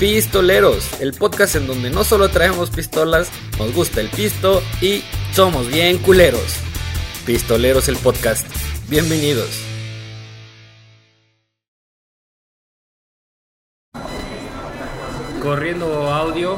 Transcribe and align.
Pistoleros, 0.00 0.98
el 1.02 1.12
podcast 1.12 1.56
en 1.56 1.66
donde 1.66 1.90
no 1.90 2.04
solo 2.04 2.30
traemos 2.30 2.70
pistolas, 2.70 3.30
nos 3.58 3.74
gusta 3.74 4.00
el 4.00 4.08
pisto 4.08 4.62
y 4.80 5.04
somos 5.34 5.70
bien 5.70 5.98
culeros. 5.98 6.56
Pistoleros 7.26 7.86
el 7.86 7.98
podcast. 7.98 8.46
Bienvenidos. 8.88 9.62
Corriendo 15.42 16.10
audio. 16.10 16.56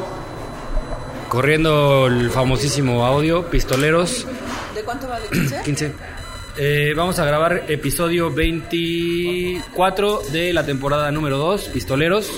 Corriendo 1.28 2.06
el 2.06 2.30
famosísimo 2.30 3.04
audio, 3.04 3.50
pistoleros. 3.50 4.24
¿De 4.72 4.84
cuánto 4.84 5.08
va? 5.08 5.18
¿De 5.18 5.28
15? 5.28 5.62
15. 5.64 5.92
Eh, 6.58 6.92
vamos 6.94 7.18
a 7.18 7.24
grabar 7.24 7.64
episodio 7.68 8.30
24 8.30 10.20
de 10.32 10.52
la 10.52 10.66
temporada 10.66 11.10
número 11.10 11.38
2, 11.38 11.68
Pistoleros. 11.68 12.30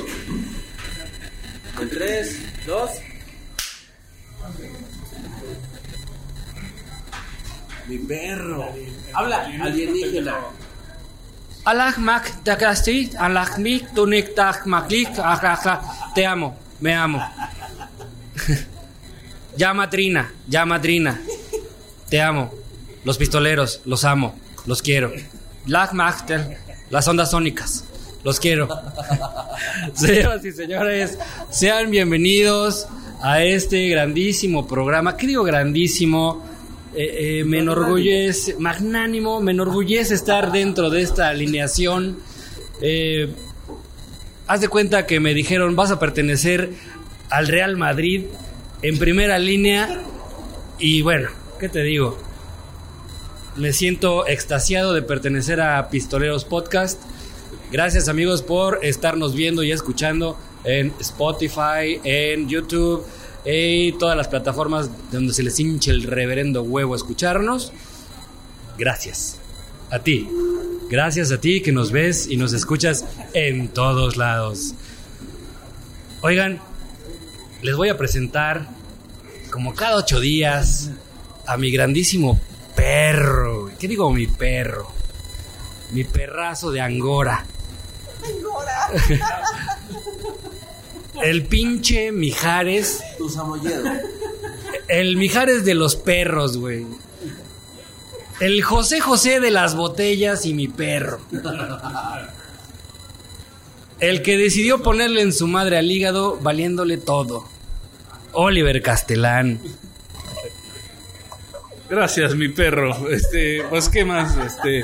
En 1.84 1.90
3, 1.90 2.38
2. 2.66 2.90
Mi 7.88 7.98
perro. 7.98 8.72
Habla, 9.12 9.36
alienígena. 9.60 10.34
Allah 11.64 11.94
mak 11.98 12.40
takasti, 12.44 13.10
Allah 13.20 13.52
mik 13.58 13.92
tunik 13.92 14.32
tak 14.34 14.64
maklik, 14.64 15.12
te 16.14 16.24
amo, 16.24 16.56
me 16.80 16.94
amo. 16.96 17.20
llama 19.60 19.90
Trina, 19.90 20.32
llama 20.48 20.80
Trina, 20.80 21.20
te 22.08 22.22
amo. 22.22 22.50
Los 23.04 23.18
pistoleros, 23.18 23.82
los 23.84 24.04
amo, 24.04 24.34
los 24.64 24.80
quiero. 24.80 25.12
Black 25.66 25.92
Master, 25.92 26.56
las 26.88 27.06
ondas 27.08 27.30
sónicas, 27.30 27.84
los 28.24 28.40
quiero. 28.40 28.68
Señoras 29.94 30.44
y 30.44 30.52
señores, 30.52 31.18
sean 31.50 31.90
bienvenidos 31.90 32.88
a 33.22 33.42
este 33.42 33.88
grandísimo 33.88 34.66
programa. 34.66 35.16
¿Qué 35.16 35.26
digo 35.26 35.44
grandísimo? 35.44 36.42
Eh, 36.94 37.40
eh, 37.40 37.44
me 37.44 37.58
enorgullece, 37.58 38.56
magnánimo, 38.58 39.40
me 39.40 39.52
enorgullece 39.52 40.14
estar 40.14 40.52
dentro 40.52 40.88
de 40.88 41.02
esta 41.02 41.28
alineación. 41.28 42.18
Eh, 42.80 43.28
haz 44.46 44.60
de 44.62 44.68
cuenta 44.68 45.06
que 45.06 45.20
me 45.20 45.34
dijeron, 45.34 45.76
vas 45.76 45.90
a 45.90 45.98
pertenecer 45.98 46.70
al 47.28 47.46
Real 47.46 47.76
Madrid 47.76 48.24
en 48.80 48.98
primera 48.98 49.38
línea. 49.38 50.00
Y 50.78 51.02
bueno, 51.02 51.28
¿qué 51.60 51.68
te 51.68 51.82
digo? 51.82 52.18
Me 53.56 53.72
siento 53.74 54.26
extasiado 54.26 54.94
de 54.94 55.02
pertenecer 55.02 55.60
a 55.60 55.90
Pistoleros 55.90 56.46
Podcast. 56.46 57.02
Gracias 57.74 58.06
amigos 58.06 58.40
por 58.40 58.78
estarnos 58.84 59.34
viendo 59.34 59.64
y 59.64 59.72
escuchando 59.72 60.38
en 60.62 60.92
Spotify, 61.00 61.98
en 62.04 62.48
YouTube 62.48 63.04
y 63.44 63.90
todas 63.94 64.16
las 64.16 64.28
plataformas 64.28 64.88
donde 65.10 65.34
se 65.34 65.42
les 65.42 65.58
hinche 65.58 65.90
el 65.90 66.04
reverendo 66.04 66.62
huevo 66.62 66.94
escucharnos. 66.94 67.72
Gracias. 68.78 69.38
A 69.90 69.98
ti. 69.98 70.28
Gracias 70.88 71.32
a 71.32 71.40
ti 71.40 71.62
que 71.62 71.72
nos 71.72 71.90
ves 71.90 72.28
y 72.28 72.36
nos 72.36 72.52
escuchas 72.52 73.06
en 73.32 73.66
todos 73.66 74.16
lados. 74.16 74.74
Oigan, 76.20 76.60
les 77.60 77.74
voy 77.74 77.88
a 77.88 77.98
presentar, 77.98 78.68
como 79.50 79.74
cada 79.74 79.96
ocho 79.96 80.20
días, 80.20 80.90
a 81.44 81.56
mi 81.56 81.72
grandísimo 81.72 82.40
perro. 82.76 83.68
¿Qué 83.80 83.88
digo 83.88 84.12
mi 84.12 84.28
perro? 84.28 84.92
Mi 85.90 86.04
perrazo 86.04 86.70
de 86.70 86.80
Angora. 86.80 87.44
El 91.22 91.46
pinche 91.46 92.12
Mijares. 92.12 93.02
Tu 93.18 93.28
samoyedo. 93.28 93.84
El 94.88 95.16
Mijares 95.16 95.64
de 95.64 95.74
los 95.74 95.96
perros, 95.96 96.58
güey. 96.58 96.86
El 98.40 98.62
José 98.62 99.00
José 99.00 99.40
de 99.40 99.50
las 99.50 99.76
botellas 99.76 100.44
y 100.44 100.54
mi 100.54 100.68
perro. 100.68 101.20
El 104.00 104.22
que 104.22 104.36
decidió 104.36 104.82
ponerle 104.82 105.22
en 105.22 105.32
su 105.32 105.46
madre 105.46 105.78
al 105.78 105.90
hígado 105.90 106.38
valiéndole 106.40 106.98
todo. 106.98 107.48
Oliver 108.32 108.82
Castelán. 108.82 109.60
Gracias, 111.88 112.34
mi 112.34 112.48
perro. 112.48 113.08
Este, 113.08 113.62
pues 113.70 113.88
qué 113.88 114.04
más, 114.04 114.36
este, 114.36 114.82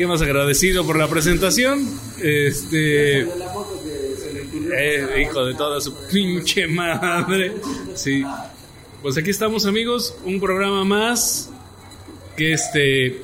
qué 0.00 0.06
más 0.06 0.22
agradecido 0.22 0.86
por 0.86 0.96
la 0.96 1.08
presentación. 1.08 1.86
Este, 2.22 3.20
eh, 3.20 3.26
hijo 5.20 5.44
de 5.44 5.54
toda 5.54 5.78
su 5.78 5.94
pinche 6.10 6.66
madre. 6.66 7.52
Sí. 7.94 8.24
Pues 9.02 9.18
aquí 9.18 9.28
estamos, 9.28 9.66
amigos, 9.66 10.16
un 10.24 10.40
programa 10.40 10.86
más 10.86 11.50
que 12.34 12.54
este 12.54 13.22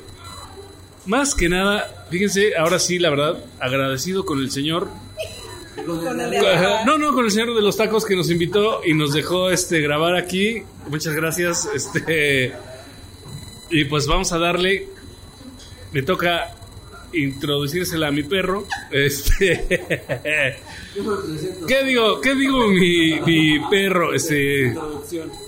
más 1.07 1.33
que 1.33 1.49
nada, 1.49 2.05
fíjense, 2.11 2.55
ahora 2.55 2.77
sí, 2.77 2.99
la 2.99 3.09
verdad, 3.09 3.43
agradecido 3.59 4.23
con 4.23 4.37
el 4.37 4.51
señor. 4.51 4.87
No, 5.87 6.99
no, 6.99 7.11
con 7.11 7.25
el 7.25 7.31
señor 7.31 7.55
de 7.55 7.61
los 7.63 7.75
tacos 7.75 8.05
que 8.05 8.15
nos 8.15 8.29
invitó 8.29 8.81
y 8.85 8.93
nos 8.93 9.13
dejó 9.13 9.49
este 9.49 9.81
grabar 9.81 10.15
aquí. 10.15 10.61
Muchas 10.89 11.15
gracias. 11.15 11.67
Este 11.73 12.53
y 13.71 13.85
pues 13.85 14.05
vamos 14.05 14.31
a 14.31 14.37
darle. 14.37 14.89
Me 15.91 16.03
toca 16.03 16.53
introducírsela 17.13 18.07
a 18.07 18.11
mi 18.11 18.23
perro. 18.23 18.65
Este 18.91 19.83
¿Qué 21.67 21.83
digo? 21.83 22.21
¿Qué 22.21 22.35
digo 22.35 22.67
mi, 22.69 23.19
mi 23.21 23.59
perro? 23.69 24.13
Este 24.13 24.73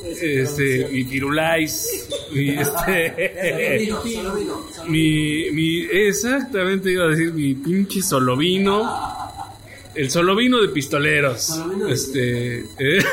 este 0.03 0.88
mi 0.92 1.03
pirulais, 1.03 2.08
mi 2.31 2.50
este 2.50 3.90
mi, 4.88 5.52
mi 5.52 5.86
exactamente 5.86 6.92
iba 6.92 7.06
a 7.06 7.08
decir 7.09 7.34
mi 7.34 7.56
pinche 7.56 8.02
solovino. 8.02 9.18
El 9.96 10.09
solovino 10.09 10.62
de 10.62 10.69
pistoleros. 10.69 11.52
Este. 11.90 12.59
eh. 12.59 13.03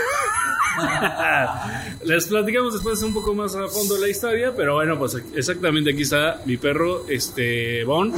Les 2.05 2.27
platicamos 2.27 2.75
después 2.75 3.03
un 3.03 3.15
poco 3.15 3.35
más 3.35 3.55
a 3.55 3.69
fondo 3.69 3.97
la 3.99 4.09
historia, 4.09 4.53
pero 4.57 4.75
bueno, 4.75 4.99
pues 4.99 5.17
exactamente 5.35 5.91
aquí 5.91 6.03
está 6.03 6.41
mi 6.45 6.57
perro, 6.57 7.05
este 7.09 7.85
Bon. 7.85 8.13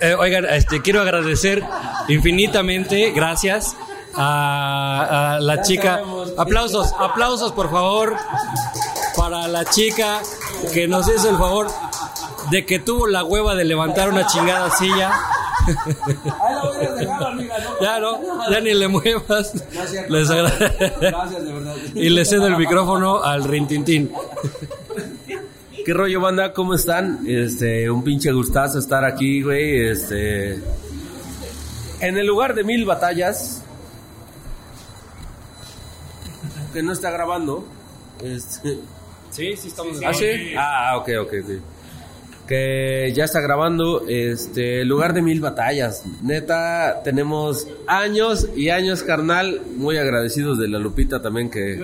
Eh, 0.00 0.14
oigan, 0.14 0.44
este, 0.44 0.82
quiero 0.82 1.00
agradecer 1.00 1.64
infinitamente, 2.08 3.10
gracias 3.12 3.74
a, 4.14 5.36
a 5.36 5.40
la 5.40 5.62
chica. 5.62 6.02
Aplausos, 6.36 6.92
aplausos 6.98 7.52
por 7.52 7.70
favor 7.70 8.16
para 9.16 9.48
la 9.48 9.64
chica 9.64 10.20
que 10.72 10.86
nos 10.86 11.08
hizo 11.08 11.30
el 11.30 11.38
favor 11.38 11.68
de 12.50 12.64
que 12.66 12.78
tuvo 12.78 13.06
la 13.06 13.24
hueva 13.24 13.54
de 13.54 13.64
levantar 13.64 14.08
una 14.10 14.26
chingada 14.26 14.70
silla. 14.70 15.12
Ya 17.80 18.00
no, 18.00 18.18
ya 18.50 18.60
ni 18.60 18.74
le 18.74 18.88
muevas. 18.88 19.52
Les 20.08 20.30
agra- 20.30 20.52
Gracias, 21.00 21.44
de 21.44 21.52
verdad. 21.52 21.76
y 21.94 22.08
le 22.08 22.24
cedo 22.24 22.46
el 22.46 22.56
micrófono 22.56 23.22
al 23.22 23.44
Rintintín. 23.44 24.10
¿Qué 25.84 25.94
rollo, 25.94 26.20
banda? 26.20 26.52
¿Cómo 26.52 26.74
están? 26.74 27.20
Este, 27.26 27.90
un 27.90 28.02
pinche 28.04 28.30
gustazo 28.32 28.78
estar 28.78 29.04
aquí, 29.04 29.42
güey. 29.42 29.86
Este. 29.88 30.54
En 32.00 32.16
el 32.18 32.26
lugar 32.26 32.54
de 32.54 32.64
mil 32.64 32.84
batallas. 32.84 33.62
Que 36.72 36.82
no 36.82 36.92
está 36.92 37.10
grabando. 37.10 37.66
Este. 38.22 38.78
Sí, 39.30 39.56
sí 39.56 39.68
estamos 39.68 39.98
¿Ah, 40.04 40.12
sí? 40.12 40.26
Ah, 40.56 40.96
ok, 40.98 41.08
ok, 41.22 41.32
ok. 41.44 41.50
Que 42.48 43.12
ya 43.14 43.24
está 43.24 43.40
grabando, 43.40 44.06
este, 44.08 44.84
lugar 44.84 45.12
de 45.12 45.22
mil 45.22 45.40
batallas. 45.40 46.04
Neta, 46.22 47.02
tenemos 47.04 47.66
años 47.86 48.48
y 48.56 48.70
años, 48.70 49.02
carnal. 49.02 49.60
Muy 49.76 49.98
agradecidos 49.98 50.58
de 50.58 50.68
la 50.68 50.78
Lupita 50.78 51.20
también 51.20 51.50
que... 51.50 51.78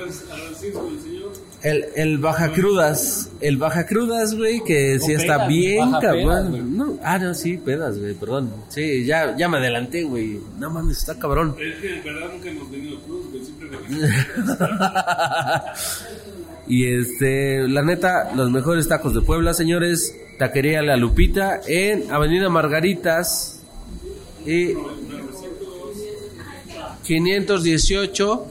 El, 1.65 1.87
el 1.97 2.19
Baja 2.19 2.53
Crudas, 2.53 3.33
el 3.41 3.57
Baja 3.57 3.87
Crudas, 3.87 4.35
güey, 4.35 4.63
que 4.63 5.01
sí 5.01 5.13
está 5.13 5.37
pedas, 5.37 5.49
bien, 5.49 5.93
cabrón. 5.93 6.77
No, 6.77 6.99
ah, 7.03 7.19
no, 7.19 7.33
sí, 7.33 7.57
pedas, 7.57 7.99
güey, 7.99 8.13
perdón. 8.13 8.53
Sí, 8.69 9.07
ya, 9.07 9.35
ya 9.35 9.49
me 9.49 9.57
adelanté, 9.57 10.05
güey. 10.05 10.41
No 10.59 10.69
mames, 10.69 10.99
está 10.99 11.19
cabrón. 11.19 11.57
Es 11.59 11.81
que 11.81 11.97
en 11.97 12.05
verdad 12.05 12.29
nunca 12.35 12.51
hemos 12.51 12.71
tenido 12.71 13.01
cruz, 13.01 13.31
güey, 13.31 13.43
siempre 13.43 13.71
y 16.67 16.87
este, 16.87 17.69
la 17.69 17.83
neta, 17.83 18.33
los 18.35 18.51
mejores 18.51 18.89
tacos 18.89 19.15
de 19.15 19.21
Puebla, 19.21 19.55
señores. 19.55 20.17
Taquería 20.39 20.83
La 20.83 20.97
Lupita 20.97 21.61
en 21.67 22.11
Avenida 22.11 22.49
Margaritas 22.49 23.63
y 24.45 24.75
518 27.05 28.47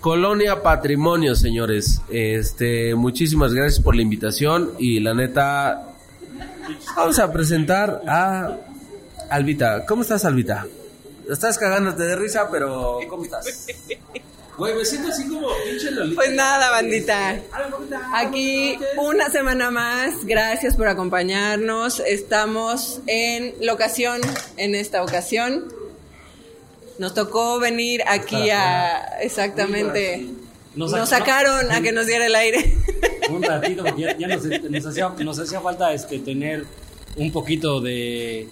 Colonia 0.00 0.60
Patrimonio, 0.62 1.36
señores. 1.36 2.00
Este, 2.10 2.96
muchísimas 2.96 3.54
gracias 3.54 3.80
por 3.80 3.94
la 3.94 4.02
invitación 4.02 4.72
y 4.78 4.98
la 4.98 5.14
neta 5.14 5.94
vamos 6.96 7.20
a 7.20 7.32
presentar 7.32 8.02
a 8.08 8.56
Albita. 9.30 9.86
¿Cómo 9.86 10.02
estás, 10.02 10.24
Albita? 10.24 10.66
Estás 11.30 11.56
cagándote 11.56 12.02
de 12.02 12.16
risa, 12.16 12.48
pero 12.50 12.98
¿cómo 13.08 13.22
estás? 13.22 13.68
Güey, 14.58 14.74
me 14.74 14.84
siento 14.84 15.08
así 15.08 15.26
como 15.28 15.48
pinche 15.66 15.90
Lolita. 15.90 16.14
Pues 16.14 16.32
nada, 16.34 16.70
bandita. 16.70 17.40
Aquí 18.14 18.76
una 18.98 19.30
semana 19.30 19.70
más. 19.70 20.24
Gracias 20.24 20.76
por 20.76 20.88
acompañarnos. 20.88 22.00
Estamos 22.00 23.00
en 23.06 23.54
locación 23.60 24.20
en 24.58 24.74
esta 24.74 25.02
ocasión. 25.02 25.72
Nos 26.98 27.14
tocó 27.14 27.58
venir 27.58 28.02
aquí 28.06 28.50
a 28.50 28.98
exactamente. 29.22 30.26
Nos 30.74 30.92
Nos 30.92 31.10
sac- 31.10 31.18
sacaron 31.20 31.70
a 31.72 31.80
que 31.80 31.92
nos 31.92 32.06
diera 32.06 32.26
el 32.26 32.34
aire. 32.34 32.74
Un 33.30 33.42
ratito, 33.42 33.82
porque 33.84 34.02
ya, 34.02 34.16
ya 34.18 34.28
nos, 34.28 34.44
nos 34.44 34.86
hacía, 34.86 35.08
nos 35.24 35.38
hacía 35.38 35.60
falta 35.60 35.92
este, 35.94 36.18
tener 36.18 36.64
un 37.16 37.32
poquito 37.32 37.80
de 37.80 38.48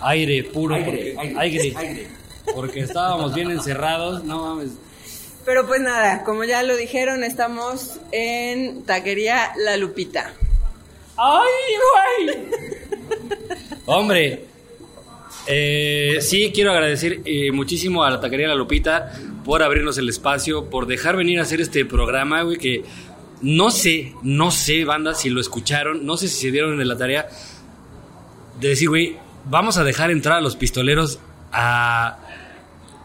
aire 0.00 0.44
puro. 0.44 0.74
Aire, 0.76 1.14
porque, 1.16 1.38
aire, 1.38 1.74
aire, 1.76 2.08
Porque 2.54 2.80
estábamos 2.80 3.34
bien 3.34 3.50
encerrados, 3.50 4.22
no 4.24 4.54
mames. 4.56 4.70
Pero 5.44 5.66
pues 5.66 5.80
nada, 5.80 6.24
como 6.24 6.44
ya 6.44 6.62
lo 6.62 6.76
dijeron, 6.76 7.22
estamos 7.22 8.00
en 8.12 8.84
Taquería 8.84 9.52
La 9.58 9.76
Lupita. 9.76 10.32
¡Ay, 11.16 12.26
güey! 12.26 12.36
Hombre, 13.86 14.44
eh, 15.46 16.18
sí 16.20 16.50
quiero 16.54 16.72
agradecer 16.72 17.20
eh, 17.24 17.52
muchísimo 17.52 18.02
a 18.02 18.10
la 18.10 18.20
taquería 18.20 18.48
La 18.48 18.54
Lupita 18.54 19.12
por 19.44 19.62
abrirnos 19.62 19.98
el 19.98 20.08
espacio, 20.08 20.70
por 20.70 20.86
dejar 20.86 21.16
venir 21.16 21.38
a 21.38 21.42
hacer 21.42 21.60
este 21.60 21.84
programa, 21.84 22.42
güey, 22.42 22.56
que 22.56 22.84
no 23.42 23.70
sé, 23.70 24.14
no 24.22 24.50
sé, 24.50 24.84
banda, 24.84 25.14
si 25.14 25.28
lo 25.28 25.40
escucharon, 25.40 26.06
no 26.06 26.16
sé 26.16 26.28
si 26.28 26.40
se 26.40 26.50
dieron 26.50 26.80
en 26.80 26.88
la 26.88 26.96
tarea 26.96 27.28
de 28.58 28.68
decir, 28.68 28.88
güey, 28.88 29.16
vamos 29.44 29.76
a 29.76 29.84
dejar 29.84 30.10
entrar 30.10 30.38
a 30.38 30.40
los 30.40 30.56
pistoleros 30.56 31.18
a, 31.52 32.20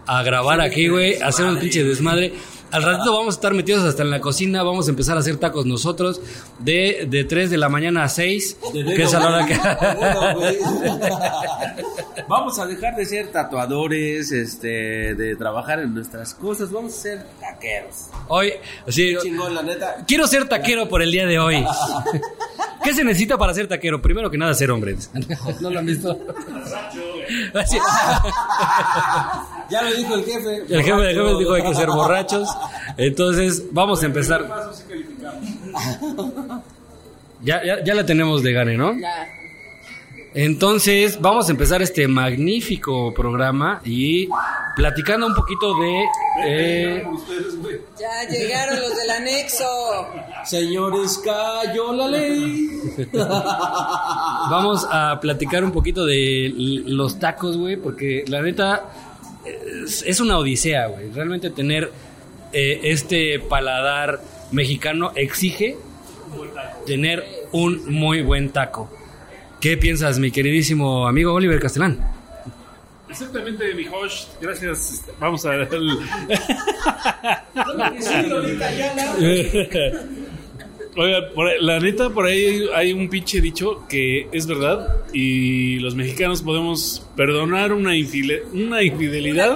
a 0.09 0.23
grabar 0.23 0.59
aquí, 0.59 0.88
güey, 0.88 1.21
a 1.21 1.27
hacer 1.27 1.45
un 1.45 1.59
pinche 1.59 1.83
desmadre. 1.83 2.33
Al 2.71 2.81
ratito 2.81 3.13
vamos 3.13 3.35
a 3.35 3.38
estar 3.38 3.53
metidos 3.53 3.83
hasta 3.83 4.01
en 4.01 4.09
la 4.09 4.19
cocina, 4.19 4.63
vamos 4.63 4.88
a 4.88 4.89
empezar 4.89 5.17
a 5.17 5.19
hacer 5.19 5.38
tacos 5.38 5.67
nosotros 5.67 6.19
de, 6.57 7.06
de 7.07 7.25
3 7.25 7.51
de 7.51 7.57
la 7.57 7.69
mañana 7.69 8.03
a 8.03 8.09
6, 8.09 8.57
que 8.73 9.03
es 9.03 9.13
a 9.13 9.19
la 9.19 9.27
hora 9.27 9.45
que... 9.45 9.56
Vamos 12.27 12.59
a 12.59 12.67
dejar 12.67 12.95
de 12.95 13.06
ser 13.06 13.31
tatuadores, 13.31 14.31
este, 14.31 15.15
de 15.15 15.35
trabajar 15.35 15.79
en 15.79 15.95
nuestras 15.95 16.35
cosas. 16.35 16.71
Vamos 16.71 16.94
a 16.94 17.01
ser 17.01 17.25
taqueros. 17.39 18.09
Hoy, 18.27 18.53
sí, 18.88 19.15
Chingón, 19.19 19.56
la 19.56 19.63
neta. 19.63 20.06
quiero 20.07 20.27
ser 20.27 20.47
taquero 20.47 20.88
por 20.88 21.01
el 21.01 21.11
día 21.11 21.25
de 21.25 21.39
hoy. 21.39 21.65
¿Qué 22.83 22.94
se 22.94 23.03
necesita 23.03 23.35
para 23.35 23.51
ser 23.56 23.67
taquero? 23.67 24.00
Primero 24.00 24.29
que 24.29 24.38
nada, 24.38 24.53
ser 24.53 24.69
hombre. 24.69 24.95
¿No 25.59 25.71
lo 25.71 25.79
han 25.79 25.88
visto? 25.88 26.19
Así- 27.53 27.77
Ya 29.69 29.83
lo 29.83 29.93
dijo 29.93 30.15
el 30.15 30.25
jefe. 30.25 30.55
El 30.67 30.83
jefe 30.83 31.01
de 31.01 31.13
jefe 31.13 31.35
dijo 31.37 31.53
hay 31.53 31.61
que 31.63 31.75
ser 31.75 31.89
borrachos. 31.89 32.49
Entonces, 32.97 33.63
vamos 33.71 34.01
a 34.01 34.05
empezar. 34.07 34.47
Ya, 37.41 37.63
ya, 37.63 37.83
ya 37.83 37.93
la 37.95 38.05
tenemos 38.05 38.41
de 38.43 38.51
gane, 38.51 38.75
¿no? 38.77 38.97
Ya. 38.99 39.27
Entonces, 40.33 41.19
vamos 41.19 41.47
a 41.47 41.51
empezar 41.51 41.81
este 41.81 42.07
magnífico 42.07 43.13
programa 43.13 43.81
y 43.83 44.29
platicando 44.75 45.25
un 45.25 45.33
poquito 45.33 45.73
de... 45.79 46.03
eh, 46.45 47.03
Ya 47.99 48.29
llegaron 48.29 48.79
los 48.79 48.95
del 48.95 49.09
anexo. 49.09 49.65
Señores, 50.45 51.17
cayó 51.23 51.93
la 51.93 52.07
ley. 52.07 52.69
vamos 53.13 54.87
a 54.89 55.19
platicar 55.19 55.63
un 55.63 55.71
poquito 55.71 56.05
de 56.05 56.53
los 56.85 57.19
tacos, 57.19 57.57
güey, 57.57 57.75
porque 57.77 58.23
la 58.27 58.41
neta 58.41 58.85
es, 59.83 60.03
es 60.05 60.19
una 60.19 60.37
odisea, 60.37 60.87
güey. 60.87 61.09
Realmente 61.11 61.49
tener 61.49 61.91
eh, 62.53 62.79
este 62.83 63.39
paladar 63.39 64.21
mexicano 64.51 65.11
exige 65.15 65.75
tener 66.85 67.25
un 67.51 67.91
muy 67.91 68.21
buen 68.21 68.51
taco. 68.51 68.89
¿Qué 69.61 69.75
piensas, 69.77 70.19
mi 70.19 70.31
queridísimo 70.31 71.07
amigo 71.07 71.33
Oliver 71.33 71.59
Castellán? 71.59 72.00
Exactamente, 73.09 73.73
mi 73.73 73.85
host. 73.88 74.29
Gracias. 74.41 75.03
Vamos 75.19 75.45
a. 75.45 75.51
Oiga, 80.95 81.29
por 81.33 81.47
ahí- 81.47 81.57
la 81.61 81.79
neta, 81.79 82.09
por 82.09 82.25
ahí 82.25 82.65
hay, 82.75 82.94
un 82.94 83.09
pinche 83.09 83.39
dicho 83.41 83.85
que 83.88 84.27
es 84.31 84.47
verdad 84.47 84.97
y 85.13 85.77
los 85.79 85.95
mexicanos 85.95 86.41
podemos 86.41 87.06
perdonar 87.15 87.73
una, 87.73 87.95
infile- 87.95 88.44
una 88.53 88.81
infidelidad. 88.83 89.56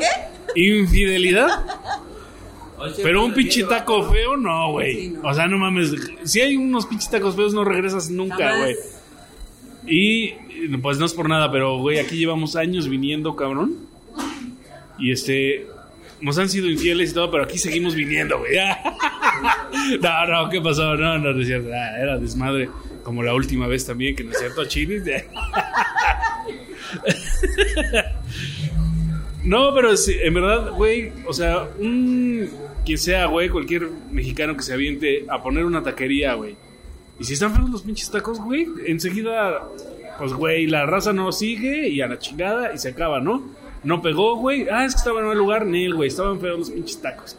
¿Infidelidad? 0.55 1.65
Pero 3.01 3.23
un 3.25 3.33
pinche 3.33 3.63
taco 3.63 4.03
feo, 4.11 4.38
no, 4.38 4.71
güey. 4.73 5.15
O 5.23 5.33
sea, 5.33 5.47
no 5.47 5.57
mames. 5.57 5.91
Si 6.23 6.39
hay 6.41 6.55
unos 6.55 6.85
pinches 6.85 7.09
tacos 7.09 7.35
feos, 7.35 7.53
no 7.53 7.63
regresas 7.63 8.09
nunca, 8.09 8.57
güey. 8.57 8.75
Y 9.88 10.31
pues 10.81 10.97
no 10.97 11.06
es 11.06 11.13
por 11.13 11.30
nada, 11.30 11.51
pero 11.51 11.77
güey, 11.77 12.00
aquí 12.00 12.18
llevamos 12.18 12.56
años 12.56 12.88
viniendo, 12.88 13.35
cabrón. 13.35 13.75
Y 14.97 15.12
este. 15.12 15.68
Nos 16.21 16.38
han 16.38 16.47
sido 16.47 16.69
infieles 16.69 17.12
y 17.12 17.13
todo, 17.13 17.30
pero 17.30 17.44
aquí 17.44 17.57
seguimos 17.57 17.95
viniendo, 17.95 18.39
güey. 18.39 18.56
no, 20.01 20.25
no, 20.27 20.50
¿qué 20.50 20.62
pasó? 20.62 20.95
No, 20.95 21.18
no, 21.18 21.33
no. 21.33 21.74
Ah, 21.75 22.00
era 22.01 22.18
desmadre. 22.18 22.69
Como 23.03 23.21
la 23.24 23.33
última 23.33 23.68
vez 23.68 23.85
también, 23.85 24.15
que 24.15 24.24
no 24.24 24.31
es 24.31 24.39
cierto, 24.39 24.63
Chini. 24.65 24.95
No, 29.44 29.74
pero 29.74 29.89
en 29.91 30.33
verdad, 30.33 30.71
güey, 30.71 31.12
o 31.27 31.33
sea, 31.33 31.68
un 31.77 32.50
quien 32.86 32.97
sea, 32.97 33.25
güey, 33.25 33.50
cualquier 33.50 33.89
mexicano 34.12 34.56
que 34.56 34.63
se 34.63 34.74
aviente 34.74 35.25
a 35.29 35.41
poner 35.41 35.65
una 35.65 35.83
taquería, 35.83 36.33
güey. 36.33 36.56
Y 37.23 37.25
si 37.25 37.35
están 37.35 37.55
feos 37.55 37.69
los 37.69 37.83
pinches 37.83 38.11
tacos, 38.11 38.37
güey, 38.37 38.67
enseguida, 38.85 39.65
pues, 40.17 40.33
güey, 40.33 40.67
la 40.67 40.85
raza 40.85 41.13
no 41.13 41.31
sigue 41.31 41.87
y 41.87 42.01
a 42.01 42.07
la 42.07 42.19
chingada 42.19 42.73
y 42.73 42.77
se 42.77 42.89
acaba, 42.89 43.21
¿no? 43.21 43.49
No 43.85 44.01
pegó, 44.01 44.35
güey. 44.35 44.67
Ah, 44.69 44.83
es 44.83 44.93
que 44.93 44.97
estaba 44.97 45.21
en 45.21 45.27
mal 45.27 45.37
lugar, 45.37 45.65
ni 45.65 45.89
güey, 45.89 46.09
estaban 46.09 46.41
feos 46.41 46.59
los 46.59 46.71
pinches 46.71 47.01
tacos. 47.01 47.37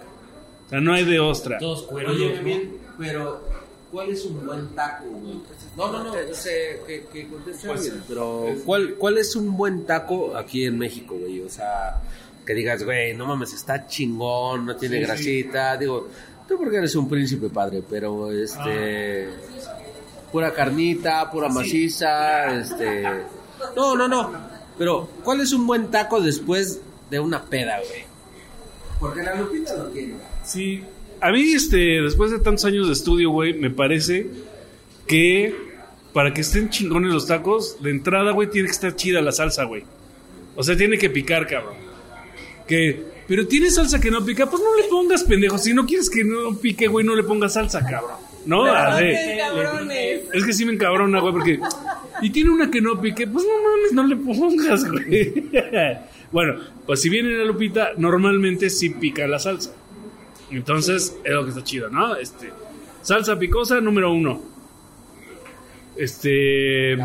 O 0.64 0.69
sea, 0.70 0.81
no 0.81 0.94
hay 0.94 1.04
de 1.04 1.20
ostra. 1.20 1.58
Todos 1.58 1.86
Oye, 1.92 2.40
bien, 2.42 2.78
pero 2.98 3.47
¿cuál 3.92 4.09
es 4.09 4.25
un 4.25 4.47
buen 4.47 4.68
taco, 4.68 5.04
güey? 5.04 5.42
No, 5.76 5.92
no, 5.92 6.02
no, 6.02 6.35
sé 6.35 6.80
que, 6.87 7.04
que 7.12 7.28
conteste 7.28 7.70
alguien, 7.70 8.02
pero 8.09 8.54
¿cuál, 8.64 8.94
¿cuál 8.94 9.18
es 9.18 9.37
un 9.37 9.54
buen 9.54 9.85
taco 9.85 10.35
aquí 10.35 10.64
en 10.64 10.78
México, 10.78 11.14
güey? 11.14 11.42
O 11.42 11.50
sea, 11.50 12.00
que 12.47 12.54
digas, 12.54 12.82
güey, 12.85 13.14
no 13.14 13.26
mames, 13.26 13.52
está 13.52 13.87
chingón, 13.87 14.64
no 14.64 14.76
tiene 14.76 15.00
grasita, 15.00 15.76
digo, 15.76 16.09
tú 16.48 16.56
porque 16.58 16.76
eres 16.76 16.94
un 16.96 17.08
príncipe 17.08 17.48
padre, 17.48 17.82
pero 17.88 18.30
este 18.30 19.28
pura 20.32 20.52
carnita, 20.52 21.30
pura 21.30 21.48
maciza, 21.48 22.58
este 22.58 23.02
No, 23.76 23.96
no, 23.96 24.08
no. 24.08 24.32
Pero 24.76 25.08
¿cuál 25.22 25.40
es 25.40 25.52
un 25.52 25.66
buen 25.66 25.90
taco 25.90 26.20
después 26.20 26.80
de 27.10 27.20
una 27.20 27.44
peda, 27.44 27.78
güey? 27.78 28.04
Porque 28.98 29.22
la 29.22 29.34
Lupita 29.34 29.76
lo 29.76 29.86
tiene. 29.86 30.14
Sí, 30.44 30.82
a 31.20 31.30
mí, 31.30 31.52
este, 31.54 32.02
después 32.02 32.30
de 32.30 32.38
tantos 32.38 32.64
años 32.64 32.86
de 32.86 32.92
estudio, 32.92 33.30
güey, 33.30 33.54
me 33.54 33.70
parece 33.70 34.26
que 35.06 35.54
para 36.12 36.32
que 36.32 36.42
estén 36.42 36.70
chingones 36.70 37.12
los 37.12 37.26
tacos, 37.26 37.82
de 37.82 37.90
entrada, 37.90 38.32
güey, 38.32 38.48
tiene 38.48 38.68
que 38.68 38.72
estar 38.72 38.94
chida 38.94 39.20
la 39.20 39.32
salsa, 39.32 39.64
güey. 39.64 39.84
O 40.54 40.62
sea, 40.62 40.76
tiene 40.76 40.98
que 40.98 41.10
picar, 41.10 41.46
cabrón. 41.46 41.74
Que, 42.68 43.04
pero 43.26 43.47
tiene 43.47 43.71
salsa 43.71 44.00
que 44.00 44.11
no 44.11 44.25
pica, 44.25 44.49
pues 44.49 44.62
no 44.62 44.75
le 44.76 44.85
pongas, 44.88 45.25
pendejo. 45.25 45.57
Si 45.59 45.73
no 45.73 45.87
quieres 45.87 46.11
que 46.11 46.25
no 46.25 46.57
pique, 46.57 46.88
güey, 46.88 47.07
no 47.07 47.14
le 47.14 47.23
pongas 47.23 47.54
salsa, 47.54 47.85
cabrón. 47.85 48.16
No, 48.47 48.66
a 48.66 49.00
ver. 49.00 49.14
¡Qué 49.14 49.38
cabrones! 49.38 50.23
Es 50.33 50.45
que 50.45 50.52
sí 50.52 50.66
me 50.66 50.73
encabrona, 50.75 51.21
güey, 51.21 51.33
porque. 51.33 51.61
Y 52.21 52.31
tiene 52.31 52.50
una 52.50 52.71
que 52.71 52.81
no 52.81 53.00
pique, 53.00 53.26
pues 53.26 53.45
no 53.45 53.52
mames, 53.62 53.93
no 53.93 54.07
le 54.07 54.16
pongas, 54.16 54.90
güey. 54.90 55.50
bueno, 56.31 56.61
pues 56.87 57.00
si 57.00 57.09
viene 57.09 57.31
la 57.31 57.45
lupita, 57.45 57.93
normalmente 57.97 58.69
sí 58.69 58.90
pica 58.90 59.26
la 59.26 59.38
salsa. 59.38 59.73
Entonces, 60.50 61.16
es 61.25 61.33
lo 61.33 61.45
que 61.45 61.50
está 61.50 61.64
chido, 61.64 61.88
¿no? 61.88 62.16
Este. 62.16 62.50
Salsa 63.00 63.38
picosa 63.38 63.81
número 63.81 64.12
uno. 64.12 64.43
Este. 65.97 66.97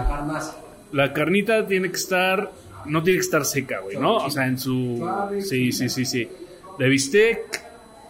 La 0.91 1.13
carnita 1.13 1.65
tiene 1.65 1.89
que 1.89 1.97
estar. 1.97 2.51
No 2.85 3.03
tiene 3.03 3.19
que 3.19 3.25
estar 3.25 3.45
seca, 3.45 3.79
güey, 3.79 3.97
¿no? 3.97 4.17
O 4.17 4.29
sea, 4.29 4.45
en 4.47 4.57
su. 4.57 5.07
Sí, 5.41 5.71
sí, 5.71 5.89
sí, 5.89 6.05
sí. 6.05 6.29
De 6.77 6.87
bistec. 6.89 7.61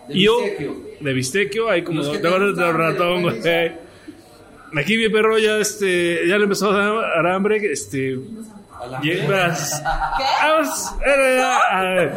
De 0.08 0.18
y 0.18 0.28
o- 0.28 0.40
bistequio. 0.42 0.76
De 1.00 1.14
bistequio, 1.14 1.70
hay 1.70 1.84
como 1.84 2.02
te 2.02 2.28
horas 2.28 2.56
de 2.56 2.64
gustan, 2.64 2.78
ratón, 2.78 3.22
güey. 3.24 3.72
Aquí 4.78 4.98
mi 4.98 5.10
perro 5.10 5.40
ya, 5.40 5.58
este, 5.58 6.28
ya 6.28 6.38
le 6.38 6.44
empezó 6.44 6.72
a 6.72 7.08
dar 7.16 7.28
hambre, 7.28 7.58
este... 7.72 8.20
Llevas... 9.02 9.82
Vamos, 10.42 10.96
eh, 11.06 11.42
a 11.72 11.82
ver. 11.82 12.14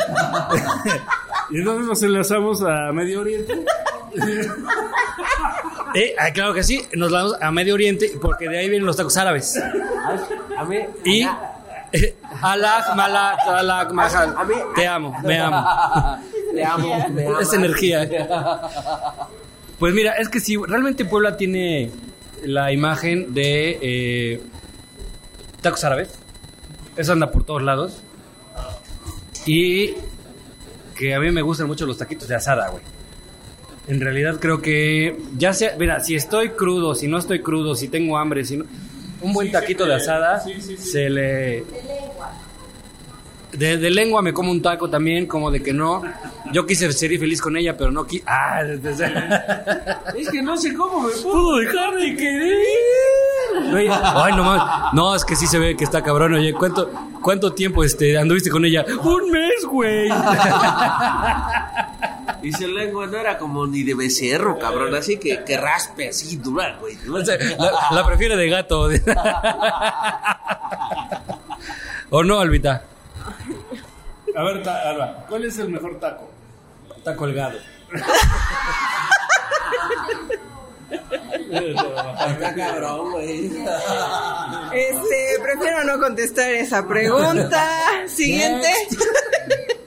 Y 1.51 1.59
entonces 1.59 1.87
nos 1.87 2.03
enlazamos 2.03 2.63
a 2.63 2.93
Medio 2.93 3.21
Oriente. 3.23 3.65
Eh, 5.95 6.15
ah, 6.19 6.33
claro 6.33 6.55
que 6.55 6.63
sí, 6.63 6.81
nos 6.95 7.13
vamos 7.13 7.35
a 7.39 7.51
Medio 7.51 7.75
Oriente 7.75 8.13
porque 8.21 8.49
de 8.49 8.59
ahí 8.59 8.69
vienen 8.71 8.87
los 8.87 8.97
tacos 8.97 9.15
árabes. 9.19 9.61
A 10.57 10.65
mí, 10.65 10.79
Y 11.05 11.27
Alak, 12.43 12.97
malak, 12.97 13.39
alak, 13.47 13.93
mahal. 13.93 14.35
Te 14.75 14.87
amo, 14.87 15.15
me 15.23 15.39
amo. 15.39 15.65
Te 16.55 16.65
amo, 16.65 17.09
me 17.11 17.27
amas. 17.27 17.43
Es 17.43 17.53
energía. 17.53 18.09
Pues 19.79 19.95
mira, 19.95 20.13
es 20.13 20.29
que 20.29 20.41
sí, 20.41 20.57
realmente 20.57 21.05
Puebla 21.05 21.37
tiene 21.37 21.91
la 22.45 22.73
imagen 22.73 23.33
de 23.35 23.79
eh, 23.81 24.41
tacos 25.61 25.85
árabes. 25.85 26.11
Eso 26.97 27.13
anda 27.13 27.31
por 27.31 27.45
todos 27.45 27.63
lados. 27.63 28.03
Y 29.47 29.95
que 30.95 31.15
a 31.15 31.21
mí 31.21 31.31
me 31.31 31.43
gustan 31.43 31.67
mucho 31.67 31.87
los 31.87 31.99
taquitos 31.99 32.29
de 32.29 32.37
asada, 32.37 32.69
güey. 32.69 32.83
En 33.89 34.01
realidad 34.01 34.39
creo 34.39 34.63
que 34.63 35.17
ya 35.37 35.53
sea, 35.53 35.75
mira, 35.79 36.01
si 36.01 36.15
estoy 36.15 36.51
crudo, 36.51 36.95
si 36.95 37.09
no 37.09 37.19
estoy 37.19 37.41
crudo, 37.41 37.75
si 37.75 37.89
tengo 37.89 38.17
hambre, 38.17 38.45
si 38.45 38.59
no, 38.59 38.65
un 39.23 39.33
buen 39.33 39.51
taquito 39.51 39.87
de 39.87 39.95
asada 39.95 40.41
se 40.41 41.09
le 41.09 41.65
de, 43.53 43.77
de 43.77 43.91
lengua 43.91 44.23
me 44.23 44.33
como 44.33 44.51
un 44.51 44.63
taco 44.63 44.89
también, 44.89 45.27
como 45.27 45.51
de 45.51 45.63
que 45.63 45.73
no. 45.73 46.03
Yo 46.53 46.67
quise 46.67 46.91
ser 46.93 47.19
feliz 47.19 47.41
con 47.41 47.57
ella, 47.57 47.77
pero 47.77 47.91
no 47.91 48.07
quise. 48.07 48.25
Ah, 48.27 48.63
Es 50.17 50.31
que 50.31 50.43
no 50.43 50.57
sé 50.57 50.75
cómo 50.75 51.03
me 51.03 51.13
pudo 51.13 51.59
dejar 51.59 51.95
de 51.97 52.17
querer. 52.17 52.59
Ay, 54.15 54.37
no 54.37 54.45
mames. 54.45 54.95
No, 54.95 55.15
es 55.15 55.25
que 55.25 55.37
sí 55.37 55.47
se 55.47 55.59
ve 55.59 55.77
que 55.77 55.85
está 55.85 56.03
cabrón. 56.03 56.35
Oye, 56.35 56.53
¿cuánto, 56.55 56.91
cuánto 57.21 57.53
tiempo 57.53 57.85
este, 57.85 58.17
anduviste 58.19 58.51
con 58.51 58.65
ella? 58.65 58.85
Un 59.03 59.31
mes, 59.31 59.65
güey. 59.67 60.09
Y 62.43 62.53
su 62.53 62.67
lengua 62.67 63.07
no 63.07 63.17
era 63.19 63.39
como 63.39 63.67
ni 63.67 63.83
de 63.85 63.95
becerro, 63.95 64.59
cabrón. 64.59 64.95
Así 64.95 65.17
que, 65.19 65.45
que 65.45 65.57
raspe 65.57 66.09
así, 66.09 66.37
dura, 66.37 66.77
güey. 66.81 66.97
O 67.09 67.25
sea, 67.25 67.37
La, 67.59 67.73
la 67.93 68.07
prefiere 68.07 68.37
de 68.37 68.49
gato. 68.49 68.89
¿O 72.11 72.23
no, 72.25 72.41
Albita? 72.41 72.85
A 74.37 74.43
ver, 74.43 74.63
ta- 74.63 74.89
Alba, 74.91 75.25
¿cuál 75.29 75.45
es 75.45 75.59
el 75.59 75.69
mejor 75.69 75.99
taco? 76.01 76.29
Está 76.97 77.15
colgado. 77.17 77.59
Está 82.31 82.55
cabrón, 82.55 83.11
güey. 83.13 83.47
Este, 84.73 85.39
prefiero 85.43 85.85
no 85.85 85.99
contestar 86.01 86.51
esa 86.53 86.87
pregunta. 86.87 87.69
Siguiente. 88.07 88.69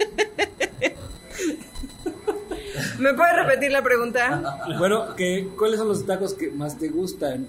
¿Me 2.99 3.13
puedes 3.13 3.35
repetir 3.35 3.71
la 3.71 3.81
pregunta? 3.81 4.63
Bueno, 4.77 5.15
¿qué, 5.15 5.47
¿cuáles 5.57 5.79
son 5.79 5.87
los 5.87 6.05
tacos 6.05 6.33
que 6.33 6.49
más 6.51 6.77
te 6.77 6.89
gustan? 6.89 7.47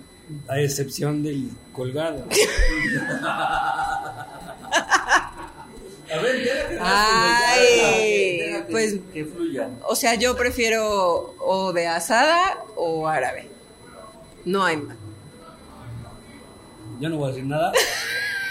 A 0.49 0.59
excepción 0.59 1.23
del 1.23 1.50
colgado. 1.73 2.25
A 6.09 6.19
ver, 6.23 6.45
ya 6.45 6.69
que 6.69 6.79
Ay, 6.81 8.65
pues, 8.71 8.97
que 9.12 9.25
fluya. 9.25 9.69
o 9.88 9.97
sea, 9.97 10.15
yo 10.15 10.37
prefiero 10.37 11.35
o 11.41 11.73
de 11.73 11.88
asada 11.88 12.59
o 12.76 13.09
árabe. 13.09 13.50
No 14.45 14.65
hay 14.65 14.76
más. 14.76 14.97
Yo 17.00 17.09
no 17.09 17.17
voy 17.17 17.26
a 17.26 17.33
decir 17.33 17.45
nada. 17.47 17.73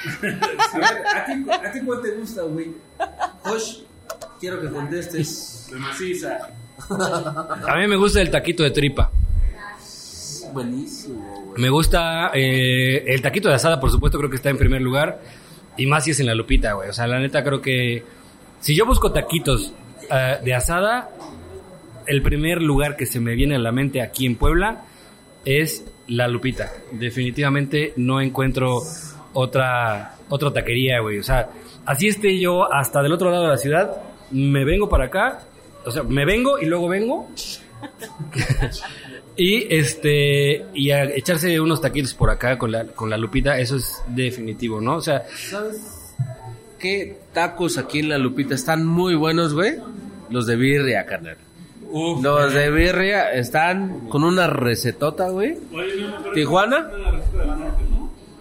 A 0.05 0.21
ver, 0.21 0.39
¿a 1.15 1.25
ti, 1.25 1.45
¿a 1.67 1.71
ti 1.71 1.79
cuál 1.81 2.01
te 2.01 2.11
gusta, 2.11 2.41
güey? 2.43 2.73
Josh, 3.43 3.79
quiero 4.39 4.61
que 4.61 4.69
contestes. 4.69 5.67
De 5.71 5.77
maciza. 5.77 6.49
A 6.89 7.75
mí 7.77 7.87
me 7.87 7.95
gusta 7.95 8.21
el 8.21 8.29
taquito 8.29 8.63
de 8.63 8.71
tripa. 8.71 9.11
Buenísimo, 10.53 11.43
güey. 11.47 11.61
Me 11.61 11.69
gusta 11.69 12.31
eh, 12.33 13.03
el 13.07 13.21
taquito 13.21 13.49
de 13.49 13.55
asada, 13.55 13.79
por 13.79 13.91
supuesto, 13.91 14.17
creo 14.17 14.29
que 14.29 14.37
está 14.37 14.49
en 14.49 14.57
primer 14.57 14.81
lugar. 14.81 15.21
Y 15.77 15.85
más 15.85 16.05
si 16.05 16.11
es 16.11 16.19
en 16.19 16.27
la 16.27 16.35
lupita, 16.35 16.73
güey. 16.73 16.89
O 16.89 16.93
sea, 16.93 17.07
la 17.07 17.19
neta 17.19 17.43
creo 17.43 17.61
que 17.61 18.03
si 18.61 18.75
yo 18.75 18.85
busco 18.85 19.11
taquitos 19.11 19.73
eh, 20.09 20.37
de 20.43 20.53
asada, 20.53 21.09
el 22.07 22.21
primer 22.21 22.61
lugar 22.61 22.95
que 22.95 23.05
se 23.05 23.19
me 23.19 23.35
viene 23.35 23.55
a 23.55 23.59
la 23.59 23.71
mente 23.71 24.01
aquí 24.01 24.25
en 24.25 24.35
Puebla 24.35 24.85
es 25.43 25.85
la 26.07 26.27
lupita. 26.27 26.71
Definitivamente 26.91 27.93
no 27.97 28.21
encuentro 28.21 28.81
otra, 29.33 30.15
otra 30.29 30.53
taquería, 30.53 30.99
güey. 30.99 31.19
O 31.19 31.23
sea, 31.23 31.49
así 31.85 32.07
esté 32.07 32.39
yo 32.39 32.71
hasta 32.71 33.01
del 33.01 33.13
otro 33.13 33.31
lado 33.31 33.43
de 33.43 33.49
la 33.49 33.57
ciudad, 33.57 34.01
me 34.31 34.63
vengo 34.65 34.89
para 34.89 35.05
acá. 35.05 35.41
O 35.85 35.91
sea, 35.91 36.03
me 36.03 36.25
vengo 36.25 36.59
y 36.59 36.65
luego 36.65 36.87
vengo. 36.87 37.29
Y 39.37 39.67
este 39.75 40.65
y 40.73 40.91
a 40.91 41.03
echarse 41.03 41.59
unos 41.59 41.81
taquitos 41.81 42.13
por 42.13 42.29
acá 42.29 42.57
con 42.57 42.71
la, 42.71 42.85
con 42.85 43.09
la 43.09 43.17
lupita, 43.17 43.59
eso 43.59 43.75
es 43.75 44.01
definitivo, 44.07 44.79
¿no? 44.79 44.95
O 44.95 45.01
sea, 45.01 45.25
¿Sabes 45.49 46.15
qué 46.79 47.17
tacos 47.33 47.77
aquí 47.77 47.99
en 47.99 48.07
La 48.07 48.17
Lupita 48.17 48.55
están 48.55 48.85
muy 48.85 49.13
buenos, 49.15 49.53
güey? 49.53 49.73
Los 50.29 50.47
de 50.47 50.55
birria, 50.55 51.05
carnal. 51.05 51.35
Los 52.21 52.53
de 52.53 52.71
birria 52.71 53.33
están 53.33 54.07
con 54.07 54.23
una 54.23 54.47
recetota, 54.47 55.27
güey. 55.27 55.57
¿Tijuana? 56.33 56.89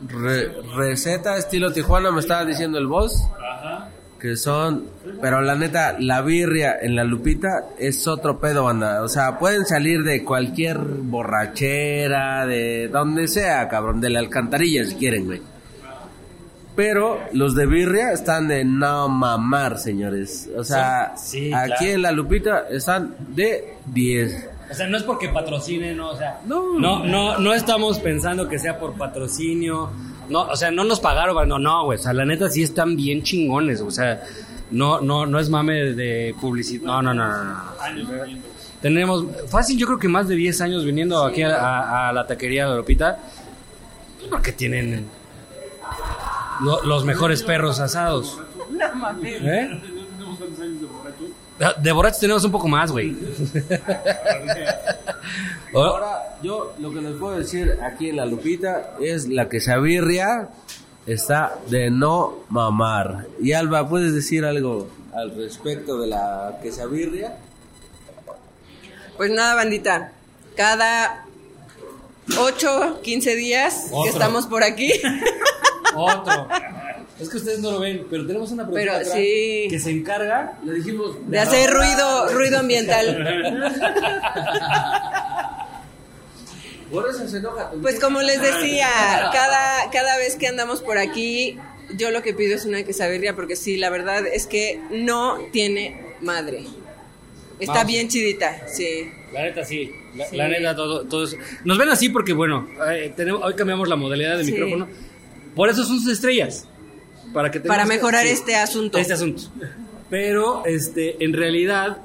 Re- 0.09 0.53
receta 0.77 1.37
estilo 1.39 1.73
Tijuana, 1.73 2.13
me 2.13 2.21
estaba 2.21 2.45
diciendo 2.45 2.79
el 2.79 2.87
boss. 2.87 3.21
Que 4.25 4.37
son, 4.39 4.87
pero 5.21 5.43
la 5.43 5.55
neta, 5.55 5.97
la 5.99 6.23
birria 6.23 6.79
en 6.81 6.97
la 6.97 7.05
lupita 7.05 7.67
es 7.79 8.09
otro 8.09 8.41
pedo, 8.41 8.65
banda. 8.65 9.03
O 9.03 9.09
sea, 9.09 9.39
pueden 9.39 9.67
salir 9.67 10.03
de 10.03 10.25
cualquier 10.25 10.79
borrachera, 10.79 12.47
de 12.47 12.89
donde 12.89 13.29
sea, 13.29 13.69
cabrón, 13.69 14.01
de 14.01 14.09
la 14.09 14.21
alcantarilla 14.21 14.87
si 14.87 14.95
quieren, 14.95 15.27
güey. 15.27 15.43
Pero 16.75 17.21
los 17.35 17.55
de 17.55 17.67
birria 17.67 18.13
están 18.13 18.49
de 18.49 18.65
no 18.65 19.11
mamar, 19.11 19.79
señores. 19.79 20.49
O 20.57 20.65
sea, 20.65 21.13
Sí, 21.19 21.49
sí, 21.49 21.53
aquí 21.53 21.73
claro. 21.81 21.93
en 21.93 22.03
la 22.03 22.13
lupita 22.13 22.65
están 22.71 23.15
de 23.29 23.75
10. 23.93 24.49
o 24.71 24.75
sea, 24.75 24.87
no 24.89 24.97
es 24.97 25.03
porque 25.03 25.29
patrocinen, 25.29 25.99
no, 25.99 26.13
o 26.13 26.17
sea, 26.17 26.41
No. 26.47 26.79
no, 26.81 27.05
no, 27.05 27.37
no 27.39 27.53
estamos 27.53 28.01
pensando 28.01 28.49
que 28.49 28.59
sea 28.59 28.79
por 28.79 28.95
patrocinio, 28.95 29.91
no, 30.29 30.43
o 30.43 30.57
sea, 30.57 30.71
no 30.71 30.85
nos 30.85 31.01
pagaron, 31.01 31.49
no, 31.49 31.59
no, 31.59 31.85
güey, 31.85 31.99
o 31.99 32.03
sea, 32.03 32.13
la 32.13 32.25
neta 32.25 32.49
sí 32.49 32.63
están 32.63 32.97
bien 32.97 33.23
chingones, 33.23 33.81
o 33.81 33.91
sea, 33.91 34.23
no, 34.71 35.01
no, 35.01 35.27
no 35.27 35.39
es 35.39 35.49
mame 35.51 35.95
de 35.95 36.35
publicidad, 36.41 36.85
no, 36.85 37.03
no, 37.03 37.15
no, 37.15 37.27
no, 37.29 37.45
no. 37.45 37.61
Tenemos, 38.81 39.25
fácil, 39.49 39.79
yo 39.79 39.87
creo 39.87 39.99
que 39.99 40.09
más 40.09 40.29
de 40.29 40.35
10 40.37 40.61
años 40.61 40.85
viniendo 40.85 41.25
aquí 41.25 41.43
a, 41.43 41.57
a- 41.57 42.09
a 42.11 42.13
la 42.13 42.27
taquería 42.27 42.65
de 42.65 42.71
la 42.71 42.77
Lupita, 42.77 43.19
porque 44.31 44.53
tienen 44.53 45.07
lo- 46.63 46.83
los 46.85 47.05
mejores 47.05 47.43
perros 47.43 47.81
asados. 47.81 48.39
¿Eh? 49.23 49.81
Ah, 51.61 51.75
De 51.81 51.93
borrachos 51.93 52.21
tenemos 52.21 52.45
un 52.45 52.51
poco 52.53 52.67
más, 52.69 52.91
güey. 52.91 53.17
Oh, 55.73 55.83
Ahora, 55.83 56.37
yo 56.43 56.75
lo 56.79 56.93
que 56.93 57.01
les 57.01 57.17
puedo 57.17 57.39
decir 57.39 57.79
aquí 57.83 58.11
en 58.11 58.17
la 58.17 58.27
lupita 58.27 58.95
es 59.01 59.29
la 59.29 59.49
quesabirria 59.49 60.49
está 61.07 61.59
de 61.69 61.91
no 61.91 62.45
mamar. 62.49 63.27
Y 63.41 63.53
Alba, 63.53 63.89
¿puedes 63.89 64.15
decir 64.15 64.45
algo 64.45 64.89
al 65.15 65.35
respecto 65.37 65.99
de 65.99 66.07
la 66.09 66.59
quesabirria? 66.63 67.37
Pues 69.17 69.31
nada, 69.31 69.55
bandita. 69.55 70.13
Cada 70.57 71.25
8, 72.39 73.01
15 73.03 73.37
días 73.37 73.87
Otro. 73.91 74.03
que 74.05 74.11
estamos 74.11 74.47
por 74.47 74.63
aquí. 74.65 74.93
Otro. 75.95 76.49
Es 77.21 77.29
que 77.29 77.37
ustedes 77.37 77.61
no 77.61 77.71
lo 77.71 77.79
ven, 77.81 78.07
pero 78.11 78.27
tenemos 78.27 78.51
una 78.51 78.65
Pero 78.65 78.73
productora 78.75 78.99
atrás 78.99 79.15
sí. 79.17 79.67
que 79.71 79.79
se 79.79 79.91
encarga 79.91 80.59
Le 80.65 80.75
dijimos... 80.75 81.17
De 81.31 81.39
hacer 81.39 81.71
ruido, 81.71 82.29
ruido 82.33 82.59
ambiental. 82.59 83.17
Por 86.91 87.09
eso 87.09 87.27
se 87.29 87.39
enoja 87.39 87.71
Pues 87.83 87.99
como 88.01 88.21
les 88.23 88.41
decía, 88.41 88.89
cada, 89.33 89.91
cada 89.91 90.17
vez 90.19 90.37
que 90.37 90.47
andamos 90.49 90.81
por 90.83 90.99
aquí, 90.99 91.59
yo 91.97 92.11
lo 92.11 92.23
que 92.23 92.35
pido 92.35 92.55
es 92.55 92.65
una 92.67 92.83
quesabirria 92.85 93.35
porque 93.35 93.57
sí, 93.57 93.77
la 93.77 93.91
verdad 93.91 94.27
es 94.27 94.47
que 94.47 94.81
no 94.91 95.39
tiene 95.53 96.01
madre. 96.21 96.65
Está 97.59 97.73
Vamos. 97.75 97.89
bien 97.89 98.09
chidita, 98.09 98.67
sí. 98.69 99.11
La 99.33 99.43
neta 99.43 99.65
sí, 99.65 99.91
la, 100.17 100.27
Sí. 100.27 100.37
la 100.37 100.49
neta 100.49 100.75
todo, 100.77 101.05
todo 101.05 101.25
eso. 101.25 101.37
Nos 101.65 101.79
ven 101.79 101.89
así 101.89 102.09
porque 102.09 102.33
bueno, 102.33 102.69
eh, 102.91 103.13
tenemos, 103.17 103.43
hoy 103.45 103.55
cambiamos 103.55 103.89
la 103.89 103.97
modalidad 103.97 104.37
de 104.39 104.45
Sí. 104.45 104.53
micrófono. 104.53 104.89
Por 105.55 105.69
eso 105.69 105.85
son 105.85 106.01
sus 106.01 106.13
estrellas. 106.13 106.67
Para 107.35 107.51
que 107.51 107.61
Para 107.61 107.85
mejorar 107.85 108.25
este 108.27 108.57
asunto. 108.57 108.97
Este 108.97 109.13
asunto. 109.13 109.43
Pero 110.09 110.65
este 110.65 111.23
en 111.23 111.33
realidad 111.35 111.99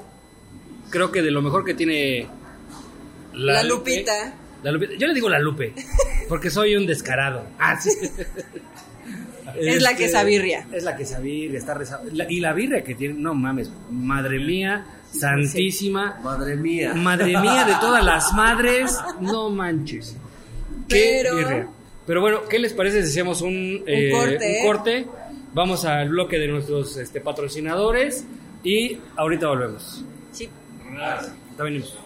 creo 0.89 1.11
que 1.11 1.21
de 1.21 1.31
lo 1.31 1.41
mejor 1.41 1.63
que 1.63 1.73
tiene 1.75 2.27
La 3.33 3.63
Lupe- 3.63 3.67
Lupita. 3.95 4.33
la 4.63 4.71
Lupita- 4.71 4.95
Yo 4.97 5.07
le 5.07 5.13
digo 5.13 5.29
la 5.29 5.39
Lupe 5.39 5.73
porque 6.27 6.49
soy 6.49 6.75
un 6.75 6.85
descarado. 6.85 7.43
Ah, 7.59 7.79
sí. 7.79 7.89
Es 9.55 9.81
la 9.81 9.91
Este, 9.91 10.03
quesabirria. 10.03 10.67
Es 10.71 10.83
la 10.83 10.95
quesabirria, 10.95 11.57
está 11.57 11.73
rezada. 11.73 12.03
La- 12.11 12.29
y 12.31 12.39
la 12.39 12.53
birria 12.53 12.83
que 12.83 12.93
tiene, 12.95 13.15
no 13.15 13.33
mames, 13.33 13.71
madre 13.89 14.37
mía, 14.39 14.85
santísima. 15.11 16.19
Madre 16.23 16.55
mía. 16.55 16.93
Madre 16.93 17.37
mía 17.39 17.65
de 17.65 17.73
todas 17.81 18.03
las 18.05 18.31
madres, 18.33 18.95
no 19.19 19.49
manches. 19.49 20.15
Qué 20.87 21.21
Pero- 21.23 21.35
birria. 21.35 21.67
Pero 22.05 22.21
bueno, 22.21 22.41
¿qué 22.49 22.57
les 22.59 22.73
parece 22.73 23.03
si 23.03 23.09
hacemos 23.09 23.41
un, 23.41 23.83
eh, 23.85 24.09
corte. 24.11 24.57
un 24.61 24.67
corte 24.67 25.07
Vamos 25.53 25.85
al 25.85 26.09
bloque 26.09 26.37
de 26.37 26.47
nuestros 26.47 26.95
este, 26.97 27.21
patrocinadores 27.21 28.25
y 28.63 28.97
ahorita 29.15 29.47
volvemos. 29.47 30.03
Sí. 30.31 30.49
Ya 31.57 31.63
venimos. 31.63 31.97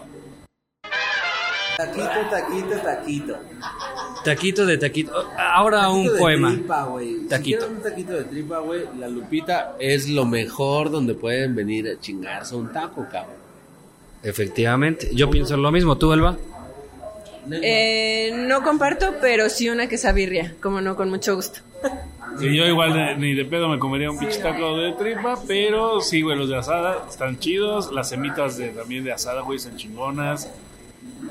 Taquito, 1.76 2.06
taquito, 2.30 2.76
taquito. 2.82 3.36
Taquito 4.24 4.64
de 4.66 4.78
taquito. 4.78 5.28
Ahora 5.36 5.90
un 5.90 6.04
Taquito 6.04 6.14
de 6.14 6.18
poema. 6.20 6.52
tripa, 6.52 6.84
güey. 6.84 7.14
Si 7.20 7.28
Taquito. 7.28 7.58
quieren 7.58 7.76
un 7.76 7.82
taquito 7.82 8.12
de 8.12 8.24
tripa, 8.24 8.58
güey, 8.60 8.82
la 8.98 9.08
Lupita 9.08 9.76
es 9.78 10.08
lo 10.08 10.24
mejor 10.24 10.90
donde 10.90 11.14
pueden 11.14 11.54
venir 11.54 11.88
a 11.88 12.00
chingarse 12.00 12.54
un 12.54 12.72
taco, 12.72 13.06
cabrón. 13.10 13.34
Efectivamente. 14.22 15.10
Yo 15.14 15.28
pienso 15.28 15.56
lo 15.56 15.70
mismo. 15.70 15.98
¿Tú, 15.98 16.12
Elba? 16.12 16.36
Eh, 17.50 18.32
no 18.34 18.62
comparto, 18.62 19.14
pero 19.20 19.48
sí 19.48 19.68
una 19.68 19.88
quesabirria, 19.88 20.54
como 20.62 20.80
no, 20.80 20.96
con 20.96 21.10
mucho 21.10 21.34
gusto. 21.36 21.60
Sí, 22.38 22.56
yo 22.56 22.64
igual 22.66 22.94
de- 22.94 23.16
ni 23.16 23.34
de 23.34 23.44
pedo 23.44 23.68
me 23.68 23.78
comería 23.78 24.10
un 24.10 24.18
pinche 24.18 24.40
taco 24.40 24.76
de 24.78 24.92
tripa, 24.92 25.38
pero 25.46 26.00
sí, 26.00 26.22
güey, 26.22 26.36
los 26.36 26.48
de 26.48 26.56
asada 26.56 27.04
están 27.08 27.38
chidos. 27.38 27.92
Las 27.92 28.08
semitas 28.08 28.56
de, 28.56 28.70
también 28.70 29.04
de 29.04 29.12
asada, 29.12 29.42
güey, 29.42 29.58
están 29.58 29.76
chingonas. 29.76 30.50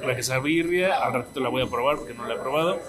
La 0.06 0.16
quesabirria, 0.16 0.96
al 1.04 1.14
ratito 1.14 1.40
la 1.40 1.50
voy 1.50 1.64
a 1.64 1.68
probar 1.68 1.98
porque 1.98 2.14
no 2.14 2.26
la 2.28 2.36
he 2.36 2.38
probado. 2.38 2.80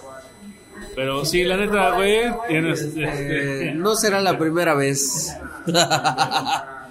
Pero 0.94 1.24
sí, 1.24 1.44
la 1.44 1.56
neta, 1.56 1.92
güey, 1.92 2.22
tienes... 2.48 2.82
Eh, 2.96 3.04
este, 3.04 3.72
no 3.74 3.94
será 3.96 4.20
la 4.20 4.36
primera 4.38 4.74
vez. 4.74 5.34
La 5.66 6.88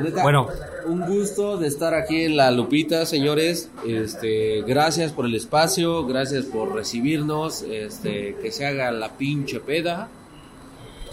neta, 0.00 0.22
Bueno. 0.22 0.48
Un 0.86 1.00
gusto 1.06 1.56
de 1.56 1.68
estar 1.68 1.94
aquí 1.94 2.24
en 2.24 2.36
La 2.36 2.50
Lupita, 2.50 3.06
señores. 3.06 3.70
Este, 3.86 4.62
gracias 4.62 5.12
por 5.12 5.26
el 5.26 5.34
espacio, 5.34 6.06
gracias 6.06 6.44
por 6.44 6.74
recibirnos. 6.74 7.62
Este, 7.62 8.36
que 8.40 8.50
se 8.50 8.66
haga 8.66 8.90
la 8.90 9.16
pinche 9.16 9.60
peda. 9.60 10.08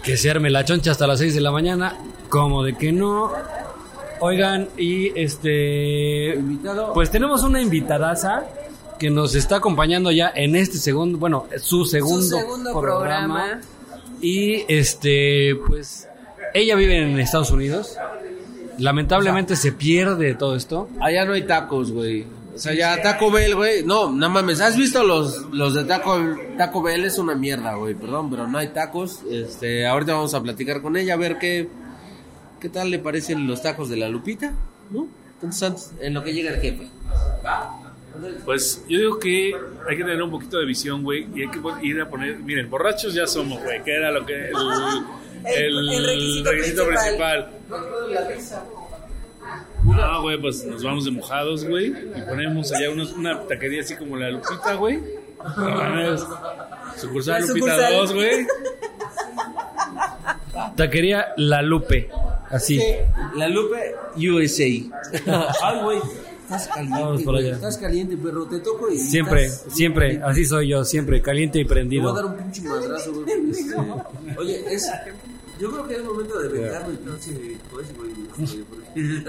Que 0.02 0.16
se 0.16 0.30
arme 0.30 0.50
la 0.50 0.64
choncha 0.64 0.92
hasta 0.92 1.06
las 1.06 1.18
6 1.18 1.34
de 1.34 1.40
la 1.40 1.50
mañana. 1.50 1.98
Como 2.28 2.62
de 2.62 2.76
que 2.76 2.92
no. 2.92 3.32
Oigan, 4.20 4.68
y 4.76 5.18
este. 5.18 6.34
Invitado. 6.36 6.92
Pues 6.92 7.10
tenemos 7.10 7.42
una 7.42 7.60
invitadaza 7.60 8.44
que 8.98 9.10
nos 9.10 9.34
está 9.34 9.56
acompañando 9.56 10.10
ya 10.10 10.32
en 10.34 10.56
este 10.56 10.78
segundo, 10.78 11.18
bueno, 11.18 11.46
su 11.60 11.84
segundo, 11.84 12.22
Su 12.22 12.38
segundo 12.38 12.80
programa. 12.80 13.60
Y 14.20 14.64
este, 14.68 15.54
pues, 15.66 16.08
ella 16.54 16.74
vive 16.76 16.96
en 16.96 17.18
Estados 17.20 17.50
Unidos. 17.50 17.96
Lamentablemente 18.78 19.56
se 19.56 19.72
pierde 19.72 20.34
todo 20.34 20.56
esto. 20.56 20.88
Allá 21.00 21.24
no 21.24 21.32
hay 21.32 21.46
tacos, 21.46 21.92
güey. 21.92 22.26
O 22.54 22.58
sea, 22.58 22.72
ya 22.72 23.02
Taco 23.02 23.30
Bell, 23.30 23.54
güey. 23.54 23.84
No, 23.84 24.10
no 24.10 24.30
mames. 24.30 24.60
¿Has 24.62 24.78
visto 24.78 25.04
los, 25.04 25.42
los 25.52 25.74
de 25.74 25.84
Taco, 25.84 26.18
Taco 26.56 26.82
Bell? 26.82 27.04
Es 27.04 27.18
una 27.18 27.34
mierda, 27.34 27.74
güey. 27.74 27.94
Perdón, 27.94 28.30
pero 28.30 28.48
no 28.48 28.56
hay 28.56 28.68
tacos. 28.68 29.22
Este, 29.30 29.86
ahorita 29.86 30.14
vamos 30.14 30.32
a 30.32 30.42
platicar 30.42 30.80
con 30.80 30.96
ella 30.96 31.14
a 31.14 31.18
ver 31.18 31.38
qué, 31.38 31.68
qué 32.58 32.70
tal 32.70 32.90
le 32.90 32.98
parecen 32.98 33.46
los 33.46 33.60
tacos 33.60 33.90
de 33.90 33.98
la 33.98 34.08
Lupita, 34.08 34.54
¿no? 34.90 35.06
Entonces, 35.34 35.62
antes, 35.62 35.92
en 36.00 36.14
lo 36.14 36.24
que 36.24 36.32
llega 36.32 36.50
el 36.50 36.60
jefe. 36.60 36.88
Pues 38.46 38.82
yo 38.88 38.98
digo 38.98 39.18
que 39.18 39.52
hay 39.88 39.96
que 39.96 40.02
tener 40.02 40.22
un 40.22 40.30
poquito 40.30 40.58
de 40.58 40.64
visión, 40.64 41.02
güey, 41.02 41.26
y 41.34 41.42
hay 41.42 41.48
que 41.48 41.60
ir 41.82 42.00
a 42.00 42.08
poner, 42.08 42.38
miren, 42.38 42.70
borrachos 42.70 43.12
ya 43.12 43.26
somos, 43.26 43.62
güey, 43.62 43.82
que 43.84 43.92
era 43.92 44.10
lo 44.10 44.24
que 44.24 44.48
el, 44.48 44.54
el, 45.46 45.88
El 45.88 46.06
requisito 46.06 46.50
requisito 46.52 46.86
principal. 46.86 47.50
principal. 47.50 48.62
No, 49.84 50.22
güey, 50.22 50.40
pues 50.40 50.64
nos 50.64 50.82
vamos 50.82 51.04
de 51.04 51.10
mojados, 51.12 51.64
güey, 51.64 51.86
y 51.88 52.22
ponemos 52.28 52.72
allá 52.72 52.90
unos, 52.90 53.12
una 53.12 53.40
taquería 53.46 53.82
así 53.82 53.94
como 53.94 54.16
la 54.16 54.30
Lupita, 54.30 54.74
güey. 54.74 55.00
Sucursal 56.96 57.40
La 57.42 57.46
Lupita 57.46 57.66
sucursal. 57.76 57.92
2, 57.94 58.14
güey. 58.14 58.46
Taquería 60.76 61.26
La 61.36 61.62
Lupe. 61.62 62.10
Así. 62.50 62.80
La 63.36 63.48
Lupe 63.48 63.94
USA. 64.16 64.64
Ay, 65.62 65.80
güey. 65.82 65.98
Estás 66.44 66.68
Vamos 66.68 66.88
caliente, 66.92 67.24
por 67.24 67.36
allá. 67.36 67.52
Estás 67.54 67.76
caliente, 67.78 68.16
perro. 68.16 68.46
Te 68.46 68.60
toco 68.60 68.88
y. 68.90 68.98
Siempre, 68.98 69.46
estás- 69.46 69.72
siempre, 69.74 70.20
así 70.24 70.44
soy 70.44 70.68
yo, 70.68 70.84
siempre, 70.84 71.20
caliente 71.20 71.58
y 71.58 71.62
Te 71.64 71.68
voy 71.68 71.72
a 71.72 71.74
prendido. 71.74 72.12
dar 72.14 72.24
un 72.26 72.36
pinche 72.36 72.62
madrazo, 72.62 73.12
güey. 73.12 73.26
Oye, 74.38 74.64
es. 74.74 74.88
Yo 75.58 75.70
creo 75.72 75.88
que 75.88 75.94
es 75.94 76.04
momento 76.04 76.38
de 76.38 76.48
vengarme 76.48 76.88
el 76.94 76.98
pinche 76.98 78.64
porque- 78.68 79.24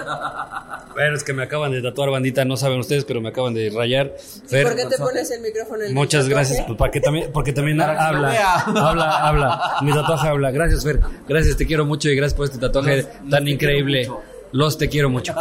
Pero 0.96 1.16
es 1.16 1.24
que 1.24 1.34
me 1.34 1.44
acaban 1.44 1.72
de 1.72 1.82
tatuar 1.82 2.10
bandita, 2.10 2.44
no 2.44 2.58
saben 2.58 2.80
ustedes, 2.80 3.06
pero 3.06 3.22
me 3.22 3.30
acaban 3.30 3.54
de 3.54 3.70
rayar. 3.70 4.14
Fer, 4.48 4.64
¿Por 4.68 4.76
qué 4.76 4.86
te 4.88 4.98
pones 4.98 5.32
el 5.32 5.42
micrófono 5.42 5.84
en 5.84 5.90
el 5.90 5.94
Muchas 5.94 6.26
tatuaje? 6.26 6.48
gracias, 6.50 6.66
pues, 6.68 6.78
para 6.78 6.92
que 6.92 7.00
también, 7.02 7.32
porque 7.32 7.54
también 7.54 7.80
habla, 7.82 8.56
habla, 8.66 9.28
habla. 9.28 9.62
Mi 9.82 9.94
tatuaje 9.94 10.28
habla. 10.28 10.52
Gracias, 10.52 10.84
Fer. 10.84 11.00
Gracias, 11.28 11.56
te 11.56 11.66
quiero 11.66 11.86
mucho 11.86 12.10
y 12.10 12.16
gracias 12.16 12.36
por 12.36 12.46
este 12.46 12.58
tatuaje 12.58 13.04
Los- 13.24 13.30
tan 13.30 13.48
increíble. 13.48 14.10
Los 14.52 14.78
te 14.78 14.90
quiero 14.90 15.10
mucho. 15.10 15.34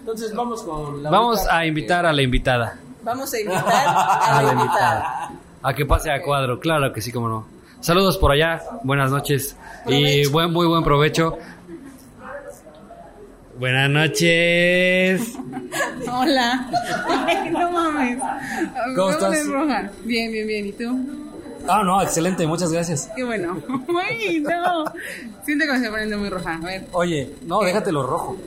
Entonces 0.00 0.34
vamos 0.34 0.62
con 0.62 1.02
la 1.02 1.10
Vamos 1.10 1.40
a 1.50 1.64
invitar 1.64 2.04
a 2.04 2.12
la 2.12 2.20
invitada. 2.22 2.78
Vamos 3.02 3.32
a 3.32 3.40
invitar 3.40 3.64
a 3.66 4.42
la 4.42 4.52
invitada. 4.52 5.30
A 5.62 5.74
que 5.74 5.86
pase 5.86 6.10
a 6.10 6.20
cuadro, 6.22 6.60
claro 6.60 6.92
que 6.92 7.00
sí, 7.00 7.10
como 7.10 7.28
no. 7.28 7.46
Saludos 7.84 8.16
por 8.16 8.32
allá, 8.32 8.62
buenas 8.82 9.10
noches 9.10 9.58
y 9.86 10.24
buen, 10.28 10.50
muy 10.50 10.66
buen 10.66 10.82
provecho. 10.82 11.36
Buenas 13.58 13.90
noches. 13.90 15.34
Hola. 16.10 16.70
Ay, 17.26 17.50
no 17.50 17.70
mames. 17.70 18.18
¿Cómo 18.96 19.10
estás? 19.10 19.46
roja. 19.48 19.90
Bien, 20.02 20.32
bien, 20.32 20.46
bien. 20.46 20.66
¿Y 20.68 20.72
tú? 20.72 20.98
Ah, 21.68 21.82
no, 21.84 22.00
excelente, 22.00 22.46
muchas 22.46 22.72
gracias. 22.72 23.10
Qué 23.14 23.22
bueno. 23.22 23.62
Ay, 24.02 24.40
no. 24.40 24.86
Siento 25.44 25.66
que 25.66 25.70
me 25.72 25.76
estoy 25.76 25.90
poniendo 25.90 26.16
muy 26.16 26.30
roja. 26.30 26.54
A 26.54 26.64
ver, 26.64 26.86
Oye, 26.92 27.34
no, 27.42 27.60
déjatelo 27.60 28.02
rojo. 28.02 28.38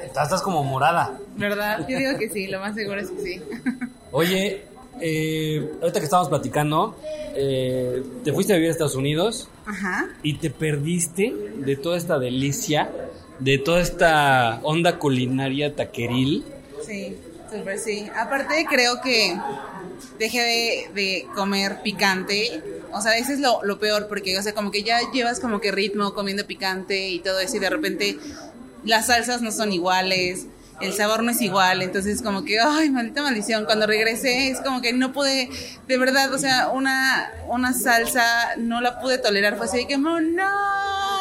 Estás, 0.00 0.26
estás 0.26 0.42
como 0.42 0.62
morada. 0.62 1.18
¿verdad? 1.36 1.88
Yo 1.88 1.98
digo 1.98 2.16
que 2.20 2.28
sí, 2.28 2.46
lo 2.46 2.60
más 2.60 2.76
seguro 2.76 3.00
es 3.00 3.10
que 3.10 3.20
sí. 3.20 3.42
Oye, 4.12 4.64
eh, 5.00 5.72
ahorita 5.80 6.00
que 6.00 6.04
estábamos 6.04 6.28
platicando, 6.28 6.96
eh, 7.34 8.02
te 8.24 8.32
fuiste 8.32 8.52
a 8.52 8.56
vivir 8.56 8.68
a 8.70 8.72
Estados 8.72 8.94
Unidos 8.94 9.48
Ajá. 9.66 10.08
y 10.22 10.34
te 10.34 10.50
perdiste 10.50 11.32
de 11.56 11.76
toda 11.76 11.96
esta 11.96 12.18
delicia, 12.18 12.90
de 13.38 13.58
toda 13.58 13.80
esta 13.80 14.60
onda 14.62 14.98
culinaria 14.98 15.74
taqueril. 15.74 16.44
Sí, 16.86 17.16
súper 17.50 17.78
sí. 17.78 18.06
Aparte, 18.16 18.66
creo 18.68 19.00
que 19.02 19.36
dejé 20.18 20.40
de, 20.40 20.90
de 20.94 21.26
comer 21.34 21.82
picante. 21.82 22.62
O 22.92 23.00
sea, 23.00 23.16
ese 23.16 23.34
es 23.34 23.40
lo, 23.40 23.62
lo 23.64 23.78
peor, 23.78 24.08
porque, 24.08 24.38
o 24.38 24.42
sea, 24.42 24.52
como 24.52 24.70
que 24.70 24.82
ya 24.82 25.00
llevas 25.12 25.40
como 25.40 25.60
que 25.60 25.72
ritmo 25.72 26.12
comiendo 26.12 26.46
picante 26.46 27.08
y 27.08 27.20
todo 27.20 27.40
eso, 27.40 27.56
y 27.56 27.60
de 27.60 27.70
repente 27.70 28.18
las 28.84 29.06
salsas 29.06 29.42
no 29.42 29.52
son 29.52 29.72
iguales, 29.72 30.46
el 30.82 30.92
sabor 30.92 31.22
no 31.22 31.30
es 31.30 31.40
igual, 31.40 31.82
entonces 31.82 32.22
como 32.22 32.44
que, 32.44 32.60
ay, 32.60 32.90
maldita 32.90 33.22
maldición, 33.22 33.64
cuando 33.64 33.86
regresé 33.86 34.48
es 34.48 34.60
como 34.60 34.82
que 34.82 34.92
no 34.92 35.12
pude, 35.12 35.48
de 35.86 35.98
verdad, 35.98 36.32
o 36.32 36.38
sea, 36.38 36.68
una, 36.68 37.30
una 37.48 37.72
salsa 37.72 38.24
no 38.58 38.80
la 38.80 39.00
pude 39.00 39.18
tolerar, 39.18 39.56
fue 39.56 39.66
así 39.66 39.78
de 39.78 39.86
que, 39.86 39.98
no, 39.98 40.20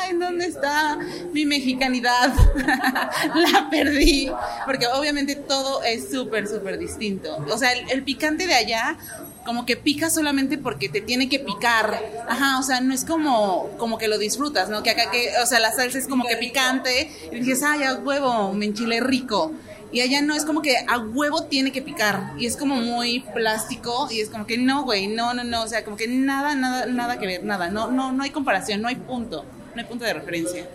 ¿en 0.09 0.19
dónde 0.19 0.45
está 0.45 0.97
mi 1.33 1.45
mexicanidad? 1.45 2.33
la 3.35 3.69
perdí, 3.69 4.31
porque 4.65 4.87
obviamente 4.87 5.35
todo 5.35 5.83
es 5.83 6.09
súper, 6.11 6.47
súper 6.47 6.77
distinto. 6.77 7.37
O 7.49 7.57
sea, 7.57 7.73
el, 7.73 7.89
el 7.91 8.03
picante 8.03 8.47
de 8.47 8.53
allá 8.53 8.97
como 9.45 9.65
que 9.65 9.75
pica 9.75 10.09
solamente 10.09 10.57
porque 10.57 10.89
te 10.89 11.01
tiene 11.01 11.29
que 11.29 11.39
picar. 11.39 11.99
Ajá, 12.27 12.59
o 12.59 12.63
sea, 12.63 12.81
no 12.81 12.93
es 12.93 13.05
como, 13.05 13.69
como 13.77 13.97
que 13.97 14.07
lo 14.07 14.17
disfrutas, 14.17 14.69
¿no? 14.69 14.83
Que 14.83 14.91
acá 14.91 15.09
que, 15.11 15.31
o 15.41 15.45
sea, 15.45 15.59
la 15.59 15.71
salsa 15.71 15.97
es 15.97 16.07
como 16.07 16.25
que 16.25 16.37
picante 16.37 17.11
y 17.31 17.39
dices, 17.39 17.63
ay, 17.63 17.83
a 17.83 17.95
huevo, 17.95 18.53
me 18.53 18.65
enchilé 18.65 18.99
rico. 18.99 19.51
Y 19.91 19.99
allá 19.99 20.21
no, 20.21 20.35
es 20.35 20.45
como 20.45 20.61
que 20.61 20.77
a 20.87 20.99
huevo 20.99 21.43
tiene 21.43 21.71
que 21.71 21.81
picar. 21.81 22.33
Y 22.37 22.45
es 22.45 22.55
como 22.55 22.75
muy 22.75 23.21
plástico 23.33 24.07
y 24.09 24.21
es 24.21 24.29
como 24.29 24.45
que 24.45 24.57
no, 24.57 24.83
güey, 24.83 25.07
no, 25.07 25.33
no, 25.33 25.43
no. 25.43 25.63
O 25.63 25.67
sea, 25.67 25.83
como 25.83 25.97
que 25.97 26.07
nada, 26.07 26.55
nada, 26.55 26.85
nada 26.85 27.19
que 27.19 27.27
ver, 27.27 27.43
nada. 27.43 27.69
No, 27.69 27.91
no, 27.91 28.11
no 28.11 28.23
hay 28.23 28.29
comparación, 28.29 28.81
no 28.81 28.87
hay 28.87 28.95
punto. 28.95 29.45
No 29.75 29.81
hay 29.81 29.88
punto 29.88 30.05
de 30.05 30.13
referencia. 30.13 30.67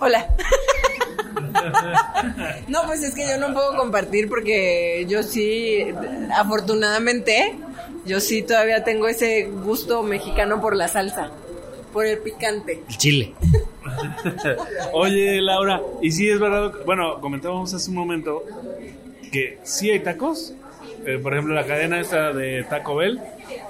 Hola. 0.00 0.28
no, 2.68 2.82
pues 2.86 3.02
es 3.02 3.14
que 3.14 3.28
yo 3.28 3.38
no 3.38 3.52
puedo 3.52 3.76
compartir 3.76 4.28
porque 4.28 5.06
yo 5.08 5.22
sí, 5.22 5.84
afortunadamente, 6.34 7.56
yo 8.04 8.20
sí 8.20 8.42
todavía 8.42 8.84
tengo 8.84 9.08
ese 9.08 9.44
gusto 9.44 10.02
mexicano 10.02 10.60
por 10.60 10.76
la 10.76 10.88
salsa, 10.88 11.30
por 11.92 12.06
el 12.06 12.18
picante. 12.18 12.82
El 12.88 12.96
chile. 12.96 13.34
Oye, 14.92 15.40
Laura, 15.40 15.80
y 16.02 16.12
si 16.12 16.28
es 16.28 16.38
verdad, 16.38 16.72
bueno, 16.84 17.20
comentábamos 17.20 17.72
hace 17.74 17.90
un 17.90 17.96
momento 17.96 18.44
que 19.32 19.58
sí 19.62 19.90
hay 19.90 20.00
tacos, 20.00 20.54
eh, 21.06 21.18
por 21.22 21.32
ejemplo, 21.32 21.54
la 21.54 21.64
cadena 21.64 22.00
esta 22.00 22.32
de 22.32 22.64
Taco 22.64 22.96
Bell, 22.96 23.20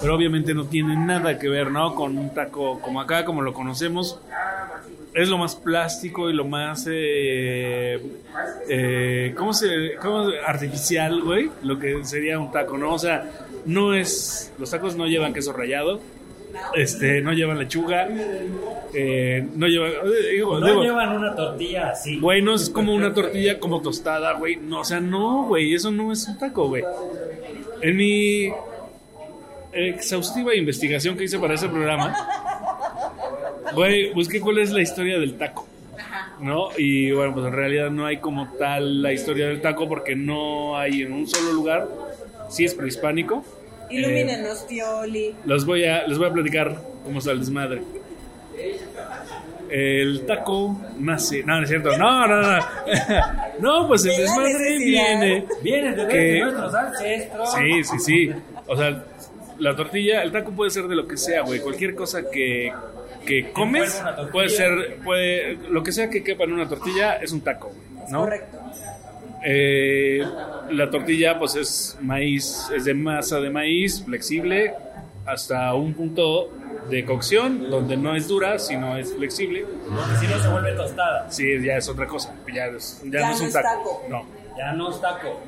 pero 0.01 0.15
obviamente 0.15 0.55
no 0.55 0.67
tiene 0.67 0.97
nada 0.97 1.39
que 1.39 1.49
ver, 1.49 1.71
¿no? 1.71 1.95
Con 1.95 2.19
un 2.19 2.35
taco 2.35 2.81
como 2.81 3.01
acá, 3.01 3.25
como 3.25 3.43
lo 3.43 3.53
conocemos. 3.53 4.21
Es 5.15 5.29
lo 5.29 5.39
más 5.39 5.57
plástico 5.57 6.31
y 6.31 6.33
lo 6.33 6.45
más, 6.45 6.87
eh, 6.91 8.01
eh, 8.69 9.35
¿cómo 9.37 9.53
se, 9.53 9.97
cómo 10.01 10.31
artificial, 10.47 11.23
güey? 11.23 11.51
Lo 11.63 11.79
que 11.79 12.05
sería 12.05 12.39
un 12.39 12.53
taco, 12.53 12.79
¿no? 12.79 12.93
O 12.93 12.99
sea, 12.99 13.29
no 13.65 13.95
es, 13.95 14.53
los 14.59 14.71
tacos 14.71 14.97
no 14.97 15.07
llevan 15.07 15.33
queso 15.33 15.53
rallado, 15.53 16.01
este, 16.75 17.21
no 17.21 17.33
llevan 17.33 17.59
lechuga, 17.59 18.09
eh, 18.95 19.47
no 19.55 19.67
llevan, 19.67 19.91
eh, 19.91 20.33
digo, 20.33 20.59
No 20.59 20.67
digo, 20.67 20.83
llevan 20.83 21.17
una 21.17 21.35
tortilla 21.35 21.91
así. 21.91 22.19
Güey, 22.19 22.43
no 22.43 22.55
es 22.55 22.71
como 22.71 22.95
una 22.95 23.13
tortilla 23.13 23.59
como 23.59 23.81
tostada, 23.81 24.33
güey. 24.35 24.57
No, 24.57 24.81
o 24.81 24.85
sea, 24.85 25.01
no, 25.01 25.45
güey, 25.45 25.75
eso 25.75 25.91
no 25.91 26.13
es 26.13 26.27
un 26.29 26.39
taco, 26.39 26.69
güey. 26.69 26.85
En 27.81 27.97
mi 27.97 28.53
exhaustiva 29.73 30.55
investigación 30.55 31.17
que 31.17 31.25
hice 31.25 31.39
para 31.39 31.55
ese 31.55 31.69
programa, 31.69 32.17
güey, 33.75 34.13
busqué 34.13 34.41
cuál 34.41 34.59
es 34.59 34.71
la 34.71 34.83
historia 34.83 35.19
del 35.19 35.37
taco. 35.37 35.67
¿No? 36.41 36.69
Y 36.79 37.11
bueno, 37.11 37.35
pues 37.35 37.47
en 37.47 37.53
realidad 37.53 37.91
no 37.91 38.07
hay 38.07 38.19
como 38.19 38.53
tal 38.53 39.03
la 39.03 39.13
historia 39.13 39.49
del 39.49 39.61
taco 39.61 39.89
porque 39.89 40.15
no 40.15 40.79
hay 40.79 41.03
en 41.03 41.13
un 41.13 41.27
solo 41.27 41.53
lugar. 41.53 41.89
Sí 42.49 42.65
es 42.65 42.75
prehispánico. 42.75 43.45
Ilumínenos, 43.91 44.67
Tioli. 44.67 45.35
Los 45.45 45.65
voy 45.67 45.85
a, 45.85 46.07
les 46.07 46.19
voy 46.19 46.29
a 46.29 46.33
platicar 46.33 46.77
cómo 47.05 47.19
está 47.19 47.33
el 47.33 47.41
desmadre. 47.41 47.83
El 49.71 50.25
taco 50.27 50.81
nace. 50.99 51.43
No, 51.45 51.57
no 51.59 51.63
es 51.63 51.69
cierto. 51.69 51.97
No, 51.99 52.27
no, 52.27 52.41
no. 52.41 52.59
No, 53.61 53.89
pues 53.89 54.05
el 54.07 54.17
desmadre 54.17 54.79
viene. 54.79 55.45
Vienen 55.63 55.97
de, 55.97 56.07
Que- 56.09 56.41
nuestros 56.41 56.75
ancestros. 56.75 57.53
Sí, 57.55 57.85
sí, 57.85 57.99
sí. 57.99 58.31
O 58.67 58.77
sea, 58.77 59.05
la 59.59 59.75
tortilla, 59.77 60.23
el 60.23 60.31
taco 60.33 60.53
puede 60.53 60.71
ser 60.71 60.87
de 60.87 60.95
lo 60.95 61.07
que 61.09 61.17
sea, 61.17 61.43
güey. 61.43 61.61
Cualquier 61.61 61.95
cosa 61.95 62.31
que, 62.31 62.73
que 63.27 63.51
comes 63.53 64.01
puede 64.33 64.49
ser, 64.49 64.99
puede, 65.05 65.55
lo 65.69 65.83
que 65.83 65.91
sea 65.93 66.09
que 66.09 66.23
quepa 66.23 66.45
en 66.45 66.53
una 66.53 66.69
tortilla 66.69 67.17
es 67.17 67.33
un 67.33 67.41
taco, 67.41 67.69
güey, 67.69 68.11
¿no? 68.13 68.21
Correcto. 68.21 68.58
Eh, 69.45 70.21
la 70.71 70.91
tortilla, 70.91 71.39
pues 71.39 71.55
es 71.57 71.97
maíz, 72.01 72.69
es 72.75 72.85
de 72.85 72.95
masa 72.95 73.41
de 73.41 73.51
maíz, 73.51 74.03
flexible, 74.05 74.75
hasta 75.27 75.73
un 75.75 75.95
punto 75.95 76.51
de 76.91 77.05
cocción, 77.05 77.71
donde 77.71 77.97
no 77.97 78.17
es 78.17 78.29
dura, 78.29 78.59
sino 78.59 78.97
es 78.97 79.15
flexible. 79.15 79.65
Porque 79.89 80.17
si 80.21 80.27
no 80.27 80.39
se 80.43 80.49
vuelve 80.49 80.73
tostada. 80.73 81.31
Sí, 81.31 81.45
ya 81.63 81.77
es 81.77 81.89
otra 81.89 82.07
cosa, 82.07 82.35
ya, 82.53 82.67
es- 82.67 83.01
ya 83.05 83.21
Ya 83.21 83.29
no 83.29 83.35
es 83.35 83.41
un 83.43 83.53
taco. 83.53 83.69
taco. 83.69 84.03
No. 84.09 84.27
Ya 84.57 84.73
no 84.73 84.91
es 84.91 85.01
taco. 85.01 85.41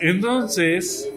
Entonces, 0.00 1.08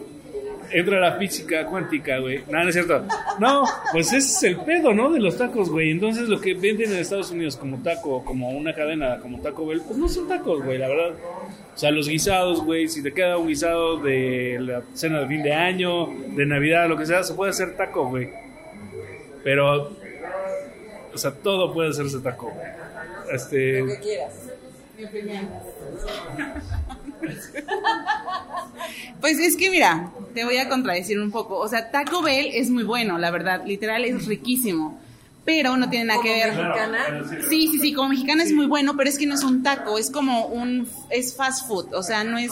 entra 0.70 1.00
la 1.00 1.16
física 1.16 1.66
cuántica, 1.66 2.18
güey. 2.18 2.42
No, 2.48 2.62
no 2.62 2.68
es 2.68 2.74
cierto. 2.74 3.04
No, 3.38 3.64
pues 3.92 4.12
ese 4.12 4.18
es 4.18 4.42
el 4.42 4.56
pedo, 4.60 4.92
¿no? 4.92 5.10
De 5.10 5.20
los 5.20 5.36
tacos, 5.36 5.70
güey. 5.70 5.90
Entonces, 5.90 6.28
lo 6.28 6.40
que 6.40 6.54
venden 6.54 6.92
en 6.92 6.98
Estados 6.98 7.30
Unidos 7.30 7.56
como 7.56 7.82
taco, 7.82 8.24
como 8.24 8.50
una 8.50 8.74
cadena, 8.74 9.18
como 9.20 9.40
Taco 9.40 9.66
Bell, 9.66 9.82
pues 9.86 9.98
no 9.98 10.08
son 10.08 10.28
tacos, 10.28 10.62
güey, 10.62 10.78
la 10.78 10.88
verdad. 10.88 11.14
O 11.74 11.78
sea, 11.78 11.90
los 11.90 12.08
guisados, 12.08 12.64
güey, 12.64 12.88
si 12.88 13.02
te 13.02 13.12
queda 13.12 13.36
un 13.36 13.48
guisado 13.48 13.98
de 13.98 14.58
la 14.60 14.82
cena 14.94 15.20
de 15.20 15.26
fin 15.26 15.42
de 15.42 15.52
año, 15.52 16.06
de 16.06 16.46
Navidad, 16.46 16.88
lo 16.88 16.96
que 16.96 17.06
sea, 17.06 17.22
se 17.22 17.34
puede 17.34 17.50
hacer 17.50 17.76
taco, 17.76 18.08
güey. 18.08 18.30
Pero, 19.42 19.92
o 21.12 21.18
sea, 21.18 21.32
todo 21.32 21.72
puede 21.72 21.90
hacerse 21.90 22.20
taco. 22.20 22.52
Este. 23.32 23.80
Lo 23.80 23.86
que 23.86 23.98
quieras. 24.00 24.32
Pues 29.20 29.38
es 29.38 29.56
que 29.56 29.70
mira, 29.70 30.10
te 30.34 30.44
voy 30.44 30.58
a 30.58 30.68
contradecir 30.68 31.18
un 31.18 31.30
poco. 31.30 31.56
O 31.58 31.68
sea, 31.68 31.90
Taco 31.90 32.22
Bell 32.22 32.50
es 32.52 32.70
muy 32.70 32.82
bueno, 32.82 33.18
la 33.18 33.30
verdad. 33.30 33.62
Literal 33.64 34.04
es 34.04 34.26
riquísimo. 34.26 35.00
Pero 35.44 35.76
no 35.76 35.90
tiene 35.90 36.06
nada 36.06 36.22
que 36.22 36.30
ver. 36.30 36.48
Mexicana. 36.54 36.98
Sí, 37.50 37.68
sí, 37.68 37.78
sí, 37.78 37.92
como 37.92 38.08
mexicana 38.10 38.42
es 38.42 38.52
muy 38.52 38.66
bueno, 38.66 38.96
pero 38.96 39.10
es 39.10 39.18
que 39.18 39.26
no 39.26 39.34
es 39.34 39.44
un 39.44 39.62
taco, 39.62 39.98
es 39.98 40.10
como 40.10 40.46
un 40.46 40.88
es 41.10 41.36
fast 41.36 41.68
food, 41.68 41.92
o 41.94 42.02
sea, 42.02 42.24
no 42.24 42.38
es 42.38 42.50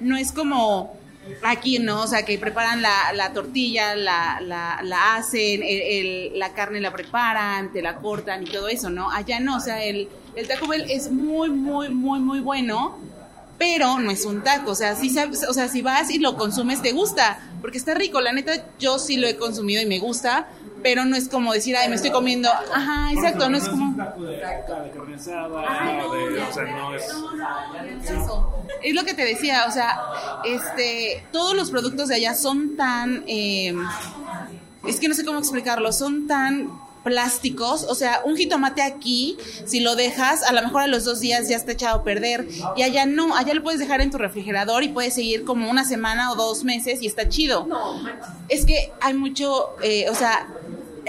no 0.00 0.14
es 0.18 0.30
como 0.30 0.94
aquí, 1.42 1.78
¿no? 1.78 2.02
O 2.02 2.06
sea, 2.06 2.22
que 2.26 2.36
preparan 2.38 2.82
la, 2.82 3.14
la 3.14 3.32
tortilla, 3.32 3.94
la, 3.96 4.42
la, 4.42 4.80
la 4.82 5.16
hacen, 5.16 5.62
el- 5.62 5.80
el- 5.80 6.38
la 6.38 6.52
carne 6.52 6.82
la 6.82 6.92
preparan, 6.92 7.72
te 7.72 7.80
la 7.80 7.96
cortan 7.96 8.42
y 8.42 8.46
todo 8.50 8.68
eso, 8.68 8.90
¿no? 8.90 9.10
Allá 9.10 9.40
no, 9.40 9.56
o 9.56 9.60
sea, 9.60 9.82
el, 9.82 10.06
el 10.36 10.46
Taco 10.46 10.66
Bell 10.68 10.84
es 10.90 11.10
muy, 11.10 11.48
muy, 11.48 11.88
muy, 11.88 12.20
muy 12.20 12.40
bueno, 12.40 12.98
pero 13.58 13.98
no 14.00 14.10
es 14.10 14.24
un 14.24 14.42
taco, 14.42 14.72
o 14.72 14.74
sea, 14.74 14.96
si 14.96 15.10
sabes, 15.10 15.46
o 15.48 15.52
sea, 15.54 15.68
si 15.68 15.80
vas 15.82 16.10
y 16.10 16.18
lo 16.18 16.36
consumes 16.36 16.82
te 16.82 16.92
gusta, 16.92 17.38
porque 17.60 17.78
está 17.78 17.94
rico, 17.94 18.20
la 18.20 18.32
neta 18.32 18.52
yo 18.78 18.98
sí 18.98 19.16
lo 19.16 19.26
he 19.26 19.36
consumido 19.36 19.80
y 19.80 19.86
me 19.86 19.98
gusta, 20.00 20.48
pero 20.82 21.04
no 21.06 21.16
es 21.16 21.28
como 21.28 21.52
decir, 21.52 21.76
ay, 21.76 21.88
me 21.88 21.94
estoy 21.94 22.10
comiendo, 22.10 22.50
ajá, 22.50 23.10
exacto, 23.12 23.48
no 23.48 23.56
es 23.56 23.66
como 23.68 23.94
de 23.96 24.40
carne 24.40 25.14
asada, 25.14 25.48
de- 25.48 26.42
o 26.42 26.52
sea, 26.52 26.64
no 26.64 26.94
es. 26.94 27.04
Es 28.82 28.94
lo 28.94 29.04
que 29.04 29.14
te 29.14 29.24
decía, 29.24 29.64
o 29.68 29.72
sea, 29.72 29.98
este, 30.44 31.24
todos 31.32 31.54
los 31.54 31.70
productos 31.70 32.08
de 32.08 32.16
allá 32.16 32.34
son 32.34 32.76
tan, 32.76 33.24
eh, 33.26 33.74
es 34.86 35.00
que 35.00 35.08
no 35.08 35.14
sé 35.14 35.24
cómo 35.24 35.38
explicarlo, 35.38 35.90
son 35.92 36.26
tan 36.26 36.68
plásticos, 37.04 37.84
o 37.84 37.94
sea, 37.94 38.22
un 38.24 38.36
jitomate 38.36 38.82
aquí, 38.82 39.36
si 39.66 39.80
lo 39.80 39.94
dejas, 39.94 40.42
a 40.42 40.52
lo 40.52 40.62
mejor 40.62 40.82
a 40.82 40.86
los 40.86 41.04
dos 41.04 41.20
días 41.20 41.48
ya 41.48 41.56
está 41.56 41.72
echado 41.72 41.98
a 41.98 42.02
perder, 42.02 42.48
y 42.76 42.82
allá 42.82 43.06
no, 43.06 43.36
allá 43.36 43.54
lo 43.54 43.62
puedes 43.62 43.78
dejar 43.78 44.00
en 44.00 44.10
tu 44.10 44.18
refrigerador 44.18 44.82
y 44.82 44.88
puedes 44.88 45.14
seguir 45.14 45.44
como 45.44 45.70
una 45.70 45.84
semana 45.84 46.32
o 46.32 46.34
dos 46.34 46.64
meses 46.64 47.02
y 47.02 47.06
está 47.06 47.28
chido. 47.28 47.68
Es 48.48 48.64
que 48.64 48.92
hay 49.00 49.14
mucho, 49.14 49.76
eh, 49.82 50.08
o 50.08 50.14
sea, 50.14 50.48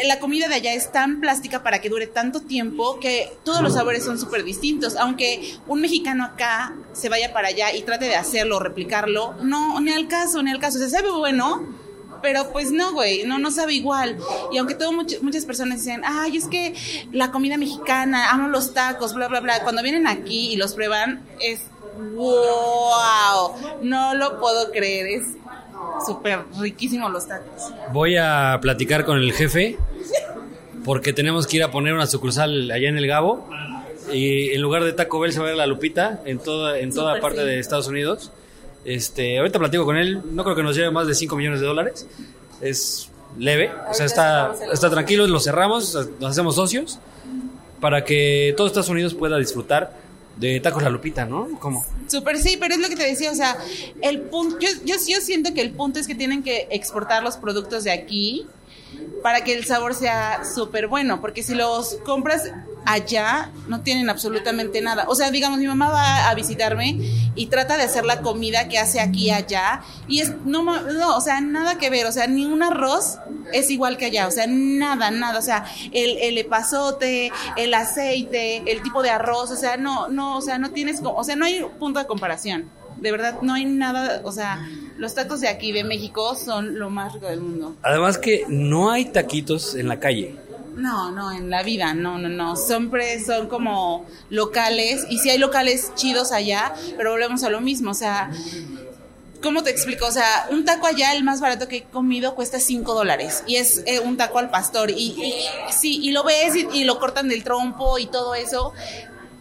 la 0.03 0.19
comida 0.19 0.47
de 0.47 0.55
allá 0.55 0.73
es 0.73 0.91
tan 0.91 1.21
plástica 1.21 1.63
para 1.63 1.79
que 1.79 1.89
dure 1.89 2.07
tanto 2.07 2.41
tiempo 2.41 2.99
que 2.99 3.31
todos 3.43 3.61
los 3.61 3.73
sabores 3.73 4.03
son 4.03 4.19
súper 4.19 4.43
distintos. 4.43 4.95
Aunque 4.97 5.57
un 5.67 5.81
mexicano 5.81 6.25
acá 6.25 6.75
se 6.93 7.09
vaya 7.09 7.31
para 7.31 7.49
allá 7.49 7.73
y 7.73 7.83
trate 7.83 8.05
de 8.05 8.15
hacerlo, 8.15 8.59
replicarlo, 8.59 9.35
no, 9.41 9.79
ni 9.79 9.91
al 9.91 10.07
caso, 10.07 10.43
ni 10.43 10.51
al 10.51 10.59
caso. 10.59 10.79
Se 10.79 10.89
sabe 10.89 11.11
bueno, 11.11 11.65
pero 12.25 12.51
pues 12.51 12.71
no, 12.71 12.91
güey, 12.93 13.23
no, 13.27 13.37
no 13.37 13.51
sabe 13.51 13.75
igual. 13.75 14.17
Y 14.51 14.57
aunque 14.57 14.73
todo 14.73 14.91
much- 14.91 15.21
muchas 15.21 15.45
personas 15.45 15.77
dicen, 15.85 16.01
ay, 16.03 16.37
es 16.37 16.47
que 16.47 16.73
la 17.11 17.29
comida 17.29 17.55
mexicana, 17.55 18.31
amo 18.31 18.47
los 18.47 18.73
tacos, 18.73 19.13
bla, 19.13 19.27
bla, 19.27 19.41
bla. 19.41 19.61
Cuando 19.61 19.83
vienen 19.83 20.07
aquí 20.07 20.51
y 20.51 20.55
los 20.55 20.73
prueban, 20.73 21.21
es 21.39 21.59
wow, 22.15 23.53
no 23.83 24.15
lo 24.15 24.39
puedo 24.39 24.71
creer, 24.71 25.05
es 25.21 25.27
súper 26.07 26.39
riquísimo 26.59 27.09
los 27.09 27.27
tacos. 27.27 27.71
Voy 27.93 28.17
a 28.17 28.57
platicar 28.59 29.05
con 29.05 29.17
el 29.19 29.31
jefe 29.33 29.77
porque 30.83 31.13
tenemos 31.13 31.45
que 31.45 31.57
ir 31.57 31.63
a 31.63 31.69
poner 31.69 31.93
una 31.93 32.07
sucursal 32.07 32.71
allá 32.71 32.89
en 32.89 32.97
el 32.97 33.05
Gabo 33.07 33.47
y 34.11 34.49
en 34.49 34.61
lugar 34.61 34.83
de 34.83 34.93
Taco 34.93 35.19
Bell 35.19 35.31
se 35.31 35.39
va 35.39 35.45
a 35.45 35.49
ver 35.49 35.57
la 35.57 35.67
Lupita 35.67 36.21
en 36.25 36.39
toda 36.39 36.79
en 36.79 36.91
toda 36.93 37.19
parte 37.21 37.45
de 37.45 37.59
Estados 37.59 37.87
Unidos. 37.87 38.31
Este, 38.85 39.39
ahorita 39.39 39.59
platico 39.59 39.83
con 39.83 39.97
él, 39.97 40.21
no 40.31 40.43
creo 40.43 40.55
que 40.55 40.63
nos 40.63 40.75
lleve 40.75 40.91
más 40.91 41.07
de 41.07 41.15
5 41.15 41.35
millones 41.35 41.59
de 41.59 41.65
dólares. 41.65 42.07
Es 42.61 43.09
leve, 43.37 43.71
o 43.89 43.93
sea, 43.93 44.05
está 44.05 44.55
está 44.71 44.89
tranquilo, 44.89 45.27
lo 45.27 45.39
cerramos, 45.39 45.93
nos 46.19 46.31
hacemos 46.31 46.55
socios 46.55 46.99
para 47.81 48.05
que 48.05 48.53
todo 48.55 48.67
Estados 48.67 48.89
Unidos 48.89 49.13
pueda 49.13 49.37
disfrutar 49.37 49.91
de 50.37 50.59
Tacos 50.59 50.83
La 50.83 50.89
Lupita, 50.89 51.25
¿no? 51.25 51.49
¿Cómo? 51.59 51.85
Súper 52.07 52.37
sí, 52.37 52.57
pero 52.59 52.75
es 52.75 52.79
lo 52.79 52.89
que 52.89 52.95
te 52.95 53.03
decía, 53.03 53.31
o 53.31 53.35
sea, 53.35 53.57
el 54.01 54.21
punto, 54.21 54.57
yo, 54.59 54.69
yo, 54.85 54.95
yo 55.07 55.21
siento 55.21 55.53
que 55.53 55.61
el 55.61 55.71
punto 55.71 55.99
es 55.99 56.07
que 56.07 56.15
tienen 56.15 56.43
que 56.43 56.67
exportar 56.71 57.23
los 57.23 57.37
productos 57.37 57.83
de 57.83 57.91
aquí 57.91 58.45
para 59.23 59.43
que 59.43 59.53
el 59.53 59.65
sabor 59.65 59.95
sea 59.95 60.43
súper 60.45 60.87
bueno, 60.87 61.19
porque 61.21 61.41
si 61.41 61.55
los 61.55 61.95
compras 62.05 62.51
allá 62.85 63.49
no 63.67 63.81
tienen 63.81 64.09
absolutamente 64.09 64.81
nada. 64.81 65.05
O 65.07 65.15
sea, 65.15 65.31
digamos, 65.31 65.59
mi 65.59 65.67
mamá 65.67 65.89
va 65.89 66.29
a 66.29 66.35
visitarme 66.35 66.99
y 67.33 67.47
trata 67.47 67.77
de 67.77 67.83
hacer 67.83 68.05
la 68.05 68.21
comida 68.21 68.69
que 68.69 68.77
hace 68.77 68.99
aquí 68.99 69.25
y 69.25 69.31
allá 69.31 69.81
y 70.07 70.21
es, 70.21 70.35
no, 70.45 70.63
no, 70.63 71.17
o 71.17 71.21
sea, 71.21 71.41
nada 71.41 71.77
que 71.77 71.89
ver, 71.89 72.05
o 72.05 72.11
sea, 72.11 72.27
ni 72.27 72.45
un 72.45 72.61
arroz 72.61 73.17
es 73.51 73.71
igual 73.71 73.97
que 73.97 74.05
allá, 74.05 74.27
o 74.27 74.31
sea, 74.31 74.45
nada, 74.47 75.09
nada, 75.11 75.39
o 75.39 75.41
sea, 75.41 75.65
el, 75.91 76.17
el 76.19 76.37
epazote, 76.37 77.31
el 77.57 77.73
aceite, 77.73 78.63
el 78.71 78.83
tipo 78.83 79.01
de 79.01 79.09
arroz, 79.09 79.49
o 79.51 79.55
sea, 79.55 79.77
no, 79.77 80.07
no, 80.07 80.37
o 80.37 80.41
sea, 80.41 80.59
no 80.59 80.69
tienes, 80.71 81.01
o 81.03 81.23
sea, 81.23 81.35
no 81.35 81.45
hay 81.45 81.65
punto 81.79 81.99
de 81.99 82.05
comparación. 82.05 82.69
De 82.97 83.11
verdad, 83.11 83.37
no 83.41 83.53
hay 83.53 83.65
nada, 83.65 84.21
o 84.23 84.31
sea, 84.31 84.67
los 84.97 85.13
tacos 85.13 85.41
de 85.41 85.47
aquí, 85.49 85.71
de 85.71 85.83
México, 85.83 86.35
son 86.35 86.79
lo 86.79 86.89
más 86.89 87.13
rico 87.13 87.27
del 87.27 87.41
mundo. 87.41 87.75
Además 87.83 88.17
que 88.17 88.45
no 88.47 88.89
hay 88.91 89.05
taquitos 89.05 89.75
en 89.75 89.87
la 89.87 89.99
calle. 89.99 90.35
No, 90.75 91.11
no, 91.11 91.31
en 91.31 91.49
la 91.49 91.63
vida, 91.63 91.93
no, 91.93 92.17
no, 92.17 92.27
no. 92.29 92.55
Siempre 92.55 93.23
son 93.23 93.47
como 93.47 94.05
locales, 94.29 95.05
y 95.09 95.19
sí 95.19 95.29
hay 95.29 95.37
locales 95.37 95.91
chidos 95.95 96.31
allá, 96.31 96.73
pero 96.97 97.11
volvemos 97.11 97.43
a 97.43 97.49
lo 97.49 97.61
mismo, 97.61 97.91
o 97.91 97.93
sea, 97.93 98.29
¿cómo 99.41 99.63
te 99.63 99.69
explico? 99.69 100.05
O 100.05 100.11
sea, 100.11 100.47
un 100.51 100.65
taco 100.65 100.87
allá, 100.87 101.13
el 101.15 101.23
más 101.23 101.39
barato 101.39 101.67
que 101.67 101.77
he 101.77 101.83
comido, 101.83 102.35
cuesta 102.35 102.59
5 102.59 102.93
dólares, 102.93 103.43
y 103.47 103.55
es 103.57 103.83
eh, 103.85 103.99
un 103.99 104.17
taco 104.17 104.39
al 104.39 104.49
pastor, 104.49 104.89
y, 104.89 104.93
y- 104.95 105.33
sí, 105.71 105.99
y 106.01 106.11
lo 106.11 106.23
ves 106.23 106.55
y, 106.55 106.67
y 106.73 106.83
lo 106.83 106.99
cortan 106.99 107.27
del 107.29 107.43
trompo 107.43 107.97
y 107.99 108.07
todo 108.07 108.35
eso. 108.35 108.73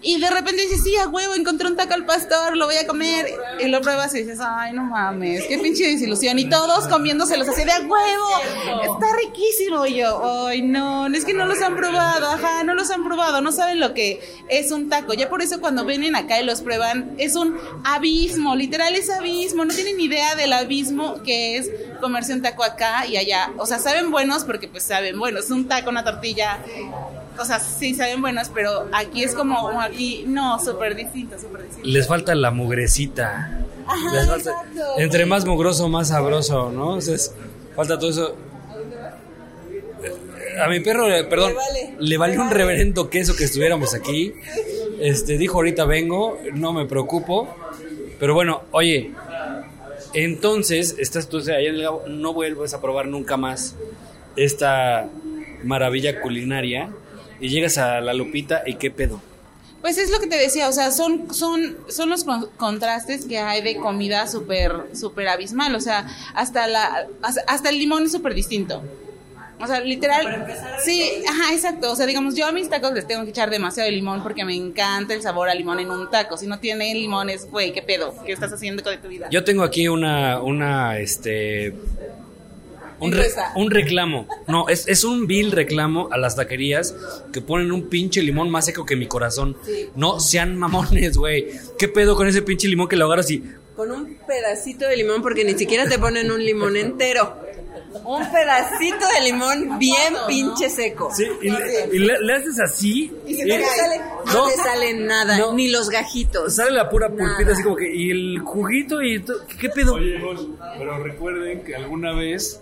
Y 0.04 0.20
de 0.20 0.28
repente 0.28 0.62
dices, 0.62 0.84
sí, 0.84 0.94
a 0.96 1.08
huevo, 1.08 1.34
encontré 1.34 1.66
un 1.66 1.76
taco 1.76 1.94
al 1.94 2.04
pastor, 2.04 2.56
lo 2.58 2.66
voy 2.66 2.76
a 2.76 2.86
comer. 2.86 3.26
Y 3.58 3.68
lo 3.68 3.80
pruebas 3.80 4.14
y 4.14 4.18
dices, 4.18 4.38
ay, 4.40 4.74
no 4.74 4.84
mames, 4.84 5.44
qué 5.46 5.58
pinche 5.58 5.88
desilusión. 5.88 6.38
Y 6.38 6.48
todos 6.48 6.86
comiéndoselos 6.88 7.48
así 7.48 7.64
de 7.64 7.72
a 7.72 7.80
huevo, 7.80 8.28
está 8.82 9.06
riquísimo. 9.24 9.86
Y 9.86 9.96
yo, 9.96 10.46
ay, 10.46 10.60
no, 10.60 11.06
es 11.06 11.24
que 11.24 11.32
no 11.32 11.46
los 11.46 11.62
han 11.62 11.74
probado, 11.74 12.26
ajá, 12.26 12.64
no 12.64 12.74
los 12.74 12.90
han 12.90 13.02
probado, 13.02 13.40
no 13.40 13.50
saben 13.50 13.80
lo 13.80 13.94
que 13.94 14.20
es 14.48 14.70
un 14.72 14.90
taco. 14.90 15.14
Ya 15.14 15.30
por 15.30 15.40
eso 15.40 15.58
cuando 15.60 15.86
vienen 15.86 16.16
acá 16.16 16.38
y 16.38 16.44
los 16.44 16.60
prueban, 16.60 17.14
es 17.16 17.34
un 17.34 17.58
abismo, 17.84 18.54
literal 18.56 18.94
es 18.94 19.08
abismo. 19.08 19.64
No 19.64 19.72
tienen 19.74 19.98
idea 19.98 20.34
del 20.34 20.52
abismo 20.52 21.22
que 21.22 21.56
es 21.56 21.70
comerse 22.00 22.34
un 22.34 22.42
taco 22.42 22.62
acá 22.62 23.06
y 23.06 23.16
allá. 23.16 23.52
O 23.56 23.64
sea, 23.64 23.78
saben 23.78 24.10
buenos 24.10 24.44
porque 24.44 24.68
pues 24.68 24.82
saben 24.82 25.18
buenos. 25.18 25.50
Un 25.50 25.66
taco, 25.66 25.88
una 25.88 26.04
tortilla 26.04 26.58
o 27.38 27.44
sea, 27.44 27.58
sí 27.60 27.94
saben 27.94 28.20
buenos, 28.20 28.48
pero 28.52 28.88
aquí 28.92 29.24
es 29.24 29.34
como 29.34 29.80
aquí, 29.80 30.24
no, 30.26 30.58
súper 30.64 30.94
distinto, 30.94 31.38
súper 31.38 31.62
distinto. 31.64 31.88
Les 31.88 32.06
falta 32.06 32.34
la 32.34 32.50
mugrecita. 32.50 33.60
Ajá, 33.86 34.12
Les 34.14 34.26
falta- 34.26 34.50
exacto. 34.50 34.80
entre 34.98 35.26
más 35.26 35.44
mugroso, 35.44 35.88
más 35.88 36.08
sabroso, 36.08 36.70
¿no? 36.70 36.94
Entonces, 36.94 37.34
falta 37.76 37.98
todo 37.98 38.10
eso. 38.10 38.36
A 40.64 40.68
mi 40.68 40.78
perro, 40.80 41.12
eh, 41.12 41.24
perdón, 41.24 41.50
Le 41.50 41.54
vale, 41.56 41.94
le 41.98 42.16
valió 42.18 42.40
un 42.40 42.50
reverendo 42.50 43.10
queso 43.10 43.34
que 43.34 43.44
estuviéramos 43.44 43.92
aquí. 43.94 44.32
Este, 45.00 45.36
dijo 45.36 45.56
ahorita 45.56 45.84
vengo, 45.84 46.38
no 46.54 46.72
me 46.72 46.86
preocupo. 46.86 47.48
Pero 48.20 48.34
bueno, 48.34 48.62
oye, 48.70 49.10
entonces, 50.12 50.94
estás 50.98 51.28
tú 51.28 51.38
el 51.38 51.82
Gabo, 51.82 52.04
no 52.06 52.32
vuelves 52.32 52.72
a 52.72 52.80
probar 52.80 53.06
nunca 53.08 53.36
más 53.36 53.74
esta 54.36 55.08
maravilla 55.64 56.20
culinaria 56.20 56.90
y 57.44 57.48
llegas 57.50 57.76
a 57.78 58.00
la 58.00 58.14
Lupita 58.14 58.62
y 58.66 58.74
qué 58.76 58.90
pedo. 58.90 59.20
Pues 59.82 59.98
es 59.98 60.10
lo 60.10 60.18
que 60.18 60.26
te 60.26 60.36
decía, 60.36 60.66
o 60.68 60.72
sea, 60.72 60.90
son, 60.90 61.34
son, 61.34 61.76
son 61.90 62.08
los 62.08 62.24
con- 62.24 62.48
contrastes 62.56 63.26
que 63.26 63.38
hay 63.38 63.60
de 63.62 63.76
comida 63.76 64.26
súper, 64.26 64.72
súper 64.94 65.28
abismal, 65.28 65.74
o 65.74 65.80
sea, 65.80 66.06
hasta 66.34 66.66
la, 66.66 67.06
hasta, 67.20 67.42
hasta 67.46 67.68
el 67.68 67.78
limón 67.78 68.04
es 68.04 68.12
súper 68.12 68.32
distinto. 68.32 68.82
O 69.60 69.66
sea, 69.66 69.80
literal, 69.80 70.46
sí, 70.84 71.02
ajá, 71.28 71.52
exacto. 71.52 71.92
O 71.92 71.96
sea, 71.96 72.06
digamos, 72.06 72.34
yo 72.34 72.46
a 72.46 72.52
mis 72.52 72.68
tacos 72.70 72.92
les 72.92 73.06
tengo 73.06 73.24
que 73.24 73.30
echar 73.30 73.50
demasiado 73.50 73.88
de 73.88 73.94
limón 73.94 74.22
porque 74.22 74.44
me 74.44 74.54
encanta 74.54 75.12
el 75.14 75.20
sabor 75.22 75.48
a 75.50 75.54
limón 75.54 75.78
en 75.78 75.90
un 75.90 76.10
taco. 76.10 76.36
Si 76.38 76.46
no 76.46 76.58
tiene 76.58 76.92
limón 76.94 77.28
es, 77.30 77.48
güey, 77.50 77.72
¿qué 77.72 77.80
pedo? 77.82 78.14
¿Qué 78.26 78.32
estás 78.32 78.52
haciendo 78.52 78.82
con 78.82 78.96
tu 79.00 79.08
vida? 79.08 79.28
Yo 79.30 79.44
tengo 79.44 79.62
aquí 79.62 79.86
una, 79.86 80.40
una, 80.42 80.98
este, 80.98 81.72
un, 83.04 83.12
re- 83.12 83.18
Encuesta. 83.18 83.52
un 83.56 83.70
reclamo. 83.70 84.26
No, 84.48 84.68
es, 84.68 84.86
es 84.88 85.04
un 85.04 85.26
vil 85.26 85.52
reclamo 85.52 86.08
a 86.12 86.18
las 86.18 86.36
taquerías 86.36 86.94
que 87.32 87.40
ponen 87.40 87.72
un 87.72 87.88
pinche 87.88 88.22
limón 88.22 88.50
más 88.50 88.64
seco 88.66 88.84
que 88.86 88.96
mi 88.96 89.06
corazón. 89.06 89.56
No 89.96 90.20
sean 90.20 90.56
mamones, 90.56 91.16
güey. 91.16 91.48
¿Qué 91.78 91.88
pedo 91.88 92.16
con 92.16 92.26
ese 92.28 92.42
pinche 92.42 92.68
limón 92.68 92.88
que 92.88 92.96
lo 92.96 93.06
agarras 93.06 93.30
y... 93.30 93.42
Con 93.76 93.90
un 93.90 94.18
pedacito 94.26 94.86
de 94.86 94.96
limón, 94.96 95.20
porque 95.20 95.44
ni 95.44 95.54
siquiera 95.58 95.88
te 95.88 95.98
ponen 95.98 96.30
un 96.30 96.44
limón 96.44 96.76
entero. 96.76 97.42
Un 98.04 98.22
pedacito 98.30 99.04
de 99.16 99.24
limón 99.24 99.78
bien 99.78 100.14
pinche 100.28 100.68
seco. 100.70 101.10
Sí, 101.14 101.24
y, 101.42 101.50
le, 101.50 101.88
y 101.92 101.98
le- 101.98 102.20
le 102.20 102.32
haces 102.34 102.60
así... 102.60 103.12
Y 103.26 103.34
se 103.34 103.42
y- 103.46 103.50
te 103.50 103.64
sale, 103.64 103.98
no, 104.26 104.32
no, 104.32 104.46
te 104.48 104.56
sale 104.56 104.94
nada, 104.94 105.38
no. 105.38 105.52
ni 105.54 105.70
los 105.70 105.90
gajitos. 105.90 106.54
Sale 106.54 106.70
la 106.72 106.88
pura 106.88 107.08
pulpita 107.08 107.40
Nada. 107.42 107.52
así 107.52 107.62
como 107.62 107.76
que... 107.76 107.92
Y 107.94 108.10
el 108.10 108.38
juguito 108.40 109.02
y... 109.02 109.20
to- 109.20 109.44
¿Qué 109.60 109.68
pedo? 109.68 109.94
Oye, 109.94 110.20
Gos, 110.20 110.46
pero 110.78 111.02
recuerden 111.02 111.62
que 111.64 111.74
alguna 111.76 112.12
vez 112.12 112.60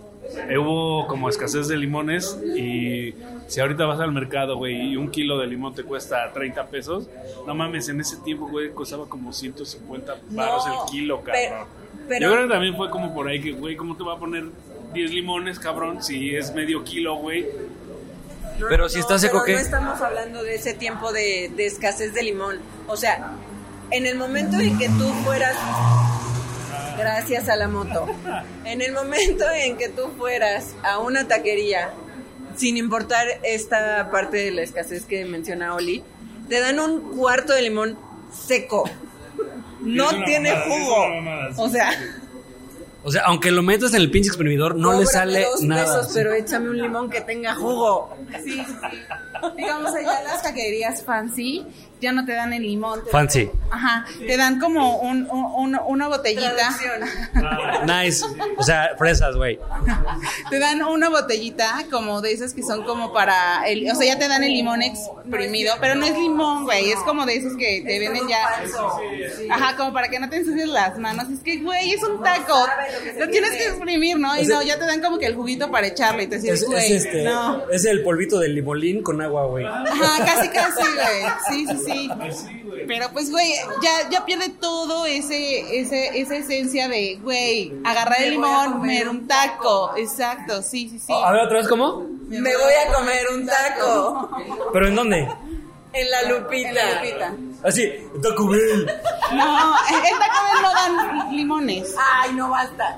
hubo 0.59 1.07
como 1.07 1.29
escasez 1.29 1.67
de 1.67 1.77
limones 1.77 2.37
y 2.55 3.13
si 3.47 3.59
ahorita 3.59 3.85
vas 3.85 3.99
al 3.99 4.11
mercado, 4.11 4.57
güey, 4.57 4.91
y 4.93 4.97
un 4.97 5.09
kilo 5.11 5.37
de 5.37 5.47
limón 5.47 5.73
te 5.75 5.83
cuesta 5.83 6.31
30 6.33 6.65
pesos, 6.67 7.07
no 7.45 7.53
mames, 7.55 7.89
en 7.89 7.99
ese 8.01 8.17
tiempo, 8.17 8.47
güey, 8.47 8.71
costaba 8.71 9.05
como 9.07 9.31
150 9.33 10.15
baros 10.31 10.65
No, 10.67 10.83
el 10.85 10.91
kilo, 10.91 11.21
cabrón. 11.21 11.67
pero- 12.07 12.21
Yo 12.21 12.31
creo 12.31 12.47
que 12.47 12.53
también 12.53 12.75
fue 12.75 12.89
como 12.89 13.13
por 13.13 13.27
ahí 13.27 13.41
que, 13.41 13.51
güey, 13.51 13.75
¿cómo 13.75 13.95
te 13.97 14.03
va 14.03 14.13
a 14.13 14.17
poner 14.17 14.45
10 14.93 15.11
limones, 15.11 15.59
cabrón, 15.59 16.03
si 16.03 16.35
es 16.35 16.53
medio 16.53 16.83
kilo, 16.83 17.15
güey? 17.15 17.45
No, 18.59 18.67
Pero 18.69 18.87
si 18.87 18.99
está 18.99 19.17
seco, 19.17 19.41
pero 19.43 19.45
¿qué? 19.45 19.53
No 19.53 19.59
estamos 19.59 19.99
hablando 20.01 20.43
de 20.43 20.55
ese 20.55 20.73
tiempo 20.75 21.11
de, 21.11 21.51
de 21.55 21.65
escasez 21.65 22.13
de 22.13 22.21
limón. 22.21 22.59
O 22.87 22.95
sea, 22.95 23.31
en 23.89 24.05
el 24.05 24.15
momento 24.17 24.59
en 24.59 24.77
que 24.77 24.87
tú 24.89 25.07
fueras. 25.25 25.55
Gracias 26.97 27.49
a 27.49 27.55
la 27.55 27.67
moto. 27.67 28.05
En 28.65 28.81
el 28.81 28.93
momento 28.93 29.45
en 29.51 29.77
que 29.77 29.89
tú 29.89 30.09
fueras 30.17 30.75
a 30.83 30.99
una 30.99 31.27
taquería, 31.27 31.91
sin 32.55 32.77
importar 32.77 33.27
esta 33.43 34.09
parte 34.11 34.37
de 34.37 34.51
la 34.51 34.61
escasez 34.61 35.05
que 35.05 35.25
menciona 35.25 35.75
Oli, 35.75 36.03
te 36.49 36.59
dan 36.59 36.79
un 36.79 37.17
cuarto 37.17 37.53
de 37.53 37.61
limón 37.63 37.97
seco. 38.31 38.89
No 39.81 40.23
tiene 40.23 40.53
mamada, 40.53 41.53
jugo. 41.53 41.63
O 41.63 41.69
sea, 41.69 41.91
O 43.03 43.11
sea, 43.11 43.23
aunque 43.25 43.51
lo 43.51 43.61
metas 43.63 43.93
en 43.93 44.01
el 44.01 44.09
pinche 44.11 44.29
exprimidor, 44.29 44.75
no 44.75 44.97
le 44.99 45.05
sale 45.05 45.43
dos 45.45 45.61
nada. 45.61 45.83
pesos, 45.99 46.11
pero 46.13 46.33
échame 46.33 46.69
un 46.69 46.77
limón 46.81 47.09
que 47.09 47.21
tenga 47.21 47.53
jugo. 47.55 48.15
Sí, 48.43 48.63
sí. 48.65 48.75
Digamos, 49.57 49.93
allá 49.93 50.21
las 50.23 50.41
taquerías 50.41 51.03
fancy 51.03 51.65
ya 51.99 52.11
no 52.13 52.25
te 52.25 52.33
dan 52.33 52.51
el 52.53 52.63
limón. 52.63 53.03
te- 53.03 53.09
Fancy. 53.11 53.49
Ajá, 53.71 54.05
te 54.19 54.35
dan 54.37 54.59
como 54.59 54.97
un, 54.99 55.25
un- 55.29 55.51
un- 55.75 55.79
una 55.85 56.07
botellita. 56.09 56.77
Nice. 57.85 58.23
O 58.57 58.63
sea, 58.63 58.91
fresas, 58.97 59.35
güey. 59.35 59.59
Te 60.49 60.59
dan 60.59 60.81
una 60.83 61.09
botellita 61.09 61.85
como 61.91 62.21
de 62.21 62.31
esas 62.33 62.53
que 62.53 62.61
son 62.63 62.83
como 62.83 63.13
para 63.13 63.63
el, 63.67 63.89
o 63.91 63.95
sea, 63.95 64.05
ya 64.13 64.19
te 64.19 64.27
dan 64.27 64.43
el 64.43 64.51
limón 64.53 64.81
exprimido, 64.81 65.73
pero 65.79 65.95
no 65.95 66.05
es 66.05 66.17
limón, 66.17 66.63
güey, 66.65 66.91
es 66.91 66.99
como 66.99 67.25
de 67.25 67.35
esos 67.37 67.55
que 67.57 67.83
te 67.85 67.99
venden 67.99 68.27
ya. 68.27 68.45
Ajá, 69.51 69.75
como 69.77 69.93
para 69.93 70.09
que 70.09 70.19
no 70.19 70.29
te 70.29 70.37
ensucies 70.37 70.67
las 70.67 70.97
manos. 70.97 71.29
Es 71.29 71.39
que, 71.39 71.57
güey, 71.59 71.91
es 71.91 72.03
un 72.03 72.21
taco. 72.21 72.65
Lo 73.17 73.27
tienes 73.29 73.51
que 73.51 73.67
exprimir, 73.67 74.17
¿no? 74.17 74.39
Y 74.39 74.45
no, 74.45 74.61
ya 74.63 74.77
te 74.79 74.85
dan 74.85 75.01
como 75.01 75.17
que 75.17 75.25
el 75.25 75.35
juguito 75.35 75.69
para 75.71 75.87
echarle 75.87 76.23
y 76.23 76.27
te 76.27 76.35
Es, 76.37 76.41
dices, 76.43 76.61
es 76.61 76.67
güey, 76.67 76.93
este, 76.93 77.23
no. 77.23 77.63
es 77.69 77.85
el 77.85 78.03
polvito 78.03 78.39
del 78.39 78.55
limolín 78.55 79.01
con 79.03 79.21
agua, 79.21 79.45
güey. 79.47 79.65
Ajá, 79.65 80.25
casi, 80.25 80.49
casi, 80.49 80.81
güey. 80.81 81.31
Sí, 81.49 81.65
sí, 81.67 81.77
sí. 81.85 82.09
Pero 82.87 83.07
pues, 83.13 83.29
güey, 83.31 83.51
ya, 83.81 84.09
ya 84.09 84.25
pierde 84.25 84.49
todo 84.49 85.05
ese, 85.05 85.79
ese, 85.79 86.19
esa 86.19 86.35
esencia 86.35 86.87
de, 86.89 87.17
güey, 87.21 87.71
agarrar 87.83 88.21
el 88.21 88.31
limón, 88.31 88.73
comer 88.73 89.07
un 89.09 89.27
taco. 89.27 89.93
Exacto, 89.97 90.61
sí, 90.61 90.89
sí, 90.89 90.99
sí. 90.99 91.13
A 91.13 91.31
ver, 91.31 91.41
otra 91.41 91.59
vez, 91.59 91.67
¿cómo? 91.67 92.07
Me 92.27 92.39
voy 92.55 92.73
a 92.87 92.93
comer 92.93 93.25
un 93.33 93.45
taco. 93.45 94.29
¿Pero 94.73 94.87
en 94.87 94.95
dónde? 94.95 95.27
En 95.93 96.09
la 96.11 96.23
lupita. 96.23 96.69
En 96.69 96.75
la 96.75 96.95
lupita. 97.03 97.35
Así, 97.63 97.89
Taco 98.21 98.47
Bell. 98.47 98.85
No, 99.33 99.75
en 99.87 100.19
Taco 100.19 100.39
Bell 100.51 100.61
no 100.61 100.73
dan 100.73 101.35
limones. 101.35 101.93
Ay, 101.97 102.33
no 102.33 102.49
basta. 102.49 102.97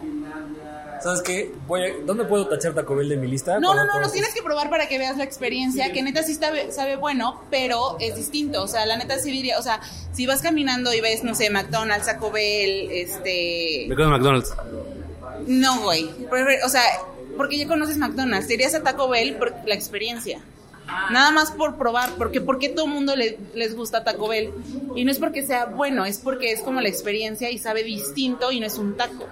¿Sabes 1.04 1.22
qué? 1.22 1.52
Voy 1.68 1.84
a- 1.84 1.94
¿Dónde 2.06 2.24
puedo 2.26 2.48
tachar 2.48 2.74
Taco 2.74 2.96
Bell 2.96 3.10
de 3.10 3.18
mi 3.18 3.28
lista? 3.28 3.60
No, 3.60 3.76
no, 3.76 3.86
no, 3.86 3.92
todos- 3.92 4.08
lo 4.08 4.12
tienes 4.12 4.34
que 4.34 4.42
probar 4.42 4.70
para 4.70 4.88
que 4.88 4.98
veas 4.98 5.18
la 5.18 5.24
experiencia, 5.24 5.92
que 5.92 6.02
neta 6.02 6.24
sí 6.24 6.34
sabe, 6.34 6.72
sabe 6.72 6.96
bueno, 6.96 7.42
pero 7.52 7.98
es 8.00 8.16
distinto. 8.16 8.64
O 8.64 8.68
sea, 8.68 8.86
la 8.88 8.98
neta 8.98 9.20
sí 9.20 9.30
diría, 9.30 9.60
o 9.60 9.62
sea, 9.62 9.82
si 10.14 10.26
vas 10.26 10.42
caminando 10.42 10.94
y 10.94 11.02
ves, 11.02 11.24
no 11.24 11.36
sé, 11.36 11.50
McDonald's, 11.52 12.08
Taco 12.08 12.32
Bell, 12.32 12.90
este... 12.92 13.86
Me 13.88 13.96
quedo 13.96 14.06
en 14.06 14.12
McDonald's. 14.14 14.54
No, 15.48 15.82
güey. 15.82 16.10
Prefer- 16.30 16.64
O 16.66 16.70
sea, 16.70 16.82
porque 17.38 17.58
ya 17.58 17.68
conoces 17.68 17.98
McDonald's, 17.98 18.48
te 18.48 18.54
irías 18.56 18.74
a 18.74 18.82
Taco 18.82 19.08
Bell 19.10 19.36
por 19.36 19.54
la 19.66 19.76
experiencia. 19.76 20.40
Nada 21.10 21.32
más 21.32 21.52
por 21.52 21.78
probar, 21.78 22.12
porque 22.18 22.42
porque 22.42 22.70
todo 22.70 22.86
el 22.86 22.92
mundo 22.92 23.16
le- 23.16 23.38
les 23.56 23.76
gusta 23.76 24.04
Taco 24.04 24.28
Bell. 24.28 24.52
Y 24.96 25.04
no 25.04 25.12
es 25.12 25.18
porque 25.20 25.46
sea 25.46 25.66
bueno, 25.66 26.06
es 26.06 26.20
porque 26.20 26.52
es 26.52 26.62
como 26.62 26.80
la 26.82 26.90
experiencia 26.90 27.50
y 27.50 27.58
sabe 27.58 27.84
distinto 27.84 28.52
y 28.52 28.60
no 28.60 28.68
es 28.68 28.78
un 28.78 28.96
taco. 28.96 29.28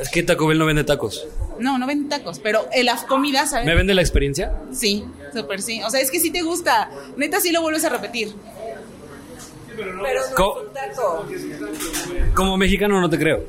Es 0.00 0.10
que 0.10 0.22
Taco 0.24 0.46
Bell 0.48 0.58
no 0.58 0.66
vende 0.66 0.84
tacos. 0.84 1.26
No, 1.60 1.78
no 1.78 1.86
venden 1.86 2.08
tacos, 2.08 2.40
pero 2.40 2.66
en 2.72 2.86
la 2.86 2.96
comida 3.06 3.46
sabe. 3.46 3.64
¿Me 3.64 3.74
vende 3.76 3.94
la 3.94 4.00
experiencia? 4.02 4.52
Sí, 4.72 5.04
súper 5.32 5.62
sí. 5.62 5.82
O 5.84 5.90
sea, 5.90 6.00
es 6.00 6.10
que 6.10 6.18
sí 6.20 6.30
te 6.30 6.42
gusta. 6.42 6.90
Neta 7.16 7.40
sí 7.40 7.52
lo 7.52 7.62
vuelves 7.62 7.84
a 7.84 7.88
repetir. 7.88 8.32
Pero 9.76 9.94
no 9.94 10.06
es 10.06 10.26
Co- 10.34 10.62
un 10.66 10.72
taco. 10.74 11.26
Como 12.34 12.56
mexicano 12.56 13.00
no 13.00 13.08
te 13.08 13.18
creo. 13.18 13.44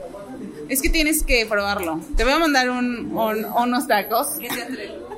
Es 0.70 0.82
que 0.84 0.90
tienes 0.90 1.24
que 1.24 1.46
probarlo. 1.48 2.00
Te 2.16 2.24
voy 2.24 2.34
a 2.34 2.40
mandar 2.40 2.70
un, 2.70 3.12
un- 3.18 3.46
unos 3.46 3.88
tacos. 3.88 4.28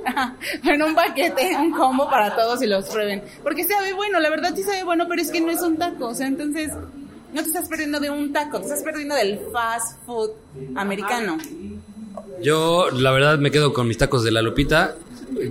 en 0.64 0.84
un 0.84 0.96
paquete, 0.96 1.56
un 1.58 1.72
combo 1.72 2.10
para 2.10 2.36
todos 2.36 2.62
y 2.62 2.68
los 2.68 2.90
prueben. 2.90 3.24
Porque 3.44 3.64
sabe 3.64 3.94
bueno, 3.94 4.20
la 4.20 4.30
verdad 4.30 4.54
sí 4.56 4.64
sabe 4.64 4.84
bueno, 4.84 5.06
pero 5.08 5.22
es 5.22 5.32
que 5.32 5.42
no 5.42 5.52
es 5.52 5.62
un 5.62 5.78
taco. 5.78 6.08
O 6.08 6.16
sea, 6.16 6.28
entonces 6.28 6.72
no 7.34 7.42
te 7.42 7.48
estás 7.48 7.68
perdiendo 7.70 8.00
de 8.00 8.10
un 8.10 8.34
taco, 8.34 8.60
te 8.60 8.66
estás 8.66 8.84
perdiendo 8.84 9.16
del 9.16 9.40
fast 9.52 10.04
food 10.06 10.32
americano. 10.76 11.38
Yo, 12.42 12.90
la 12.92 13.12
verdad, 13.12 13.38
me 13.38 13.52
quedo 13.52 13.74
con 13.74 13.88
mis 13.88 13.98
tacos 13.98 14.24
de 14.24 14.32
la 14.32 14.42
Lupita. 14.42 14.96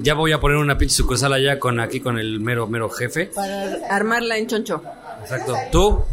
Ya 0.03 0.15
voy 0.15 0.33
a 0.33 0.41
poner 0.41 0.59
una 0.59 0.77
pinche 0.77 0.97
sucursal 0.97 1.33
allá 1.33 1.59
con 1.59 1.81
aquí 1.81 2.01
con 2.01 2.19
el 2.19 2.41
mero, 2.41 2.67
mero 2.67 2.91
jefe. 2.91 3.27
Para 3.35 3.79
armarla 3.89 4.37
en 4.37 4.47
choncho. 4.47 4.83
Exacto. 5.23 5.55
¿Tú? 5.73 6.05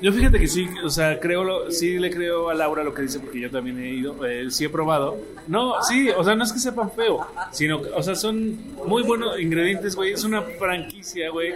Yo 0.00 0.12
fíjate 0.12 0.38
que 0.38 0.46
sí, 0.46 0.68
o 0.84 0.90
sea, 0.90 1.18
creo 1.18 1.42
lo, 1.42 1.70
sí 1.72 1.98
le 1.98 2.10
creo 2.10 2.50
a 2.50 2.54
Laura 2.54 2.84
lo 2.84 2.94
que 2.94 3.02
dice 3.02 3.18
porque 3.18 3.40
yo 3.40 3.50
también 3.50 3.78
he 3.82 3.88
ido, 3.90 4.24
eh, 4.24 4.48
sí 4.50 4.64
he 4.64 4.68
probado. 4.68 5.16
No, 5.48 5.82
sí, 5.82 6.08
o 6.10 6.22
sea, 6.22 6.36
no 6.36 6.44
es 6.44 6.52
que 6.52 6.60
sepan 6.60 6.92
feo, 6.92 7.26
sino, 7.50 7.80
o 7.94 8.02
sea, 8.02 8.14
son 8.14 8.56
muy 8.86 9.02
buenos 9.02 9.40
ingredientes, 9.40 9.96
güey. 9.96 10.12
Es 10.12 10.22
una 10.22 10.42
franquicia, 10.42 11.30
güey, 11.30 11.52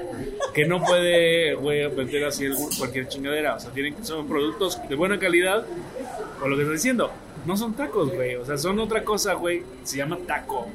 que 0.54 0.64
no 0.66 0.82
puede, 0.82 1.54
güey, 1.54 1.86
vender 1.94 2.24
así 2.24 2.46
el- 2.46 2.56
cualquier 2.78 3.06
chingadera. 3.08 3.54
O 3.54 3.60
sea, 3.60 3.70
tienen 3.70 4.04
son 4.04 4.26
productos 4.26 4.80
de 4.88 4.94
buena 4.96 5.18
calidad, 5.20 5.64
o 6.42 6.48
lo 6.48 6.56
que 6.56 6.62
estoy 6.62 6.76
diciendo. 6.76 7.12
No 7.46 7.56
son 7.56 7.74
tacos, 7.74 8.12
güey, 8.12 8.34
o 8.36 8.44
sea, 8.44 8.58
son 8.58 8.78
otra 8.80 9.04
cosa, 9.04 9.34
güey. 9.34 9.62
Se 9.84 9.98
llama 9.98 10.18
taco, 10.26 10.66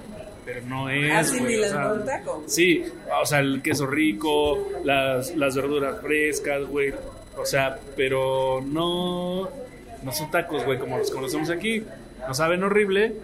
pero 0.45 0.61
no 0.67 0.89
es, 0.89 1.11
Así 1.13 1.39
güey. 1.39 1.57
ni 1.57 1.63
o 1.65 1.67
sea, 1.69 1.89
por 1.89 2.05
taco. 2.05 2.43
Sí, 2.47 2.83
o 3.21 3.25
sea, 3.25 3.39
el 3.39 3.61
queso 3.61 3.85
rico, 3.87 4.69
las, 4.85 5.35
las 5.35 5.53
verduras 5.55 5.99
frescas, 6.01 6.65
güey. 6.65 6.93
O 7.37 7.45
sea, 7.45 7.79
pero 7.95 8.61
no, 8.65 9.49
no 10.03 10.11
son 10.11 10.31
tacos, 10.31 10.63
güey, 10.65 10.79
como 10.79 10.97
los 10.97 11.11
conocemos 11.11 11.49
aquí. 11.49 11.83
No 12.27 12.33
saben 12.33 12.63
horrible. 12.63 13.15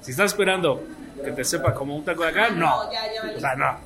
Si 0.00 0.10
estás 0.10 0.32
esperando 0.32 0.82
que 1.24 1.32
te 1.32 1.44
sepa 1.44 1.74
como 1.74 1.96
un 1.96 2.04
taco 2.04 2.22
de 2.22 2.28
acá, 2.28 2.50
no. 2.50 2.80
O 2.80 3.40
sea, 3.40 3.54
no. 3.56 3.78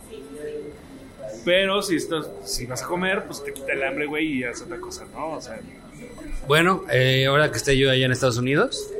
Pero 1.44 1.82
si, 1.82 1.96
estás, 1.96 2.26
si 2.44 2.66
vas 2.66 2.82
a 2.82 2.86
comer, 2.86 3.24
pues 3.24 3.42
te 3.42 3.52
quita 3.52 3.72
el 3.72 3.82
hambre, 3.84 4.06
güey, 4.06 4.38
y 4.38 4.44
es 4.44 4.60
otra 4.60 4.78
cosa, 4.78 5.04
¿no? 5.12 5.32
O 5.32 5.40
sea, 5.40 5.58
Bueno, 6.46 6.82
eh, 6.90 7.26
ahora 7.26 7.50
que 7.50 7.56
esté 7.56 7.78
yo 7.78 7.90
allá 7.90 8.04
en 8.04 8.12
Estados 8.12 8.38
Unidos, 8.38 8.90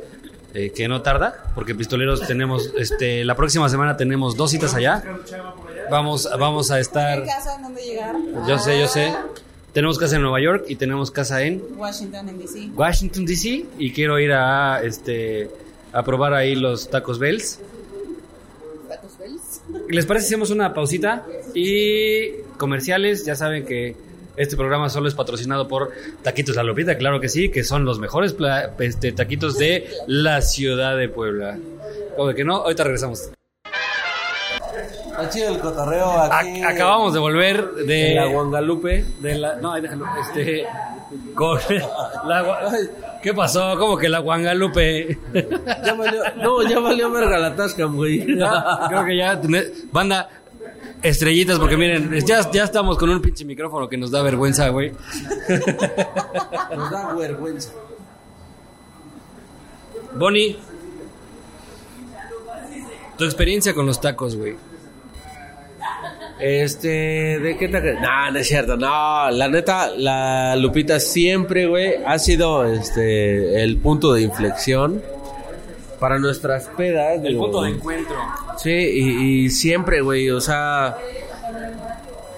eh, 0.53 0.71
que 0.75 0.87
no 0.87 1.01
tarda, 1.01 1.51
porque 1.53 1.75
pistoleros 1.75 2.25
tenemos, 2.25 2.73
este, 2.77 3.23
la 3.23 3.35
próxima 3.35 3.69
semana 3.69 3.97
tenemos 3.97 4.35
dos 4.35 4.51
citas 4.51 4.73
allá. 4.73 5.03
Vamos, 5.91 6.27
vamos 6.39 6.71
a 6.71 6.79
estar, 6.79 7.23
casa 7.25 7.55
en 7.55 7.63
donde 7.63 7.83
llegar? 7.83 8.15
yo 8.47 8.57
sé, 8.57 8.79
yo 8.79 8.87
sé. 8.87 9.13
Tenemos 9.73 9.99
casa 9.99 10.15
en 10.15 10.23
Nueva 10.23 10.41
York 10.41 10.65
y 10.67 10.75
tenemos 10.75 11.11
casa 11.11 11.43
en 11.43 11.61
Washington, 11.77 12.29
en 12.29 12.39
DC. 12.39 12.69
Washington 12.75 13.25
DC 13.25 13.65
y 13.77 13.91
quiero 13.91 14.19
ir 14.19 14.31
a, 14.31 14.81
este, 14.83 15.49
a 15.93 16.03
probar 16.03 16.33
ahí 16.33 16.55
los 16.55 16.89
tacos 16.89 17.19
Bells. 17.19 17.59
Tacos 18.87 19.17
Bells. 19.19 19.61
¿Les 19.89 20.05
parece 20.05 20.27
si 20.27 20.33
hacemos 20.33 20.49
una 20.49 20.73
pausita? 20.73 21.25
Y 21.53 22.41
comerciales, 22.57 23.25
ya 23.25 23.35
saben 23.35 23.65
que 23.65 23.95
este 24.37 24.55
programa 24.55 24.89
solo 24.89 25.07
es 25.07 25.15
patrocinado 25.15 25.67
por 25.67 25.91
Taquitos 26.23 26.55
La 26.55 26.63
Lupita, 26.63 26.97
claro 26.97 27.19
que 27.19 27.29
sí, 27.29 27.49
que 27.49 27.63
son 27.63 27.85
los 27.85 27.99
mejores 27.99 28.35
este, 28.79 29.11
taquitos 29.11 29.57
de 29.57 29.87
la 30.07 30.41
ciudad 30.41 30.97
de 30.97 31.09
Puebla. 31.09 31.59
Como 32.15 32.33
que 32.33 32.43
no, 32.43 32.55
ahorita 32.57 32.83
regresamos. 32.85 33.29
Está 35.19 35.29
chido 35.29 35.49
el 35.49 35.59
cotorreo 35.59 36.21
aquí. 36.21 36.61
Ac- 36.61 36.73
acabamos 36.73 37.13
de 37.13 37.19
volver 37.19 37.71
de... 37.73 38.09
en 38.11 38.15
la 38.15 38.25
Guangalupe. 38.27 39.05
de 39.19 39.35
la, 39.37 39.55
no, 39.55 39.73
ahí 39.73 39.81
déjalo, 39.81 40.05
este... 40.21 40.65
con 41.35 41.59
la 42.27 42.71
¿Qué 43.21 43.33
pasó? 43.33 43.77
Como 43.77 43.97
que 43.97 44.07
la 44.07 44.19
Guangalupe... 44.19 45.17
Ya 45.83 45.93
valió, 45.93 46.21
no, 46.37 46.63
ya 46.63 46.79
valió 46.79 47.11
verga 47.11 47.37
la 47.37 47.55
Tascam, 47.55 47.95
güey. 47.95 48.25
Creo 48.25 49.05
que 49.05 49.17
ya, 49.17 49.41
banda, 49.91 50.29
estrellitas, 51.03 51.59
porque 51.59 51.75
miren, 51.75 52.11
ya, 52.25 52.49
ya 52.51 52.63
estamos 52.63 52.97
con 52.97 53.09
un 53.09 53.21
pinche 53.21 53.43
micrófono 53.43 53.89
que 53.89 53.97
nos 53.97 54.11
da 54.11 54.21
vergüenza, 54.21 54.69
güey. 54.69 54.93
Nos 56.75 56.91
da 56.91 57.13
vergüenza. 57.13 57.71
Bonnie, 60.15 60.57
tu 63.17 63.25
experiencia 63.25 63.73
con 63.73 63.85
los 63.85 63.99
tacos, 63.99 64.35
güey. 64.37 64.55
Este, 66.39 66.87
¿de 67.39 67.57
qué 67.57 67.67
te 67.67 67.93
No, 67.95 68.31
no 68.31 68.39
es 68.39 68.47
cierto, 68.47 68.77
no, 68.77 69.29
la 69.29 69.47
neta, 69.49 69.89
la 69.95 70.55
Lupita 70.55 70.99
siempre, 70.99 71.67
güey, 71.67 71.95
ha 72.05 72.17
sido, 72.17 72.65
este, 72.65 73.61
el 73.61 73.77
punto 73.77 74.13
de 74.13 74.21
inflexión 74.21 75.01
para 75.99 76.17
nuestras 76.17 76.67
pedas. 76.77 77.21
digo, 77.21 77.65
encuentro. 77.65 78.15
Sí, 78.57 78.71
y, 78.71 79.45
y 79.45 79.49
siempre, 79.49 80.01
güey, 80.01 80.29
o 80.29 80.39
sea, 80.39 80.95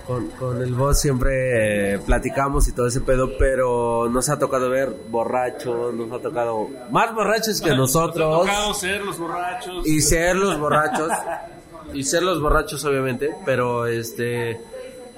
con, 0.07 0.27
con 0.31 0.61
el 0.61 0.73
boss 0.73 0.99
siempre 0.99 1.93
eh, 1.93 1.99
platicamos 1.99 2.67
y 2.67 2.73
todo 2.73 2.87
ese 2.87 3.01
pedo, 3.01 3.37
pero 3.37 4.09
nos 4.09 4.29
ha 4.29 4.39
tocado 4.39 4.69
ver 4.69 4.95
borrachos, 5.09 5.93
nos 5.93 6.11
ha 6.11 6.19
tocado 6.21 6.67
más 6.89 7.13
borrachos 7.13 7.61
que 7.61 7.69
nos 7.75 7.95
ha 7.95 7.99
nosotros 7.99 8.47
tocado 8.47 8.73
ser 8.73 9.01
los 9.03 9.17
borrachos. 9.19 9.87
y 9.87 10.01
ser 10.01 10.35
los 10.35 10.59
borrachos 10.59 11.09
y 11.93 12.03
ser 12.03 12.23
los 12.23 12.41
borrachos 12.41 12.83
obviamente 12.85 13.31
pero 13.45 13.85
este 13.85 14.59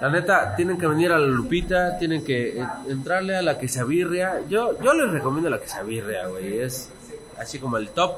la 0.01 0.09
neta 0.09 0.55
tienen 0.55 0.77
que 0.77 0.88
venir 0.88 1.12
a 1.12 1.19
la 1.19 1.27
Lupita 1.27 1.97
tienen 1.97 2.23
que 2.23 2.59
eh, 2.59 2.65
entrarle 2.89 3.36
a 3.36 3.41
la 3.41 3.57
quesabirria 3.57 4.41
yo 4.49 4.79
yo 4.81 4.93
les 4.93 5.12
recomiendo 5.12 5.49
la 5.49 5.59
quesabirria 5.59 6.27
güey 6.27 6.59
es 6.59 6.89
así 7.38 7.59
como 7.59 7.77
el 7.77 7.89
top 7.89 8.13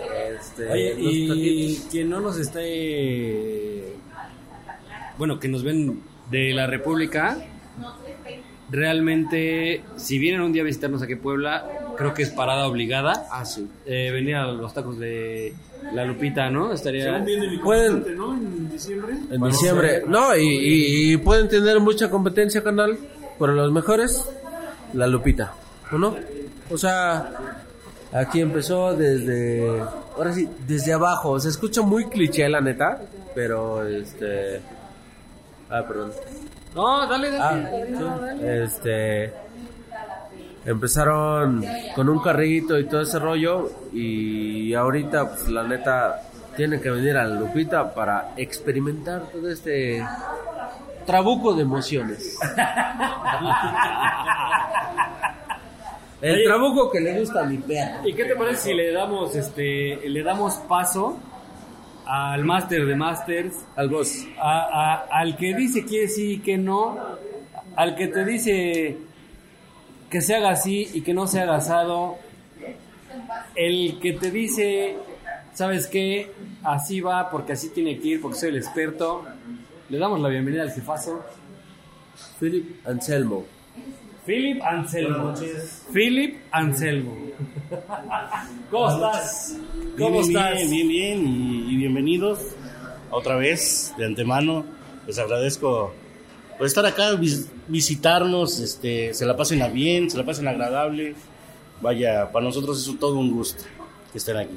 este 0.00 0.70
Oye, 0.70 0.94
y 0.98 1.76
quien 1.90 2.10
no 2.10 2.20
nos 2.20 2.38
esté. 2.38 3.94
Bueno, 5.18 5.38
que 5.38 5.48
nos 5.48 5.62
ven 5.62 6.00
de 6.30 6.52
la 6.52 6.66
República. 6.66 7.38
Realmente, 8.70 9.82
si 9.96 10.18
vienen 10.18 10.40
un 10.40 10.52
día 10.52 10.62
a 10.62 10.64
visitarnos 10.64 11.02
aquí 11.02 11.14
a 11.14 11.20
Puebla, 11.20 11.66
creo 11.96 12.14
que 12.14 12.22
es 12.22 12.30
parada 12.30 12.66
obligada. 12.66 13.26
ah 13.30 13.44
sí 13.44 13.68
Eh, 13.86 14.10
venir 14.12 14.36
a 14.36 14.46
los 14.46 14.72
tacos 14.74 14.98
de 14.98 15.52
la 15.92 16.04
Lupita, 16.04 16.48
¿no? 16.50 16.72
Estaría. 16.72 17.24
Pueden- 17.62 18.16
¿no? 18.16 18.34
En 18.34 18.70
diciembre. 18.70 19.14
en 19.30 19.42
diciembre 19.42 20.02
no 20.06 20.34
y, 20.36 20.42
y- 20.46 21.12
y 21.12 21.16
pueden 21.16 21.48
tener 21.48 21.80
mucha 21.80 22.08
competencia 22.10 22.62
canal 22.62 22.96
pero 23.38 23.52
los 23.52 23.72
mejores 23.72 24.24
la 24.94 25.06
Lupita 25.06 25.52
¿o 25.90 25.98
no? 25.98 26.14
o 26.70 26.78
sea 26.78 27.32
aquí 28.12 28.40
empezó 28.40 28.94
desde 28.94 29.80
ahora 30.16 30.32
sí 30.32 30.48
desde 30.66 30.92
abajo 30.92 31.40
se 31.40 31.48
escucha 31.48 31.82
muy 31.82 32.06
cliché 32.06 32.48
la 32.48 32.60
neta 32.60 33.00
pero 33.34 33.84
este 33.86 34.60
ah 35.68 35.82
perdón 35.86 36.12
No, 36.74 37.06
dale, 37.08 37.30
dale. 37.30 37.68
Ah, 37.68 38.34
sí. 38.38 38.44
Este. 38.46 39.32
Empezaron 40.64 41.64
con 41.94 42.08
un 42.08 42.20
carrito 42.20 42.78
y 42.78 42.84
todo 42.86 43.00
ese 43.02 43.18
rollo. 43.18 43.70
Y 43.92 44.72
ahorita, 44.74 45.28
pues 45.30 45.48
la 45.48 45.62
neta, 45.64 46.22
tienen 46.56 46.80
que 46.80 46.90
venir 46.90 47.16
a 47.16 47.24
la 47.24 47.34
Lupita 47.40 47.92
para 47.94 48.32
experimentar 48.36 49.22
todo 49.32 49.48
este 49.50 50.04
trabuco 51.06 51.54
de 51.54 51.62
emociones. 51.62 52.38
El 56.20 56.34
Oye. 56.36 56.44
trabuco 56.44 56.90
que 56.90 57.00
le 57.00 57.18
gusta 57.18 57.40
a 57.42 57.44
mi 57.44 57.58
perro. 57.58 58.06
¿Y 58.06 58.14
qué 58.14 58.24
te 58.24 58.36
parece 58.36 58.62
si 58.70 58.74
le 58.74 58.92
damos 58.92 59.34
este 59.34 60.08
le 60.08 60.22
damos 60.22 60.54
paso 60.68 61.18
al 62.06 62.44
máster 62.44 62.86
de 62.86 62.94
masters, 62.94 63.54
Al 63.74 63.88
boss. 63.88 64.24
a- 64.40 64.68
a- 65.10 65.18
al 65.20 65.36
que 65.36 65.54
dice 65.54 65.84
que 65.84 66.06
sí 66.06 66.34
y 66.34 66.38
que 66.38 66.56
no, 66.58 66.96
al 67.74 67.96
que 67.96 68.06
te 68.08 68.24
dice 68.24 68.98
que 70.12 70.20
se 70.20 70.34
haga 70.34 70.50
así 70.50 70.90
y 70.92 71.00
que 71.00 71.14
no 71.14 71.26
se 71.26 71.40
haga 71.40 71.56
asado, 71.56 72.18
el 73.56 73.98
que 73.98 74.12
te 74.12 74.30
dice, 74.30 74.94
¿sabes 75.54 75.86
qué? 75.86 76.30
Así 76.62 77.00
va 77.00 77.30
porque 77.30 77.54
así 77.54 77.70
tiene 77.70 77.98
que 77.98 78.08
ir 78.08 78.20
porque 78.20 78.38
soy 78.38 78.50
el 78.50 78.56
experto. 78.58 79.24
Le 79.88 79.96
damos 79.96 80.20
la 80.20 80.28
bienvenida 80.28 80.64
al 80.64 80.70
jefazo. 80.70 81.24
Philip 82.38 82.86
Anselmo. 82.86 83.46
Philip 84.26 84.62
Anselmo. 84.62 85.32
Philip 85.94 86.36
Anselmo. 86.50 87.16
¿Cómo 88.70 88.88
estás? 88.90 89.56
¿Cómo 89.96 90.20
bien, 90.20 90.24
estás? 90.24 90.54
Bien, 90.56 90.70
bien, 90.70 90.88
bien, 90.88 91.26
y, 91.26 91.72
y 91.72 91.76
bienvenidos 91.78 92.38
otra 93.10 93.36
vez 93.36 93.94
de 93.96 94.04
antemano. 94.04 94.66
Les 95.06 95.18
agradezco 95.18 95.94
por 96.62 96.68
estar 96.68 96.86
acá, 96.86 97.16
vis- 97.16 97.48
visitarnos, 97.66 98.60
este, 98.60 99.12
se 99.14 99.26
la 99.26 99.36
pasen 99.36 99.62
a 99.62 99.66
bien, 99.66 100.08
se 100.08 100.16
la 100.16 100.24
pasen 100.24 100.46
agradable. 100.46 101.16
Vaya, 101.80 102.30
para 102.30 102.44
nosotros 102.44 102.86
es 102.88 103.00
todo 103.00 103.18
un 103.18 103.32
gusto 103.32 103.64
que 104.12 104.18
estén 104.18 104.36
aquí. 104.36 104.56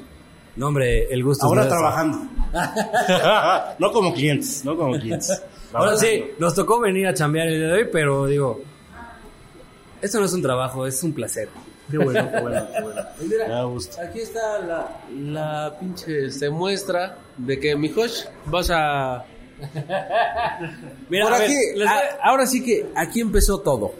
No, 0.54 0.68
hombre, 0.68 1.12
el 1.12 1.24
gusto 1.24 1.46
Ahora 1.46 1.62
es 1.62 1.68
trabajando. 1.68 2.18
no 3.80 3.90
como 3.90 4.14
clientes, 4.14 4.64
no 4.64 4.76
como 4.76 4.92
clientes. 5.00 5.42
Ahora 5.72 5.96
sí, 5.96 6.26
nos 6.38 6.54
tocó 6.54 6.78
venir 6.78 7.08
a 7.08 7.12
chambear 7.12 7.48
el 7.48 7.58
día 7.58 7.66
de 7.66 7.72
hoy, 7.72 7.88
pero 7.90 8.26
digo, 8.26 8.60
esto 10.00 10.20
no 10.20 10.26
es 10.26 10.32
un 10.32 10.42
trabajo, 10.42 10.86
es 10.86 11.02
un 11.02 11.12
placer. 11.12 11.48
Qué 11.90 11.98
bueno, 11.98 12.30
qué 12.30 12.40
bueno, 12.40 12.66
qué 12.72 12.82
bueno. 12.82 13.00
Y 13.20 13.24
mira, 13.28 13.48
Me 13.48 13.54
da 13.54 13.64
gusto. 13.64 14.00
Aquí 14.00 14.20
está 14.20 14.60
la, 14.60 15.00
la 15.12 15.76
pinche 15.80 16.26
este, 16.26 16.50
muestra 16.50 17.18
de 17.36 17.58
que, 17.58 17.74
mi 17.74 17.90
coach, 17.90 18.26
vas 18.44 18.70
a 18.70 19.24
Mira, 21.08 21.24
Por 21.24 21.34
a 21.34 21.38
ver, 21.38 21.44
aquí, 21.44 21.54
les, 21.74 21.88
voy, 21.88 21.98
a- 21.98 22.18
ahora 22.22 22.46
sí 22.46 22.62
que 22.62 22.86
aquí 22.94 23.20
empezó 23.20 23.58
todo. 23.60 23.92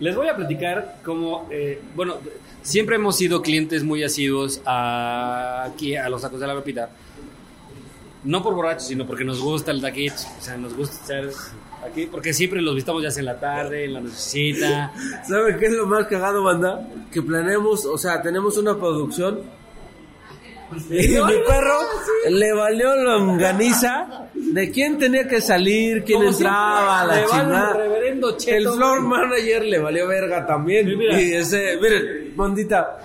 les 0.00 0.14
voy 0.14 0.28
a 0.28 0.36
platicar 0.36 0.96
cómo, 1.04 1.48
eh, 1.50 1.80
bueno, 1.94 2.16
siempre 2.62 2.96
hemos 2.96 3.16
sido 3.16 3.42
clientes 3.42 3.82
muy 3.84 4.02
asiduos 4.04 4.60
a, 4.64 5.64
aquí 5.64 5.96
a 5.96 6.08
los 6.08 6.22
tacos 6.22 6.40
de 6.40 6.46
la 6.46 6.54
Pepita. 6.54 6.90
No 8.24 8.42
por 8.42 8.54
borrachos, 8.54 8.86
sino 8.86 9.06
porque 9.06 9.24
nos 9.24 9.40
gusta 9.40 9.72
el 9.72 9.80
taquito. 9.80 10.14
O 10.38 10.42
sea, 10.42 10.56
nos 10.56 10.74
gusta 10.76 11.04
ser 11.04 11.30
Aquí, 11.84 12.06
porque 12.06 12.32
siempre 12.32 12.62
los 12.62 12.76
visitamos 12.76 13.02
ya 13.02 13.10
sea 13.10 13.22
en 13.22 13.26
la 13.26 13.40
tarde, 13.40 13.86
en 13.86 13.94
la 13.94 14.00
nochecita. 14.00 14.92
¿Sabe 15.28 15.56
qué 15.56 15.66
es 15.66 15.72
lo 15.72 15.86
más 15.86 16.06
cagado, 16.06 16.44
banda? 16.44 16.88
Que 17.10 17.20
planeamos, 17.20 17.84
o 17.86 17.98
sea, 17.98 18.22
tenemos 18.22 18.56
una 18.56 18.76
producción. 18.76 19.40
Y 20.90 21.08
mi 21.08 21.34
perro 21.46 21.78
le 22.30 22.52
valió 22.52 22.96
longaniza 22.96 24.28
de 24.34 24.70
quién 24.70 24.98
tenía 24.98 25.26
que 25.26 25.40
salir, 25.40 26.04
quién 26.04 26.18
Como 26.18 26.30
entraba, 26.30 27.04
la 27.04 27.24
chingada. 27.26 27.70
el 27.70 27.76
reverendo 27.76 28.36
El 28.46 28.68
floor 28.68 29.00
manager 29.02 29.64
le 29.64 29.78
valió 29.78 30.06
verga 30.08 30.46
también. 30.46 30.86
Sí, 30.86 30.96
mira. 30.96 31.20
Y 31.20 31.34
ese, 31.34 31.78
miren, 31.80 32.32
bandita. 32.36 32.98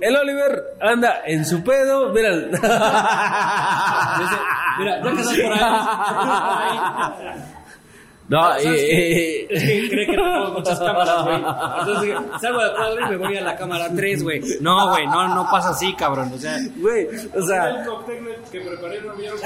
El 0.00 0.16
Oliver 0.16 0.60
anda 0.80 1.20
en 1.24 1.44
su 1.44 1.62
pedo, 1.62 2.12
miren. 2.12 2.50
Mira, 4.78 5.02
ya 5.02 5.10
que 5.12 5.20
estás 5.20 5.38
por 5.38 5.52
ahí. 5.52 6.78
No, 8.28 8.58
y, 8.60 8.62
¿Sabes 8.62 8.82
y- 8.82 9.46
Es 9.48 9.62
que 9.62 9.88
cree 9.88 10.06
que 10.06 10.12
tenemos 10.12 10.52
muchas 10.52 10.78
cámaras, 10.78 11.24
güey. 11.24 11.36
Entonces 11.36 12.14
salgo 12.42 12.62
de 12.62 12.70
cuadro 12.74 13.00
y 13.00 13.08
me 13.10 13.16
voy 13.16 13.36
a 13.38 13.40
la 13.40 13.56
cámara 13.56 13.88
3, 13.94 14.22
güey. 14.22 14.40
No, 14.60 14.90
güey, 14.90 15.06
no, 15.06 15.34
no 15.34 15.48
pasa 15.50 15.70
así, 15.70 15.94
cabrón. 15.94 16.30
O 16.34 16.38
sea, 16.38 16.58
güey, 16.76 17.06
o 17.34 17.42
sea, 17.42 17.84
que 18.52 18.60
preparé 18.60 19.00
no 19.00 19.14
vieron 19.14 19.38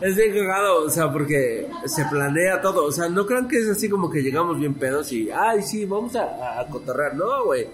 es 0.00 0.16
bien 0.16 0.32
cagado, 0.34 0.84
o 0.86 0.90
sea, 0.90 1.12
porque 1.12 1.68
se 1.84 2.04
planea 2.06 2.60
todo, 2.62 2.86
o 2.86 2.92
sea, 2.92 3.08
no 3.08 3.26
crean 3.26 3.46
que 3.48 3.58
es 3.58 3.68
así 3.68 3.88
como 3.88 4.10
que 4.10 4.20
llegamos 4.22 4.58
bien 4.58 4.74
pedos 4.74 5.12
y, 5.12 5.30
ay, 5.30 5.62
sí, 5.62 5.84
vamos 5.84 6.16
a, 6.16 6.60
a 6.60 6.66
cotorrear, 6.66 7.14
no, 7.14 7.44
güey, 7.44 7.66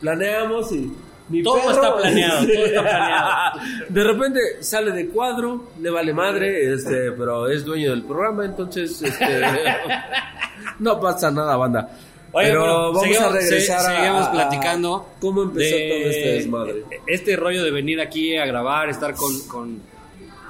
planeamos 0.00 0.72
y... 0.72 0.90
mi 1.28 1.42
Todo 1.42 1.70
está 1.70 1.96
planeado, 1.96 2.46
todo 2.46 2.64
está 2.66 2.80
planeado. 2.82 3.60
De 3.88 4.04
repente 4.04 4.40
sale 4.60 4.92
de 4.92 5.08
cuadro, 5.08 5.70
le 5.80 5.90
vale 5.90 6.12
madre, 6.12 6.72
este, 6.74 7.12
pero 7.12 7.48
es 7.48 7.64
dueño 7.64 7.90
del 7.90 8.02
programa, 8.04 8.44
entonces, 8.44 9.00
este, 9.02 9.42
no 10.78 11.00
pasa 11.00 11.30
nada, 11.30 11.56
banda. 11.56 11.90
Oye, 12.32 12.48
pero 12.48 12.60
bueno, 12.60 12.78
vamos 12.92 13.02
seguimos- 13.02 13.24
a 13.24 13.28
regresar 13.32 13.80
se- 13.80 13.86
a- 13.86 13.96
seguimos 13.96 14.28
platicando 14.28 15.08
cómo 15.20 15.42
empezó 15.44 15.76
de 15.76 15.88
todo 15.88 16.10
este 16.10 16.28
desmadre. 16.34 16.82
Este 17.06 17.36
rollo 17.36 17.62
de 17.64 17.70
venir 17.70 18.00
aquí 18.00 18.36
a 18.36 18.44
grabar, 18.46 18.90
estar 18.90 19.14
con, 19.14 19.40
con, 19.48 19.80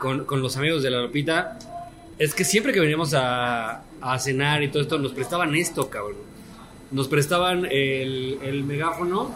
con, 0.01 0.25
con 0.25 0.43
los 0.43 0.57
amigos 0.57 0.83
de 0.83 0.91
la 0.91 0.99
Lopita, 1.01 1.59
es 2.19 2.35
que 2.35 2.45
siempre 2.45 2.73
que 2.73 2.81
veníamos 2.81 3.15
a, 3.15 3.83
a 4.01 4.19
cenar 4.19 4.63
y 4.65 4.69
todo 4.71 4.83
esto, 4.83 4.99
nos 4.99 5.13
prestaban 5.13 5.55
esto, 5.55 5.89
cabrón. 5.89 6.17
Nos 6.91 7.07
prestaban 7.07 7.65
el, 7.67 8.39
el 8.43 8.65
megáfono 8.65 9.31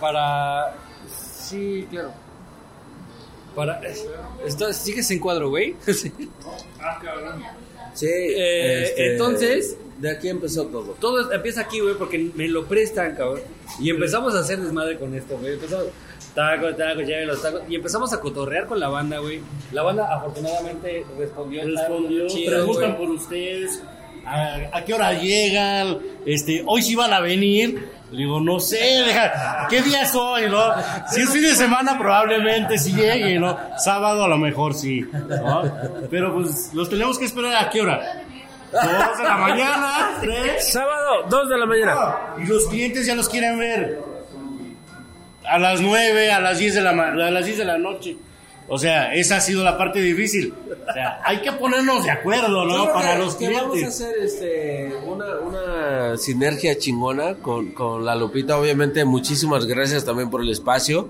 para... 0.00 0.74
Sí, 1.08 1.86
claro. 1.90 2.12
Para... 3.54 3.80
Esto, 4.46 4.72
¿Sigues 4.72 5.10
en 5.10 5.18
cuadro, 5.18 5.50
güey? 5.50 5.74
Sí. 5.86 6.12
Sí, 7.94 8.06
Eh, 8.08 8.82
este, 8.84 9.12
entonces- 9.12 9.76
de 9.98 10.10
aquí 10.12 10.28
empezó 10.30 10.64
todo. 10.66 10.92
Todo 10.98 11.30
empieza 11.30 11.60
aquí, 11.60 11.80
güey, 11.80 11.94
porque 11.96 12.30
me 12.34 12.48
lo 12.48 12.64
prestan, 12.64 13.14
cabrón. 13.16 13.42
Y 13.78 13.90
empezamos 13.90 14.34
a 14.34 14.38
hacer 14.38 14.58
desmadre 14.58 14.98
con 14.98 15.14
esto, 15.14 15.36
güey. 15.36 15.52
Empezamos, 15.54 15.88
tacos, 16.34 16.74
tacos, 16.78 17.04
lleven 17.06 17.26
los 17.28 17.42
tacos. 17.42 17.60
Y 17.68 17.74
empezamos 17.74 18.10
a 18.14 18.20
cotorrear 18.20 18.66
con 18.66 18.80
la 18.80 18.88
banda, 18.88 19.18
güey. 19.18 19.40
La 19.72 19.82
banda 19.82 20.14
afortunadamente 20.14 21.04
respondió. 21.18 21.64
Respondió, 21.66 22.26
chido, 22.28 22.50
preguntan 22.50 22.96
por 22.96 23.10
ustedes, 23.10 23.82
a, 24.24 24.70
a 24.72 24.84
qué 24.86 24.94
hora 24.94 25.12
llegan, 25.20 25.98
este, 26.24 26.62
hoy 26.66 26.80
sí 26.80 26.94
van 26.94 27.12
a 27.12 27.20
venir. 27.20 27.86
Digo, 28.12 28.40
no 28.40 28.58
sé, 28.58 28.76
deja, 29.06 29.66
¿qué 29.70 29.82
día 29.82 30.02
es 30.02 30.14
hoy, 30.14 30.50
no? 30.50 30.60
Si 31.12 31.20
es 31.22 31.30
fin 31.30 31.42
de 31.42 31.54
semana, 31.54 31.96
probablemente 31.96 32.76
sí 32.78 32.92
llegue, 32.92 33.38
¿no? 33.38 33.56
Sábado 33.78 34.24
a 34.24 34.28
lo 34.28 34.36
mejor 34.36 34.74
sí, 34.74 35.02
¿no? 35.12 35.62
Pero 36.10 36.34
pues 36.34 36.70
los 36.74 36.90
tenemos 36.90 37.18
que 37.18 37.26
esperar 37.26 37.54
a 37.54 37.70
qué 37.70 37.80
hora. 37.82 38.22
Dos 38.72 39.18
de 39.18 39.24
la 39.24 39.36
mañana, 39.36 40.10
tres. 40.20 40.72
Sábado, 40.72 41.24
2 41.28 41.48
de 41.48 41.58
la 41.58 41.66
mañana. 41.66 41.94
Y 42.38 42.46
los 42.46 42.66
clientes 42.68 43.04
ya 43.06 43.14
los 43.16 43.28
quieren 43.28 43.58
ver 43.58 44.00
a 45.44 45.58
las 45.58 45.80
9, 45.80 46.30
a 46.32 46.40
las 46.40 46.58
10 46.58 46.74
de 46.76 46.80
la, 46.80 46.92
ma- 46.92 47.08
a 47.08 47.30
las 47.30 47.44
10 47.44 47.58
de 47.58 47.64
la 47.64 47.78
noche. 47.78 48.16
O 48.72 48.78
sea, 48.78 49.12
esa 49.14 49.36
ha 49.38 49.40
sido 49.40 49.64
la 49.64 49.76
parte 49.76 50.00
difícil. 50.00 50.54
O 50.88 50.92
sea, 50.92 51.20
hay 51.24 51.38
que 51.42 51.50
ponernos 51.52 52.04
de 52.04 52.10
acuerdo, 52.12 52.64
¿no? 52.64 52.92
Para 52.92 53.18
los 53.18 53.34
que 53.34 53.48
Vamos 53.48 53.64
a 53.64 53.70
clientes. 53.72 53.94
hacer 53.94 54.14
este, 54.22 54.92
una, 55.06 55.26
una 55.40 56.16
sinergia 56.16 56.78
chingona 56.78 57.34
con, 57.34 57.72
con 57.72 58.04
la 58.04 58.14
Lupita. 58.14 58.56
Obviamente, 58.56 59.04
muchísimas 59.04 59.66
gracias 59.66 60.04
también 60.04 60.30
por 60.30 60.40
el 60.40 60.50
espacio. 60.50 61.08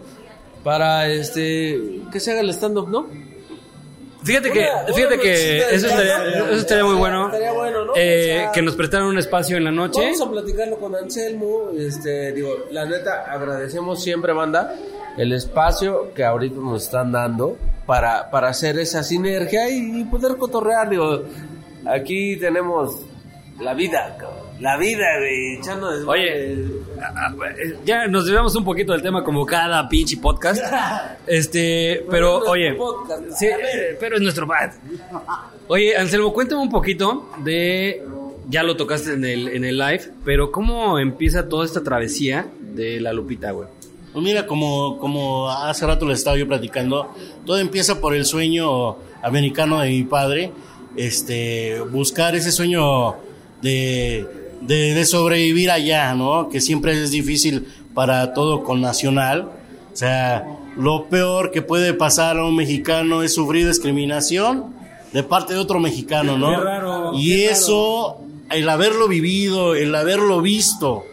Para 0.64 1.08
este 1.08 2.00
que 2.10 2.18
se 2.20 2.32
haga 2.32 2.40
el 2.40 2.50
stand-up, 2.50 2.88
¿no? 2.88 3.06
Fíjate 4.22 4.50
que, 4.50 4.60
Una- 4.60 4.94
fíjate 4.94 5.14
una 5.14 5.22
que 5.22 5.58
eso 5.74 5.86
estaría, 5.86 6.16
stand-up, 6.16 6.46
eso 6.50 6.60
estaría 6.60 6.84
muy 6.84 6.94
bueno. 6.96 7.26
Estaría 7.26 7.52
bueno, 7.52 7.84
¿no? 7.86 7.92
Eh, 7.96 8.36
O 8.38 8.40
sea, 8.42 8.52
que 8.52 8.62
nos 8.62 8.76
prestaran 8.76 9.06
un 9.06 9.18
espacio 9.18 9.56
en 9.56 9.64
la 9.64 9.70
noche. 9.70 10.00
Vamos 10.02 10.20
a 10.20 10.30
platicarlo 10.30 10.76
con 10.78 10.94
Anselmo. 10.94 11.70
Este, 11.76 12.32
digo, 12.32 12.50
la 12.70 12.84
neta, 12.84 13.24
agradecemos 13.30 14.02
siempre, 14.02 14.32
banda, 14.34 14.74
el 15.16 15.32
espacio 15.32 16.12
que 16.14 16.24
ahorita 16.24 16.56
nos 16.60 16.84
están 16.84 17.12
dando 17.12 17.56
para, 17.86 18.30
para 18.30 18.48
hacer 18.48 18.78
esa 18.78 19.02
sinergia 19.02 19.68
y, 19.70 20.00
y 20.00 20.04
poder 20.04 20.36
cotorrear. 20.36 20.90
Digo, 20.90 21.22
aquí 21.86 22.36
tenemos 22.36 22.96
la 23.58 23.72
vida, 23.74 24.16
cabrón, 24.18 24.49
la 24.60 24.76
vida, 24.76 25.06
güey, 25.18 25.56
echando 25.56 25.90
desmadre. 25.90 26.20
Oye, 26.20 26.64
ya 27.84 28.06
nos 28.06 28.24
desviamos 28.24 28.54
un 28.56 28.64
poquito 28.64 28.92
del 28.92 29.02
tema 29.02 29.24
como 29.24 29.44
cada 29.46 29.88
pinche 29.88 30.16
podcast. 30.18 30.62
Este, 31.26 32.04
pero 32.10 32.38
oye, 32.40 32.74
podcast. 32.74 33.22
sí, 33.36 33.46
pero 34.00 34.16
es 34.16 34.22
nuestro 34.22 34.48
pad. 34.48 34.72
Oye, 35.68 35.96
Anselmo, 35.96 36.32
cuéntame 36.32 36.60
un 36.60 36.70
poquito 36.70 37.30
de 37.44 38.02
ya 38.48 38.64
lo 38.64 38.76
tocaste 38.76 39.12
en 39.12 39.24
el 39.24 39.48
en 39.48 39.64
el 39.64 39.78
live, 39.78 40.10
pero 40.24 40.50
cómo 40.50 40.98
empieza 40.98 41.48
toda 41.48 41.64
esta 41.64 41.84
travesía 41.84 42.48
de 42.60 43.00
la 43.00 43.12
Lupita, 43.12 43.52
güey. 43.52 43.68
Pues 44.12 44.24
mira, 44.24 44.46
como, 44.46 44.98
como 44.98 45.50
hace 45.50 45.86
rato 45.86 46.04
les 46.06 46.18
estaba 46.18 46.36
yo 46.36 46.48
platicando, 46.48 47.14
todo 47.46 47.58
empieza 47.58 48.00
por 48.00 48.14
el 48.14 48.24
sueño 48.24 48.96
americano 49.22 49.80
de 49.80 49.90
mi 49.90 50.02
padre, 50.02 50.50
este, 50.96 51.80
buscar 51.92 52.34
ese 52.34 52.50
sueño 52.50 53.14
de, 53.62 54.26
de, 54.60 54.94
de 54.94 55.04
sobrevivir 55.04 55.70
allá, 55.70 56.14
¿no? 56.14 56.48
Que 56.48 56.60
siempre 56.60 56.92
es 56.92 57.10
difícil 57.10 57.66
para 57.94 58.32
todo 58.34 58.62
con 58.62 58.80
nacional. 58.80 59.50
O 59.92 59.96
sea, 59.96 60.46
lo 60.76 61.06
peor 61.08 61.50
que 61.50 61.62
puede 61.62 61.94
pasar 61.94 62.38
a 62.38 62.44
un 62.44 62.56
mexicano 62.56 63.22
es 63.22 63.34
sufrir 63.34 63.66
discriminación 63.66 64.74
de 65.12 65.22
parte 65.22 65.54
de 65.54 65.58
otro 65.58 65.80
mexicano, 65.80 66.38
¿no? 66.38 66.50
Qué 66.50 66.64
raro, 66.64 67.12
y 67.14 67.30
qué 67.30 67.50
eso, 67.50 68.18
el 68.50 68.68
haberlo 68.68 69.08
vivido, 69.08 69.74
el 69.74 69.94
haberlo 69.94 70.40
visto, 70.40 71.04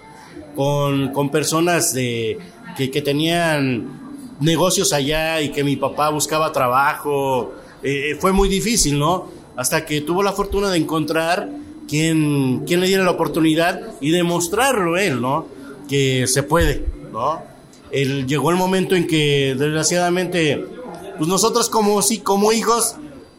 con, 0.55 1.11
con 1.13 1.29
personas 1.29 1.93
de, 1.93 2.37
que, 2.75 2.91
que 2.91 3.01
tenían 3.01 4.35
negocios 4.39 4.93
allá 4.93 5.41
y 5.41 5.49
que 5.49 5.63
mi 5.63 5.75
papá 5.75 6.09
buscaba 6.09 6.51
trabajo. 6.51 7.53
eh, 7.83 8.15
fue 8.19 8.31
muy 8.31 8.49
difícil, 8.49 8.99
¿no? 8.99 9.27
Hasta 9.55 9.85
que 9.85 10.01
tuvo 10.01 10.21
la 10.21 10.33
fortuna 10.33 10.69
de 10.69 10.77
encontrar 10.77 11.49
quien, 11.87 12.65
quien 12.65 12.79
le 12.79 12.87
diera 12.87 13.03
la 13.03 13.11
oportunidad 13.11 13.81
y 14.01 14.11
demostrarlo 14.11 14.97
él, 14.97 15.21
¿no? 15.21 15.47
Que 15.87 16.27
se 16.27 16.43
puede, 16.43 16.85
¿no? 17.11 17.41
Él, 17.91 18.27
llegó 18.27 18.51
el 18.51 18.57
momento 18.57 18.95
en 18.95 19.07
que, 19.07 19.55
desgraciadamente, 19.57 20.65
pues 21.17 21.29
nosotros 21.29 21.69
como, 21.69 22.01
sí, 22.01 22.19
como 22.19 22.51
hijos, 22.51 22.95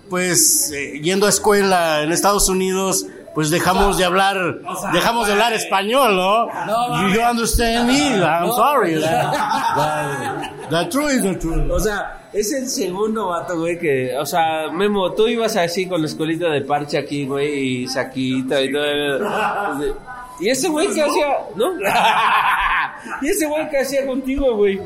pues 0.09 0.73
eh, 0.73 1.01
yendo 1.03 1.27
a 1.27 1.29
escuela 1.29 2.03
en 2.03 2.13
Estados 2.13 2.49
Unidos, 2.49 3.07
pues 3.35 3.51
dejamos 3.51 3.99
de 3.99 4.05
hablar, 4.05 4.37
dejamos 4.93 5.27
de 5.27 5.35
hablar 5.35 5.53
español, 5.53 6.17
¿no? 6.17 6.47
you 7.03 7.15
don't 7.15 7.33
understand 7.33 7.87
me, 7.87 8.19
I'm 8.21 8.51
sorry. 8.53 8.95
That, 9.01 10.71
the 10.71 10.85
truth 10.87 11.13
is 11.13 11.23
the 11.23 11.35
truth. 11.35 11.71
O 11.71 11.79
sea, 11.79 12.18
es 12.33 12.53
el 12.53 12.69
segundo 12.69 13.29
vato, 13.29 13.59
güey, 13.59 13.79
que, 13.79 14.17
o 14.19 14.27
sea, 14.27 14.71
Memo, 14.73 15.13
tú 15.13 15.27
ibas 15.29 15.57
así 15.57 15.87
con 15.87 16.01
la 16.03 16.07
escuelita 16.09 16.49
de 16.51 16.61
parche 16.63 16.99
aquí, 16.99 17.27
güey, 17.27 17.83
y 17.83 17.89
saquita 17.89 18.61
y 18.61 18.73
todo. 18.73 18.85
Y 20.41 20.49
ese 20.51 20.69
güey 20.69 20.89
que 20.93 21.03
hacía, 21.03 21.27
¿no? 21.57 21.73
y 23.23 23.29
ese 23.29 23.47
güey 23.47 23.69
que 23.71 23.79
hacía 23.79 24.07
contigo, 24.07 24.55
güey. 24.57 24.81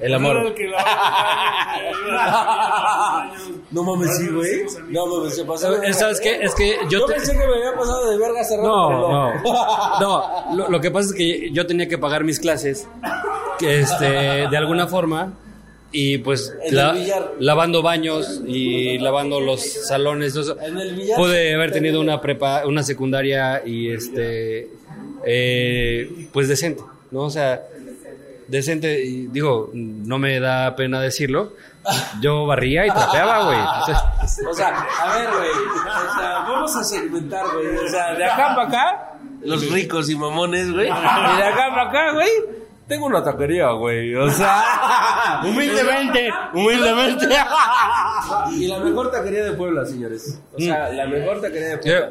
El 0.00 0.14
amor. 0.14 0.52
No 3.70 3.82
mames, 3.84 4.16
sí, 4.18 4.28
güey. 4.28 4.62
No 4.88 5.06
mames, 5.06 5.36
se 5.36 5.44
pasó. 5.44 5.72
¿Sabes 5.92 6.20
qué? 6.20 6.42
Es 6.42 6.54
que 6.54 6.76
yo 6.90 7.00
Yo 7.00 7.06
te- 7.06 7.14
pensé 7.14 7.32
que 7.32 7.38
me 7.38 7.44
había 7.54 7.74
pasado 7.78 8.10
de 8.10 8.18
verga 8.18 8.40
hace 8.40 8.56
rato, 8.56 8.68
No, 8.68 9.32
no. 9.32 10.00
No, 10.00 10.56
lo, 10.56 10.68
lo 10.70 10.80
que 10.80 10.90
pasa 10.90 11.08
es 11.10 11.14
que 11.14 11.50
yo 11.52 11.66
tenía 11.66 11.88
que 11.88 11.98
pagar 11.98 12.24
mis 12.24 12.38
clases 12.40 12.88
que 13.58 13.80
este, 13.80 14.04
de 14.48 14.56
alguna 14.56 14.86
forma 14.88 15.34
y 15.92 16.18
pues 16.18 16.52
la- 16.70 16.96
lavando 17.38 17.82
baños 17.82 18.40
y 18.46 18.98
lavando 18.98 19.40
los 19.40 19.62
salones. 19.62 20.34
eso. 20.36 20.58
En 20.60 20.78
el 20.78 20.94
billar 20.94 21.16
Pude 21.18 21.54
haber 21.54 21.70
tenido 21.72 22.00
una 22.00 22.20
prepa, 22.20 22.66
una 22.66 22.82
secundaria 22.82 23.62
y 23.64 23.90
este, 23.90 24.68
eh, 25.24 26.28
pues 26.32 26.48
decente, 26.48 26.82
¿no? 27.10 27.20
O 27.22 27.30
sea, 27.30 27.62
decente, 28.48 29.02
y 29.04 29.26
digo, 29.28 29.70
no 29.74 30.18
me 30.18 30.40
da 30.40 30.74
pena 30.76 31.00
decirlo. 31.00 31.52
Yo 32.20 32.46
barría 32.46 32.86
y 32.86 32.90
trapeaba, 32.90 33.44
güey. 33.44 33.58
Entonces, 33.58 34.46
O 34.50 34.54
sea, 34.54 34.68
a 35.00 35.18
ver, 35.18 35.28
güey. 35.30 35.48
O 35.50 36.18
sea, 36.18 36.30
vamos 36.48 36.76
a 36.76 36.84
segmentar, 36.84 37.44
güey. 37.52 37.76
O 37.76 37.88
sea, 37.88 38.14
de 38.14 38.24
acá 38.24 38.54
para 38.54 38.68
acá, 38.68 39.12
los 39.42 39.68
ricos 39.70 40.08
y 40.08 40.14
mamones, 40.16 40.70
güey. 40.72 40.86
Y 40.86 40.90
de 40.90 40.92
acá 41.44 41.68
para 41.70 41.88
acá, 41.90 42.12
güey, 42.14 42.30
tengo 42.88 43.06
una 43.06 43.22
taquería, 43.22 43.70
güey. 43.72 44.14
O 44.14 44.30
sea, 44.30 45.40
Humildemente, 45.44 46.30
humildemente. 46.54 47.26
y 48.56 48.66
la 48.66 48.78
mejor 48.80 49.10
taquería 49.10 49.44
de 49.44 49.52
Puebla, 49.52 49.84
señores. 49.86 50.40
O 50.54 50.58
sea, 50.60 50.88
la 50.90 51.06
mejor 51.06 51.40
taquería 51.40 51.68
de 51.70 51.78
Puebla. 51.78 52.10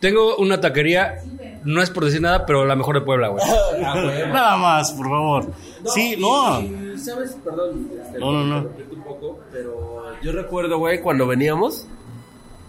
tengo 0.00 0.36
una 0.36 0.60
taquería, 0.60 1.22
no 1.64 1.82
es 1.82 1.90
por 1.90 2.04
decir 2.04 2.20
nada, 2.20 2.44
pero 2.46 2.64
la 2.64 2.76
mejor 2.76 2.96
de 2.96 3.00
Puebla, 3.04 3.28
güey. 3.28 3.44
Ah, 3.84 4.00
güey. 4.02 4.28
Nada 4.32 4.56
más, 4.56 4.92
por 4.92 5.08
favor. 5.08 5.46
Sí, 5.86 6.16
no. 6.18 6.60
y, 6.60 6.98
¿Sabes? 6.98 7.36
Perdón. 7.44 7.90
este, 8.02 8.18
No, 8.18 8.32
no, 8.32 8.44
no. 8.44 8.68
un 8.92 9.02
poco, 9.02 9.40
pero 9.52 10.04
yo 10.22 10.32
recuerdo, 10.32 10.78
güey, 10.78 11.00
cuando 11.00 11.26
veníamos, 11.26 11.86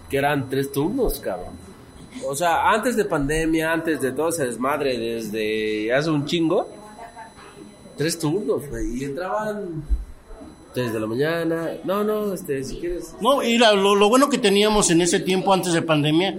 que 0.09 0.17
eran 0.17 0.49
tres 0.49 0.71
turnos, 0.71 1.19
cabrón. 1.19 1.53
O 2.27 2.35
sea, 2.35 2.69
antes 2.71 2.95
de 2.95 3.05
pandemia, 3.05 3.71
antes 3.73 4.01
de 4.01 4.11
todo 4.11 4.29
ese 4.29 4.45
desmadre, 4.45 4.97
desde 4.97 5.93
hace 5.93 6.09
un 6.09 6.25
chingo, 6.25 6.67
tres 7.97 8.17
turnos, 8.19 8.67
güey. 8.69 9.01
Y 9.01 9.05
entraban 9.05 9.83
tres 10.73 10.91
de 10.93 10.99
la 10.99 11.07
mañana. 11.07 11.69
No, 11.83 12.03
no, 12.03 12.33
este, 12.33 12.63
si 12.63 12.77
quieres. 12.77 13.13
No, 13.21 13.41
y 13.43 13.57
lo, 13.57 13.95
lo 13.95 14.09
bueno 14.09 14.29
que 14.29 14.37
teníamos 14.37 14.89
en 14.91 15.01
ese 15.01 15.19
tiempo 15.19 15.53
antes 15.53 15.73
de 15.73 15.81
pandemia 15.81 16.35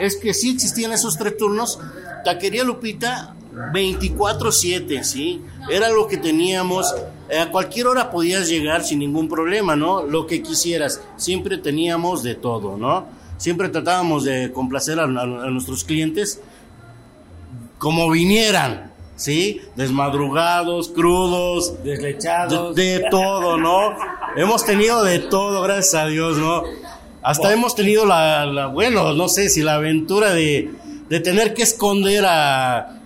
es 0.00 0.16
que 0.16 0.32
sí 0.34 0.50
existían 0.50 0.92
esos 0.92 1.16
tres 1.18 1.36
turnos. 1.36 1.78
Taquería 2.24 2.62
Lupita 2.64 3.34
24/7, 3.72 5.02
¿sí? 5.02 5.42
Era 5.70 5.90
lo 5.90 6.06
que 6.06 6.16
teníamos. 6.16 6.94
Eh, 7.28 7.38
A 7.38 7.50
cualquier 7.50 7.86
hora 7.86 8.10
podías 8.10 8.48
llegar 8.48 8.84
sin 8.84 8.98
ningún 9.00 9.28
problema, 9.28 9.74
¿no? 9.74 10.02
Lo 10.02 10.26
que 10.26 10.42
quisieras. 10.42 11.00
Siempre 11.16 11.58
teníamos 11.58 12.22
de 12.22 12.34
todo, 12.34 12.76
¿no? 12.76 13.06
Siempre 13.38 13.68
tratábamos 13.70 14.24
de 14.24 14.52
complacer 14.52 15.00
a- 15.00 15.04
a 15.04 15.50
nuestros 15.50 15.82
clientes 15.82 16.40
como 17.78 18.08
vinieran, 18.10 18.91
¿sí? 19.22 19.60
Desmadrugados, 19.76 20.88
crudos, 20.88 21.82
Deslechados. 21.84 22.74
de, 22.74 22.98
de 22.98 23.04
todo, 23.10 23.56
¿no? 23.56 23.94
hemos 24.36 24.64
tenido 24.64 25.04
de 25.04 25.18
todo, 25.18 25.62
gracias 25.62 25.94
a 25.94 26.06
Dios, 26.06 26.38
¿no? 26.38 26.62
Hasta 27.22 27.52
hemos 27.52 27.74
tenido 27.76 28.04
la, 28.04 28.46
la- 28.46 28.66
bueno, 28.66 29.12
no 29.12 29.28
sé 29.28 29.48
si 29.48 29.62
la 29.62 29.74
aventura 29.74 30.32
de, 30.32 30.70
de 31.08 31.20
tener 31.20 31.54
que 31.54 31.62
esconder 31.62 32.24
a, 32.26 32.98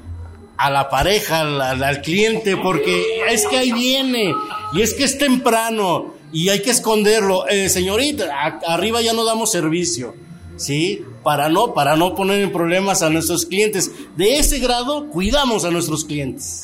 a 0.56 0.70
la 0.70 0.88
pareja, 0.88 1.40
al, 1.40 1.60
al- 1.60 1.82
al 1.82 2.00
cliente, 2.00 2.56
porque 2.56 3.04
es 3.28 3.46
que 3.46 3.58
ahí 3.58 3.72
viene, 3.72 4.34
y 4.72 4.80
es 4.80 4.94
que 4.94 5.04
es 5.04 5.18
temprano, 5.18 6.14
y 6.32 6.48
hay 6.48 6.62
que 6.62 6.70
esconderlo. 6.70 7.46
Eh, 7.48 7.68
señorita, 7.68 8.24
a- 8.32 8.72
arriba 8.74 9.02
ya 9.02 9.12
no 9.12 9.24
damos 9.24 9.50
servicio, 9.52 10.14
¿sí? 10.56 11.04
Para 11.22 11.48
no, 11.48 11.74
para 11.74 11.96
no 11.96 12.14
poner 12.14 12.40
en 12.40 12.52
problemas 12.52 13.02
a 13.02 13.10
nuestros 13.10 13.46
clientes. 13.46 13.90
De 14.16 14.38
ese 14.38 14.58
grado, 14.58 15.08
cuidamos 15.08 15.64
a 15.64 15.70
nuestros 15.70 16.04
clientes. 16.04 16.62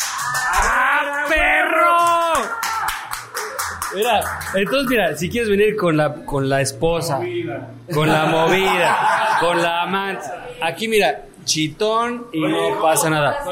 ¡Perro! 1.29 2.49
Mira, 3.95 4.21
entonces 4.55 4.89
mira, 4.89 5.17
si 5.17 5.29
quieres 5.29 5.51
venir 5.51 5.77
con 5.77 5.97
la 5.97 6.25
con 6.25 6.49
la 6.49 6.63
esposa, 6.63 7.21
con 7.93 8.09
la 8.09 8.25
movida, 8.25 9.37
con 9.39 9.61
la 9.61 9.83
amante, 9.83 10.25
aquí 10.63 10.89
mira, 10.89 11.27
chitón 11.45 12.27
y 12.33 12.41
no 12.41 12.81
pasa 12.81 13.11
nada. 13.11 13.45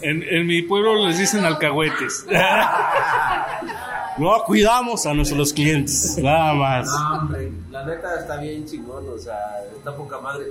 En, 0.00 0.22
en 0.22 0.46
mi 0.46 0.62
pueblo 0.62 1.06
les 1.06 1.18
dicen 1.18 1.44
alcahuetes. 1.44 2.26
No, 4.20 4.42
cuidamos 4.44 5.06
a 5.06 5.14
nuestros 5.14 5.52
clientes, 5.52 6.18
nada 6.22 6.52
más. 6.54 6.88
hombre, 7.20 7.50
la 7.70 7.84
neta 7.86 8.20
está 8.20 8.36
bien 8.36 8.64
chingón, 8.66 9.04
o 9.08 9.18
sea, 9.18 9.34
está 9.76 9.94
poca 9.96 10.20
madre. 10.20 10.44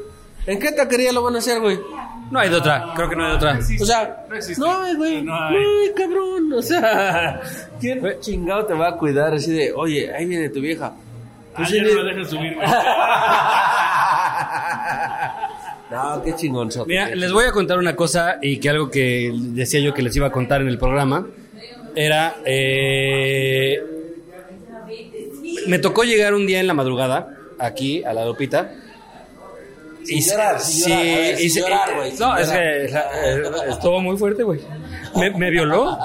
¿En 0.48 0.58
qué 0.60 0.72
taquería 0.72 1.12
lo 1.14 1.22
van 1.22 1.36
a 1.36 1.40
hacer, 1.40 1.60
güey? 1.60 1.80
No 2.32 2.40
hay 2.40 2.50
de 2.50 2.56
otra, 2.56 2.94
creo 2.96 3.10
que 3.10 3.16
no 3.16 3.24
hay 3.26 3.32
de 3.32 3.36
otra. 3.38 3.60
O 3.80 3.86
sea, 3.86 4.26
No 4.28 4.36
existe. 4.36 4.60
no 4.62 4.82
hay, 4.82 4.96
güey. 4.96 5.22
No 5.22 5.34
No 5.52 5.58
hay. 5.58 5.94
cabrón. 5.96 6.54
O 6.54 6.62
sea, 6.62 7.42
¿quién 7.80 8.02
chingado 8.22 8.66
te 8.66 8.74
va 8.74 8.88
a 8.90 8.96
cuidar 8.98 9.34
así 9.36 9.52
de, 9.52 9.72
oye, 9.74 10.12
ahí 10.16 10.26
viene 10.26 10.50
tu 10.50 10.60
vieja? 10.62 10.94
Ah, 11.56 11.66
sí, 11.66 11.76
ya 11.76 11.84
no 11.84 11.94
lo 11.94 12.04
dejan 12.06 12.26
subir, 12.26 12.56
güey. 12.56 12.68
no, 15.92 16.22
qué 16.24 16.36
chingón. 16.36 16.70
Mira, 16.88 17.14
les 17.16 17.32
voy 17.32 17.46
a 17.46 17.52
contar 17.52 17.78
una 17.78 17.96
cosa 17.96 18.38
y 18.42 18.58
que 18.60 18.70
algo 18.70 18.90
que 18.90 19.32
decía 19.36 19.80
yo 19.80 19.94
que 19.94 20.02
les 20.02 20.16
iba 20.16 20.28
a 20.28 20.32
contar 20.32 20.62
en 20.62 20.68
el 20.70 20.78
programa 20.78 21.26
era 21.96 22.36
eh, 22.46 23.82
me 25.68 25.80
tocó 25.80 26.04
llegar 26.04 26.34
un 26.34 26.46
día 26.48 26.60
en 26.60 26.68
la 26.68 26.74
madrugada 26.74 27.28
aquí 27.60 28.04
a 28.04 28.14
la 28.14 28.26
Lupita 28.26 28.72
Sin 30.04 30.22
llorar, 30.22 30.60
sin 30.60 30.90
llorar, 30.90 31.06
ver, 31.06 31.42
y 31.42 31.50
sin 31.50 31.64
llorar, 31.64 31.96
güey, 31.96 32.12
sin 32.12 32.20
no 32.20 32.38
es 32.38 32.48
llorar. 32.48 32.62
que 32.62 32.86
eh, 32.86 33.44
estuvo 33.70 34.00
muy 34.02 34.18
fuerte 34.18 34.44
güey 34.44 34.62
me, 35.16 35.30
me 35.32 35.50
violó 35.50 35.98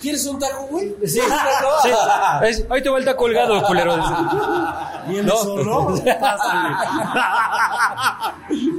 ¿Quieres 0.00 0.26
un 0.26 0.36
taco, 0.36 0.66
güey? 0.68 0.92
Sí, 1.04 1.20
sí. 1.82 1.90
Es, 2.44 2.66
ahí 2.68 2.82
te 2.82 2.88
va 2.90 2.98
el 2.98 3.04
taco 3.04 3.18
colgado, 3.18 3.62
culero. 3.62 3.96
¿Viene 5.06 5.22
No. 5.22 5.36
solo? 5.36 5.94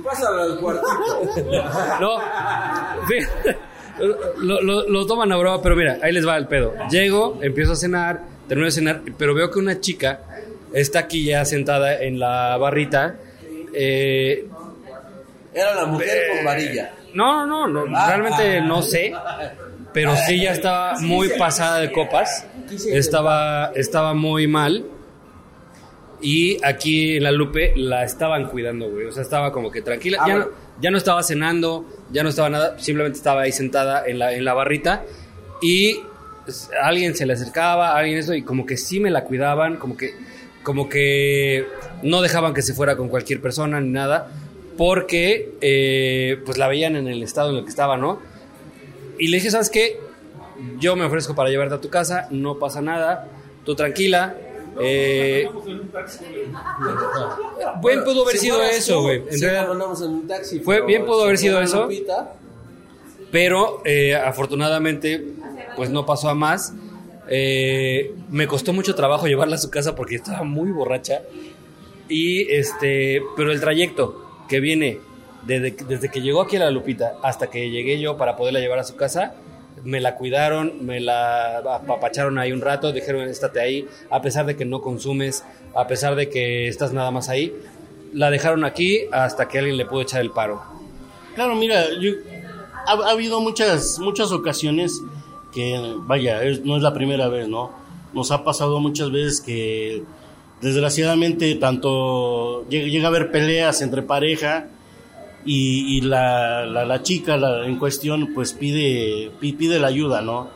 Pásalo 0.04 0.42
al 0.42 0.60
cuartito. 0.60 1.22
No. 2.02 2.18
Lo, 4.00 4.62
lo- 4.62 4.88
lo 4.90 5.06
toman 5.06 5.32
a 5.32 5.38
broma, 5.38 5.62
pero 5.62 5.76
mira, 5.76 6.00
ahí 6.02 6.12
les 6.12 6.28
va 6.28 6.36
el 6.38 6.48
pedo. 6.48 6.74
Llego, 6.90 7.40
empiezo 7.42 7.74
a 7.74 7.76
cenar, 7.76 8.22
termino 8.48 8.66
de 8.66 8.72
cenar, 8.72 9.02
pero 9.18 9.34
veo 9.36 9.52
que 9.52 9.60
una 9.60 9.80
chica 9.80 10.22
está 10.74 11.00
aquí 11.00 11.26
ya 11.26 11.46
sentada 11.46 12.02
en 12.02 12.20
la 12.20 12.58
barrita. 12.58 13.16
eh, 13.74 14.48
Era 15.54 15.76
la 15.76 15.86
mujer 15.86 16.24
con 16.36 16.46
varilla. 16.46 16.94
no, 17.14 17.46
no, 17.46 17.68
no, 17.68 17.86
no, 17.86 18.08
realmente 18.08 18.62
no 18.62 18.82
sé. 18.82 19.14
Pero 19.94 20.16
sí 20.16 20.42
ya 20.42 20.54
estaba 20.54 21.00
muy 21.00 21.30
pasada 21.38 21.78
de 21.80 21.92
copas. 21.92 22.48
Estaba, 22.92 23.72
estaba 23.76 24.16
muy 24.16 24.48
mal. 24.48 24.86
Y 26.22 26.58
aquí 26.64 27.18
en 27.18 27.24
la 27.24 27.32
Lupe 27.32 27.74
la 27.76 28.04
estaban 28.04 28.48
cuidando, 28.48 28.90
güey. 28.90 29.06
O 29.06 29.12
sea, 29.12 29.22
estaba 29.22 29.52
como 29.52 29.70
que 29.70 29.82
tranquila. 29.82 30.18
Ah, 30.22 30.28
ya, 30.28 30.34
no, 30.36 30.40
bueno. 30.46 30.58
Ya 30.82 30.92
no 30.92 30.98
estaba 30.98 31.24
cenando, 31.24 31.86
ya 32.12 32.24
no 32.24 32.30
estaba 32.30 32.50
nada. 32.50 32.80
Simplemente 32.80 33.18
estaba 33.18 33.42
ahí 33.42 33.52
sentada 33.52 34.04
en 34.06 34.20
la, 34.20 34.34
en 34.34 34.46
la 34.46 34.54
barrita. 34.54 35.04
Y 35.62 36.00
pues, 36.46 36.70
alguien 36.82 37.16
se 37.16 37.26
le 37.26 37.34
acercaba, 37.34 37.98
alguien 37.98 38.18
eso, 38.18 38.34
y 38.34 38.42
como 38.42 38.66
que 38.66 38.78
sí 38.78 39.00
me 39.00 39.12
la 39.12 39.24
cuidaban, 39.24 39.78
como 39.78 39.96
que, 39.96 40.14
como 40.64 40.90
que 40.90 41.68
no 42.02 42.22
dejaban 42.22 42.54
que 42.54 42.62
se 42.62 42.74
fuera 42.74 42.98
con 42.98 43.10
cualquier 43.10 43.42
persona 43.42 43.80
ni 43.80 43.90
nada. 43.90 44.32
Porque 44.78 45.54
eh, 45.62 46.42
pues 46.46 46.58
la 46.58 46.68
veían 46.68 46.96
en 46.96 47.08
el 47.08 47.22
estado 47.22 47.52
en 47.52 47.58
el 47.58 47.64
que 47.64 47.70
estaba, 47.70 47.96
¿no? 47.96 48.20
Y 49.20 49.28
le 49.28 49.38
dije, 49.38 49.52
¿sabes 49.52 49.70
qué? 49.70 50.00
Yo 50.80 50.96
me 50.96 51.06
ofrezco 51.06 51.36
para 51.36 51.50
llevarte 51.50 51.76
a 51.76 51.82
tu 51.82 51.90
casa, 51.90 52.28
no 52.32 52.58
pasa 52.58 52.82
nada, 52.82 53.28
tú 53.66 53.76
tranquila. 53.76 54.36
Eh, 54.80 55.48
bien 57.84 58.04
pudo 58.04 58.24
haber 58.24 58.38
Si 58.38 58.46
sido 58.46 58.62
eso, 58.64 59.02
güey. 59.02 59.24
Fue- 60.60 60.76
pero 60.76 60.86
bien 60.88 61.06
pudo 61.06 61.24
haber 61.24 61.38
sido 61.38 61.62
eso. 61.62 61.88
Pero 63.32 63.82
eh, 63.86 64.16
afortunadamente, 64.16 65.24
pues 65.76 65.90
no 65.90 66.06
pasó 66.06 66.30
a 66.30 66.36
más. 66.36 66.74
Eh, 67.30 68.14
me 68.30 68.48
costó 68.48 68.74
mucho 68.74 68.96
trabajo 68.96 69.28
llevarla 69.28 69.56
a 69.56 69.60
su 69.60 69.70
casa 69.70 69.96
porque 69.96 70.16
estaba 70.16 70.44
muy 70.44 70.72
borracha. 70.72 71.22
Y 72.10 72.52
este, 72.52 73.22
pero 73.36 73.52
el 73.52 73.60
trayecto 73.60 74.22
que 74.48 74.60
viene 74.60 75.00
desde, 75.46 75.72
desde 75.88 76.10
que 76.12 76.22
llegó 76.22 76.42
aquí 76.42 76.58
a 76.58 76.60
la 76.60 76.70
Lupita 76.72 77.14
hasta 77.24 77.48
que 77.48 77.70
llegué 77.72 78.00
yo 78.00 78.18
para 78.18 78.36
poderla 78.36 78.60
llevar 78.60 78.80
a 78.80 78.84
su 78.84 78.96
casa, 78.96 79.34
me 79.84 80.00
la 80.00 80.16
cuidaron, 80.16 80.86
me 80.86 81.00
la 81.00 81.58
apapacharon 81.58 82.38
ahí 82.40 82.52
un 82.52 82.62
rato, 82.62 82.92
dijeron, 82.92 83.28
estate 83.28 83.60
ahí, 83.60 83.88
a 84.10 84.22
pesar 84.22 84.46
de 84.46 84.56
que 84.56 84.66
no 84.66 84.82
consumes, 84.82 85.44
a 85.76 85.88
pesar 85.88 86.16
de 86.16 86.30
que 86.30 86.68
estás 86.68 86.94
nada 86.94 87.12
más 87.12 87.30
ahí, 87.30 87.54
la 88.14 88.30
dejaron 88.30 88.64
aquí 88.64 89.02
hasta 89.12 89.48
que 89.48 89.60
alguien 89.60 89.78
le 89.78 89.86
pudo 89.86 90.02
echar 90.02 90.22
el 90.22 90.32
paro. 90.32 90.62
Claro, 91.36 91.56
mira, 91.56 91.86
yo- 92.00 92.12
ha, 92.86 92.92
ha 92.94 93.12
habido 93.12 93.40
muchas, 93.42 93.98
muchas 94.00 94.32
ocasiones 94.32 95.02
que, 95.54 95.80
vaya, 96.00 96.42
no 96.64 96.78
es 96.78 96.84
la 96.84 96.94
primera 96.94 97.28
vez, 97.28 97.48
¿no? 97.48 97.72
Nos 98.14 98.32
ha 98.32 98.44
pasado 98.44 98.80
muchas 98.80 99.12
veces 99.12 99.42
que, 99.42 100.04
desgraciadamente, 100.62 101.56
tanto 101.56 102.68
llega 102.70 103.06
a 103.06 103.08
haber 103.10 103.32
peleas 103.32 103.82
entre 103.82 104.02
pareja 104.02 104.68
y, 105.46 105.98
y 105.98 106.02
la, 106.02 106.66
la, 106.66 106.86
la 106.86 107.02
chica 107.04 107.38
la- 107.38 107.66
en 107.66 107.78
cuestión, 107.78 108.34
pues 108.34 108.54
pide, 108.54 109.32
pi- 109.40 109.54
pide 109.54 109.80
la 109.80 109.88
ayuda, 109.88 110.22
¿no? 110.22 110.50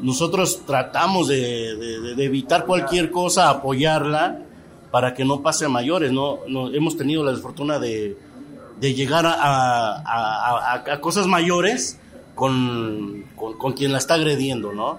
Nosotros 0.00 0.62
tratamos 0.66 1.28
de, 1.28 1.76
de- 1.76 2.14
de 2.14 2.24
evitar 2.24 2.66
cualquier 2.66 3.10
cosa, 3.10 3.48
apoyarla 3.50 4.42
para 4.90 5.14
que 5.14 5.24
no 5.24 5.42
pase 5.42 5.64
a 5.66 5.68
mayores, 5.68 6.12
¿no? 6.12 6.38
no 6.48 6.68
hemos 6.72 6.96
tenido 6.96 7.24
la 7.24 7.32
desfortuna 7.32 7.78
de, 7.78 8.16
de 8.80 8.94
llegar 8.94 9.26
a, 9.26 9.32
a- 9.32 10.02
a- 10.74 10.74
a- 10.92 11.00
cosas 11.00 11.26
mayores 11.26 11.98
con, 12.34 13.24
con, 13.36 13.56
con 13.58 13.72
quien 13.72 13.92
la 13.92 13.98
está 13.98 14.14
agrediendo, 14.14 14.72
¿no? 14.72 14.98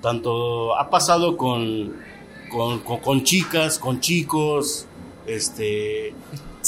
Tanto 0.00 0.76
ha 0.78 0.88
pasado 0.90 1.36
con, 1.36 1.94
con- 2.50 2.78
con 2.80 3.24
chicas, 3.24 3.78
con 3.80 4.00
chicos, 4.00 4.86
este, 5.26 6.14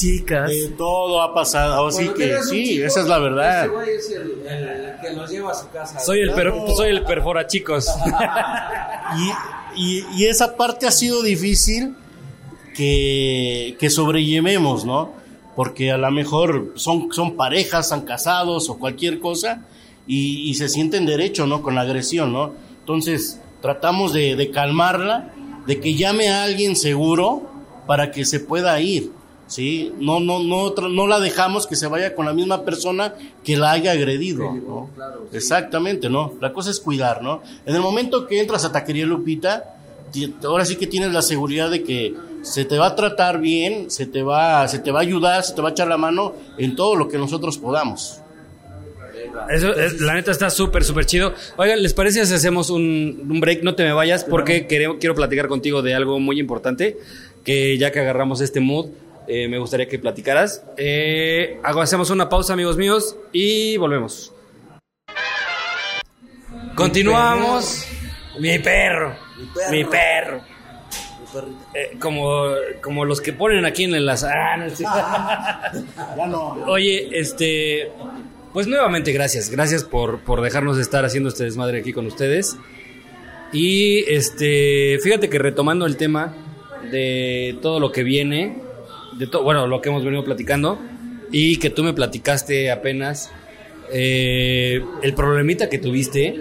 Chicas. 0.00 0.48
de 0.50 0.68
todo 0.76 1.20
ha 1.22 1.34
pasado, 1.34 1.86
así 1.88 2.08
que 2.08 2.38
sí, 2.48 2.80
esa 2.82 3.00
es 3.00 3.06
la 3.06 3.18
verdad. 3.18 3.64
Ese 3.64 3.68
güey 3.74 3.90
es 3.90 4.10
el, 4.10 4.46
el 4.46 5.00
que 5.00 5.12
los 5.14 5.30
lleva 5.30 5.50
a 5.52 5.54
su 5.54 5.68
casa. 5.70 5.98
Soy 6.00 6.20
el, 6.20 6.32
per- 6.32 6.52
soy 6.76 6.90
el 6.90 7.02
perfora, 7.04 7.46
chicos. 7.46 7.86
Y, 9.76 9.98
y, 9.98 10.06
y 10.18 10.26
esa 10.26 10.56
parte 10.56 10.86
ha 10.86 10.92
sido 10.92 11.20
difícil 11.22 11.96
que, 12.76 13.76
que 13.78 13.90
sobrellevemos, 13.90 14.84
¿no? 14.84 15.12
Porque 15.56 15.90
a 15.90 15.98
lo 15.98 16.10
mejor 16.12 16.72
son, 16.76 17.12
son 17.12 17.36
parejas, 17.36 17.86
están 17.86 18.02
casados 18.02 18.68
o 18.70 18.78
cualquier 18.78 19.18
cosa 19.18 19.62
y, 20.06 20.48
y 20.48 20.54
se 20.54 20.68
sienten 20.68 21.06
derecho, 21.06 21.46
¿no? 21.46 21.60
Con 21.62 21.74
la 21.74 21.80
agresión, 21.82 22.32
¿no? 22.32 22.52
Entonces 22.80 23.40
tratamos 23.60 24.12
de, 24.12 24.36
de 24.36 24.50
calmarla, 24.50 25.32
de 25.66 25.80
que 25.80 25.94
llame 25.94 26.28
a 26.30 26.44
alguien 26.44 26.76
seguro 26.76 27.42
para 27.86 28.12
que 28.12 28.24
se 28.24 28.38
pueda 28.40 28.80
ir, 28.80 29.10
¿sí? 29.50 29.92
No, 29.98 30.20
no, 30.20 30.38
no, 30.42 30.70
no 30.88 31.06
la 31.06 31.20
dejamos 31.20 31.66
que 31.66 31.76
se 31.76 31.86
vaya 31.86 32.14
con 32.14 32.24
la 32.24 32.32
misma 32.32 32.64
persona 32.64 33.14
que 33.44 33.56
la 33.58 33.72
haya 33.72 33.92
agredido, 33.92 34.44
¿no? 34.54 34.88
Exactamente, 35.32 36.08
¿no? 36.08 36.32
La 36.40 36.52
cosa 36.52 36.70
es 36.70 36.80
cuidar, 36.80 37.22
¿no? 37.22 37.42
En 37.66 37.74
el 37.74 37.82
momento 37.82 38.26
que 38.26 38.40
entras 38.40 38.64
a 38.64 38.72
Taquería 38.72 39.04
Lupita, 39.06 39.74
ahora 40.44 40.64
sí 40.64 40.76
que 40.76 40.86
tienes 40.86 41.12
la 41.12 41.22
seguridad 41.22 41.70
de 41.70 41.82
que 41.82 42.14
se 42.42 42.64
te 42.64 42.78
va 42.78 42.86
a 42.86 42.96
tratar 42.96 43.40
bien, 43.40 43.90
se 43.90 44.06
te 44.06 44.22
va, 44.22 44.66
se 44.68 44.78
te 44.78 44.90
va 44.90 45.00
a 45.00 45.02
ayudar, 45.02 45.42
se 45.44 45.52
te 45.54 45.60
va 45.62 45.68
a 45.68 45.72
echar 45.72 45.88
la 45.88 45.98
mano 45.98 46.32
en 46.56 46.74
todo 46.76 46.94
lo 46.96 47.06
que 47.08 47.18
nosotros 47.18 47.58
podamos. 47.58 48.20
Eso, 49.50 49.74
es- 49.74 50.00
la 50.00 50.14
neta 50.14 50.30
está 50.30 50.50
súper, 50.50 50.82
súper 50.84 51.06
chido. 51.06 51.32
Oigan, 51.56 51.82
¿les 51.82 51.94
parece 51.94 52.24
si 52.26 52.34
hacemos 52.34 52.70
un, 52.70 53.26
un 53.30 53.40
break? 53.40 53.62
No 53.62 53.74
te 53.74 53.84
me 53.84 53.92
vayas 53.92 54.24
porque 54.24 54.66
quiero, 54.66 54.98
quiero 54.98 55.14
platicar 55.14 55.48
contigo 55.48 55.82
de 55.82 55.94
algo 55.94 56.18
muy 56.18 56.38
importante. 56.40 56.98
Que 57.44 57.78
ya 57.78 57.90
que 57.90 58.00
agarramos 58.00 58.40
este 58.42 58.60
mood, 58.60 58.86
eh, 59.30 59.46
me 59.46 59.58
gustaría 59.58 59.86
que 59.86 60.00
platicaras. 60.00 60.64
Eh, 60.76 61.60
hacemos 61.62 62.10
una 62.10 62.28
pausa, 62.28 62.52
amigos 62.52 62.76
míos, 62.76 63.16
y 63.30 63.76
volvemos. 63.76 64.32
Continuamos. 66.74 67.86
Mi 68.40 68.58
perro. 68.58 69.14
Mi 69.70 69.84
perro. 69.84 70.40
Eh, 71.74 71.96
como, 72.00 72.54
como 72.82 73.04
los 73.04 73.20
que 73.20 73.32
ponen 73.32 73.64
aquí 73.64 73.84
en 73.84 74.04
las... 74.04 74.24
Ah, 74.24 74.56
no. 74.56 74.66
Ya 76.16 76.26
no. 76.26 76.64
Oye, 76.66 77.08
este. 77.12 77.92
Pues 78.52 78.66
nuevamente, 78.66 79.12
gracias. 79.12 79.48
Gracias 79.48 79.84
por, 79.84 80.24
por 80.24 80.40
dejarnos 80.40 80.76
estar 80.76 81.04
haciendo 81.04 81.28
este 81.28 81.44
desmadre 81.44 81.78
aquí 81.78 81.92
con 81.92 82.04
ustedes. 82.06 82.56
Y 83.52 84.00
este. 84.12 84.98
Fíjate 85.00 85.30
que 85.30 85.38
retomando 85.38 85.86
el 85.86 85.96
tema 85.96 86.34
de 86.90 87.56
todo 87.62 87.78
lo 87.78 87.92
que 87.92 88.02
viene, 88.02 88.69
bueno, 89.42 89.66
lo 89.66 89.80
que 89.80 89.88
hemos 89.88 90.04
venido 90.04 90.24
platicando, 90.24 90.78
y 91.32 91.56
que 91.58 91.70
tú 91.70 91.82
me 91.82 91.92
platicaste 91.92 92.70
apenas 92.70 93.30
eh, 93.92 94.84
el 95.02 95.14
problemita 95.14 95.68
que 95.68 95.78
tuviste 95.78 96.34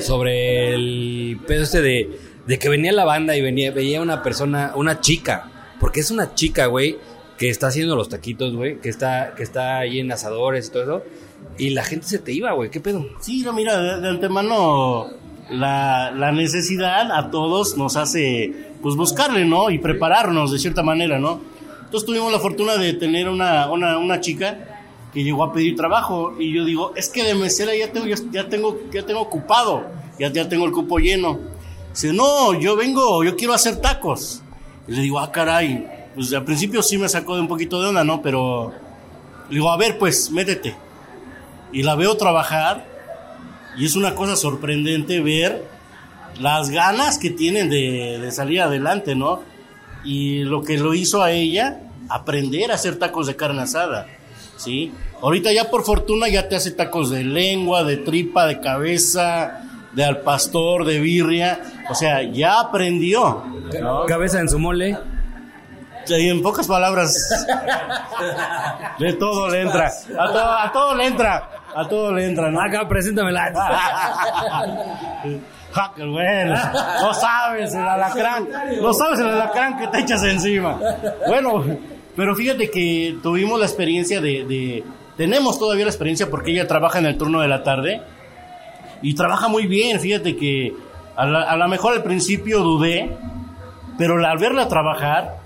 sobre 0.00 0.74
el 0.74 1.38
pedo 1.46 1.62
este 1.62 1.82
de, 1.82 2.10
de 2.46 2.58
que 2.58 2.68
venía 2.68 2.92
la 2.92 3.04
banda 3.04 3.36
y 3.36 3.40
venía, 3.40 3.70
veía 3.70 4.00
una 4.00 4.22
persona, 4.22 4.72
una 4.74 5.00
chica, 5.00 5.74
porque 5.80 6.00
es 6.00 6.10
una 6.10 6.34
chica, 6.34 6.66
güey, 6.66 6.98
que 7.38 7.48
está 7.48 7.68
haciendo 7.68 7.96
los 7.96 8.08
taquitos, 8.08 8.54
güey, 8.54 8.80
que 8.80 8.88
está, 8.88 9.34
que 9.34 9.42
está 9.42 9.78
ahí 9.78 10.00
en 10.00 10.12
asadores 10.12 10.68
y 10.68 10.72
todo 10.72 10.82
eso, 10.82 11.04
y 11.58 11.70
la 11.70 11.84
gente 11.84 12.06
se 12.06 12.18
te 12.18 12.32
iba, 12.32 12.52
güey, 12.52 12.70
¿qué 12.70 12.80
pedo? 12.80 13.06
Sí, 13.20 13.42
no, 13.42 13.52
mira, 13.52 13.80
de, 13.80 14.00
de 14.00 14.08
antemano 14.08 15.08
la, 15.50 16.12
la 16.12 16.32
necesidad 16.32 17.10
a 17.12 17.30
todos 17.30 17.76
nos 17.76 17.96
hace 17.96 18.52
pues 18.82 18.94
buscarle, 18.94 19.44
¿no? 19.44 19.70
Y 19.70 19.78
prepararnos 19.78 20.52
de 20.52 20.58
cierta 20.58 20.82
manera, 20.82 21.18
¿no? 21.18 21.40
Entonces 21.90 22.06
tuvimos 22.06 22.30
la 22.30 22.38
fortuna 22.38 22.76
de 22.76 22.92
tener 22.92 23.28
una, 23.28 23.68
una, 23.68 23.98
una 23.98 24.20
chica 24.20 24.84
que 25.12 25.24
llegó 25.24 25.42
a 25.42 25.52
pedir 25.52 25.74
trabajo 25.74 26.36
y 26.38 26.52
yo 26.52 26.64
digo, 26.64 26.92
es 26.94 27.08
que 27.08 27.24
de 27.24 27.34
mesera 27.34 27.74
ya 27.74 27.90
tengo, 27.90 28.06
ya, 28.06 28.48
tengo, 28.48 28.78
ya 28.92 29.04
tengo 29.04 29.20
ocupado, 29.20 29.84
ya, 30.16 30.30
ya 30.30 30.48
tengo 30.48 30.66
el 30.66 30.70
cupo 30.70 31.00
lleno. 31.00 31.40
Dice, 31.90 32.12
no, 32.12 32.54
yo 32.54 32.76
vengo, 32.76 33.24
yo 33.24 33.34
quiero 33.34 33.54
hacer 33.54 33.80
tacos. 33.80 34.40
Y 34.86 34.92
le 34.92 35.02
digo, 35.02 35.18
ah, 35.18 35.32
caray, 35.32 35.84
pues 36.14 36.32
al 36.32 36.44
principio 36.44 36.80
sí 36.80 36.96
me 36.96 37.08
sacó 37.08 37.34
de 37.34 37.40
un 37.40 37.48
poquito 37.48 37.82
de 37.82 37.88
onda, 37.88 38.04
¿no? 38.04 38.22
Pero 38.22 38.72
le 39.48 39.54
digo, 39.56 39.68
a 39.68 39.76
ver, 39.76 39.98
pues, 39.98 40.30
métete 40.30 40.76
y 41.72 41.82
la 41.82 41.96
veo 41.96 42.16
trabajar 42.16 42.86
y 43.76 43.84
es 43.84 43.96
una 43.96 44.14
cosa 44.14 44.36
sorprendente 44.36 45.18
ver 45.18 45.66
las 46.38 46.70
ganas 46.70 47.18
que 47.18 47.30
tienen 47.30 47.68
de, 47.68 48.20
de 48.20 48.30
salir 48.30 48.60
adelante, 48.60 49.16
¿no? 49.16 49.49
Y 50.04 50.44
lo 50.44 50.62
que 50.62 50.78
lo 50.78 50.94
hizo 50.94 51.22
a 51.22 51.32
ella, 51.32 51.80
aprender 52.08 52.70
a 52.70 52.74
hacer 52.74 52.98
tacos 52.98 53.26
de 53.26 53.36
carne 53.36 53.62
asada, 53.62 54.06
¿sí? 54.56 54.92
Ahorita 55.22 55.52
ya 55.52 55.70
por 55.70 55.84
fortuna 55.84 56.28
ya 56.28 56.48
te 56.48 56.56
hace 56.56 56.70
tacos 56.70 57.10
de 57.10 57.24
lengua, 57.24 57.84
de 57.84 57.98
tripa, 57.98 58.46
de 58.46 58.60
cabeza, 58.60 59.60
de 59.92 60.04
al 60.04 60.20
pastor, 60.20 60.86
de 60.86 60.98
birria, 61.00 61.60
o 61.90 61.94
sea, 61.94 62.22
ya 62.22 62.60
aprendió. 62.60 63.44
¿no? 63.80 64.06
Cabeza 64.06 64.40
en 64.40 64.48
su 64.48 64.58
mole. 64.58 64.96
Y 66.08 66.28
en 66.28 66.42
pocas 66.42 66.66
palabras, 66.66 67.46
de 68.98 69.12
todo 69.12 69.48
le 69.48 69.60
entra. 69.60 69.92
A 70.18 70.26
todo, 70.26 70.52
a 70.58 70.72
todo 70.72 70.94
le 70.96 71.06
entra. 71.06 71.50
A 71.74 71.86
todo 71.86 72.12
le 72.12 72.26
entra, 72.26 72.50
¿no? 72.50 72.60
Acá, 72.60 72.88
preséntamela. 72.88 73.52
Hacker, 75.72 76.06
bueno, 76.08 76.54
no 77.02 77.14
sabes 77.14 77.74
el 77.74 77.86
alacrán, 77.86 78.48
no 78.82 78.92
sabes 78.92 79.20
el 79.20 79.28
alacrán 79.28 79.78
que 79.78 79.86
te 79.88 80.00
echas 80.00 80.22
encima. 80.24 80.78
Bueno, 81.28 81.64
pero 82.16 82.34
fíjate 82.34 82.70
que 82.70 83.16
tuvimos 83.22 83.58
la 83.58 83.66
experiencia 83.66 84.20
de, 84.20 84.44
de- 84.44 84.84
tenemos 85.16 85.58
todavía 85.58 85.84
la 85.84 85.90
experiencia 85.90 86.28
porque 86.30 86.50
ella 86.52 86.66
trabaja 86.66 86.98
en 86.98 87.06
el 87.06 87.16
turno 87.18 87.40
de 87.40 87.48
la 87.48 87.62
tarde 87.62 88.00
y 89.02 89.14
trabaja 89.14 89.48
muy 89.48 89.66
bien, 89.66 90.00
fíjate 90.00 90.36
que 90.36 90.72
a 91.16 91.56
lo 91.56 91.68
mejor 91.68 91.92
al 91.94 92.02
principio 92.02 92.60
dudé, 92.60 93.14
pero 93.98 94.14
al 94.26 94.38
verla 94.38 94.68
trabajar, 94.68 95.36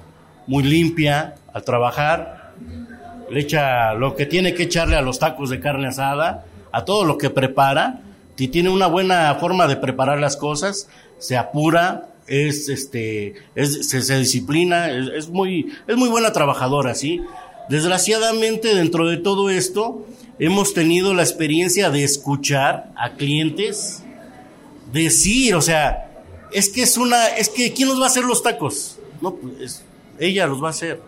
muy 0.47 0.63
limpia, 0.63 1.35
al 1.53 1.65
trabajar, 1.65 2.53
le 3.31 3.41
echa 3.41 3.95
lo 3.95 4.15
que 4.15 4.27
tiene 4.27 4.55
que 4.55 4.65
echarle 4.65 4.97
a 4.97 5.01
los 5.03 5.19
tacos 5.19 5.51
de 5.51 5.59
carne 5.59 5.89
asada, 5.89 6.45
a 6.71 6.85
todo 6.85 7.05
lo 7.05 7.19
que 7.19 7.31
prepara, 7.31 7.99
tiene 8.37 8.69
una 8.71 8.87
buena 8.87 9.35
forma 9.37 9.67
de 9.67 9.77
preparar 9.77 10.19
las 10.19 10.37
cosas, 10.37 10.89
se 11.19 11.37
apura, 11.37 12.11
es 12.27 12.69
este, 12.69 13.35
es- 13.55 13.89
se, 13.89 14.19
disciplina, 14.19 14.91
es, 14.91 15.29
muy, 15.29 15.73
es 15.87 15.97
muy 15.97 16.09
buena 16.09 16.33
trabajadora, 16.33 16.95
¿sí? 16.95 17.21
Desgraciadamente, 17.69 18.75
dentro 18.75 19.07
de 19.09 19.17
todo 19.19 19.51
esto, 19.51 20.07
hemos 20.39 20.75
tenido 20.75 21.15
la 21.15 21.23
experiencia 21.23 21.91
de 21.91 22.05
escuchar 22.05 22.93
a 22.97 23.13
clientes 23.15 24.03
decir, 24.93 25.55
o 25.55 25.63
sea, 25.63 26.11
es 26.53 26.69
que 26.69 26.83
es 26.83 26.97
una, 26.97 27.29
es 27.29 27.49
que 27.49 27.73
¿quién 27.73 27.89
nos 27.89 28.01
va 28.01 28.05
a 28.05 28.09
hacer 28.09 28.25
los 28.25 28.43
tacos? 28.43 28.99
No, 29.21 29.35
pues 29.35 29.61
es- 29.61 29.85
ella 30.19 30.47
los 30.47 30.63
va 30.63 30.69
a 30.69 30.71
hacer. 30.71 31.01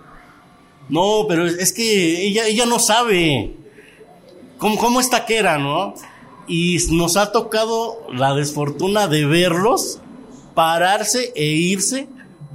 No, 0.89 1.25
pero 1.29 1.47
es 1.47 1.73
que 1.73 2.27
ella, 2.27 2.47
ella 2.47 2.67
no 2.67 2.79
sabe 2.79 3.53
cómo, 4.59 4.77
cómo 4.79 5.01
es 5.01 5.11
taquera, 5.11 5.59
¿no? 5.59 5.95
Y 6.49 6.79
nos 6.91 7.17
ha 7.17 7.33
tocado 7.33 8.07
la 8.13 8.35
desfortuna 8.35 9.09
de 9.09 9.27
verlos 9.27 9.99
pararse 10.55 11.33
e 11.35 11.45
irse 11.47 12.09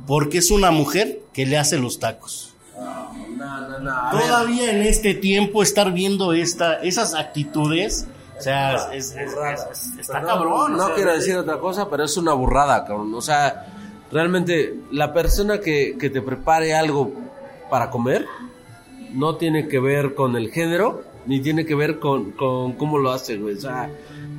porque 0.08 0.39
es 0.39 0.50
una 0.52 0.72
mujer 0.72 1.22
que 1.34 1.46
le 1.46 1.58
hace 1.58 1.78
los 1.78 2.00
tacos. 2.00 2.54
No, 2.76 3.68
no, 3.70 3.80
no. 3.80 4.12
ver. 4.14 4.22
Todavía 4.28 4.72
en 4.72 4.82
este 4.82 5.14
tiempo 5.14 5.62
estar 5.64 5.92
viendo 5.92 6.34
esta, 6.34 6.76
esas 6.82 7.14
actitudes, 7.16 8.08
o 8.38 8.42
sea, 8.42 8.92
es- 8.94 9.12
es- 9.12 9.16
es- 9.34 9.68
es- 9.72 10.00
está 10.00 10.22
cabrón. 10.22 10.74
o 10.74 10.78
No 10.78 10.86
sea, 10.88 10.96
quiero 10.96 11.14
decir 11.14 11.36
otra 11.38 11.60
cosa, 11.60 11.89
pero 11.89 12.04
es 12.06 12.16
una 12.18 12.34
burrada, 12.34 12.86
cabrón. 12.86 13.14
O 13.14 13.22
sea, 13.22 13.68
realmente 14.12 14.76
la 14.92 15.14
persona 15.14 15.60
que, 15.60 15.96
que 16.00 16.10
te 16.10 16.22
prepare 16.22 16.74
algo 16.74 17.12
para 17.70 17.89
comer 17.89 18.26
no 19.14 19.36
tiene 19.36 19.68
que 19.68 19.80
ver 19.80 20.16
con 20.16 20.36
el 20.36 20.50
género, 20.52 21.04
ni 21.26 21.39
tiene 21.39 21.65
que 21.65 21.76
ver 21.76 21.99
con, 21.99 22.32
con 22.32 22.74
cómo 22.74 22.97
lo 22.97 23.11
hace, 23.11 23.38
güey. 23.38 23.55
O 23.55 23.61
sea, 23.61 23.89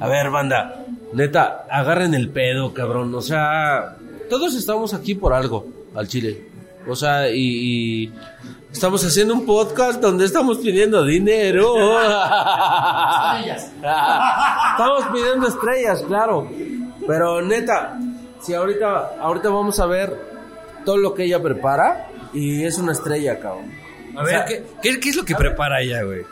a 0.00 0.08
ver, 0.08 0.30
banda, 0.30 0.84
neta, 1.12 1.66
agarren 1.70 2.14
el 2.14 2.28
pedo, 2.30 2.72
cabrón. 2.74 3.14
O 3.14 3.20
sea, 3.20 3.96
todos 4.28 4.54
estamos 4.54 4.94
aquí 4.94 5.14
por 5.14 5.32
algo, 5.32 5.66
al 5.94 6.08
chile. 6.08 6.46
O 6.88 6.96
sea, 6.96 7.30
y, 7.30 8.04
y 8.04 8.12
estamos 8.72 9.04
haciendo 9.04 9.34
un 9.34 9.46
podcast 9.46 10.00
donde 10.00 10.24
estamos 10.24 10.58
pidiendo 10.58 11.04
dinero. 11.04 12.00
estamos 14.72 15.04
pidiendo 15.12 15.46
estrellas, 15.48 16.02
claro. 16.02 16.48
Pero 17.06 17.42
neta, 17.42 17.98
si 18.40 18.54
ahorita, 18.54 19.16
ahorita 19.20 19.48
vamos 19.50 19.78
a 19.78 19.86
ver 19.86 20.16
todo 20.84 20.96
lo 20.96 21.14
que 21.14 21.24
ella 21.24 21.40
prepara 21.40 22.08
y 22.32 22.64
es 22.64 22.78
una 22.78 22.92
estrella, 22.92 23.38
cabrón. 23.38 23.70
A 24.16 24.22
ver, 24.24 24.44
¿qué, 24.46 24.64
qué, 24.82 25.00
qué 25.00 25.08
es 25.10 25.16
lo 25.16 25.24
que 25.24 25.34
prepara 25.34 25.80
ella, 25.80 26.02
güey? 26.02 26.22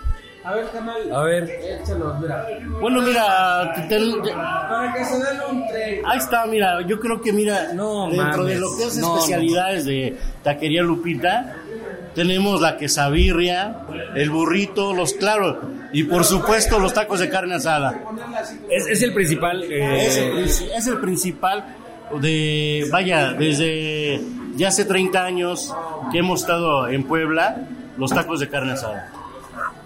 A 0.50 0.54
ver, 0.54 0.66
canal. 0.70 1.14
A 1.14 1.22
ver. 1.22 1.50
Échalos, 1.82 2.20
mira. 2.20 2.46
Bueno, 2.80 3.02
mira, 3.02 3.72
te- 3.74 3.82
te- 3.82 4.22
Para 4.32 4.92
que 4.94 5.04
se 5.04 5.14
den 5.18 5.40
un 5.50 5.66
tren. 5.68 6.02
ahí 6.06 6.18
está, 6.18 6.46
mira, 6.46 6.80
yo 6.86 6.98
creo 6.98 7.20
que 7.20 7.32
mira, 7.32 7.72
No 7.74 8.08
dentro 8.10 8.44
de 8.44 8.56
lo 8.58 8.66
que 8.76 8.84
es 8.84 8.96
no, 8.98 9.16
especialidades 9.16 9.84
de 9.84 10.16
Taquería 10.42 10.82
Lupita, 10.82 11.54
tenemos 12.14 12.60
la 12.60 12.76
quesabirria, 12.76 13.82
el 14.16 14.30
burrito, 14.30 14.92
los 14.92 15.12
claros, 15.14 15.58
y 15.92 16.04
por 16.04 16.24
supuesto 16.24 16.78
los 16.78 16.92
tacos 16.94 17.20
de 17.20 17.28
carne 17.30 17.54
asada. 17.54 18.00
Es, 18.68 18.86
es 18.88 19.02
el 19.02 19.12
principal. 19.14 19.62
eh, 19.64 20.06
Es 20.06 20.16
el, 20.60 20.70
es 20.72 20.86
el 20.88 20.98
principal 20.98 21.64
de, 22.20 22.88
vaya, 22.90 23.32
desde 23.34 24.20
ya 24.56 24.68
hace 24.68 24.84
30 24.84 25.24
años 25.24 25.72
que 26.10 26.18
hemos 26.18 26.40
estado 26.40 26.88
en 26.88 27.04
Puebla, 27.04 27.56
los 27.96 28.10
tacos 28.10 28.40
de 28.40 28.48
carne 28.48 28.72
asada. 28.72 29.12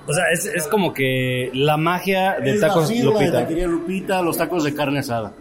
O 0.07 0.13
sea, 0.13 0.25
es, 0.33 0.47
es 0.47 0.67
como 0.67 0.93
que 0.93 1.51
la 1.55 1.77
magia 1.77 2.37
de 2.41 2.53
Es 2.55 2.61
la 2.61 2.69
tacos 2.69 2.89
de 2.89 3.03
Lupita. 3.03 3.33
Taquería 3.33 3.67
Lupita, 3.67 4.23
los 4.23 4.37
tacos 4.37 4.65
de 4.65 4.75
carne 4.75 4.99
asada. 5.01 5.33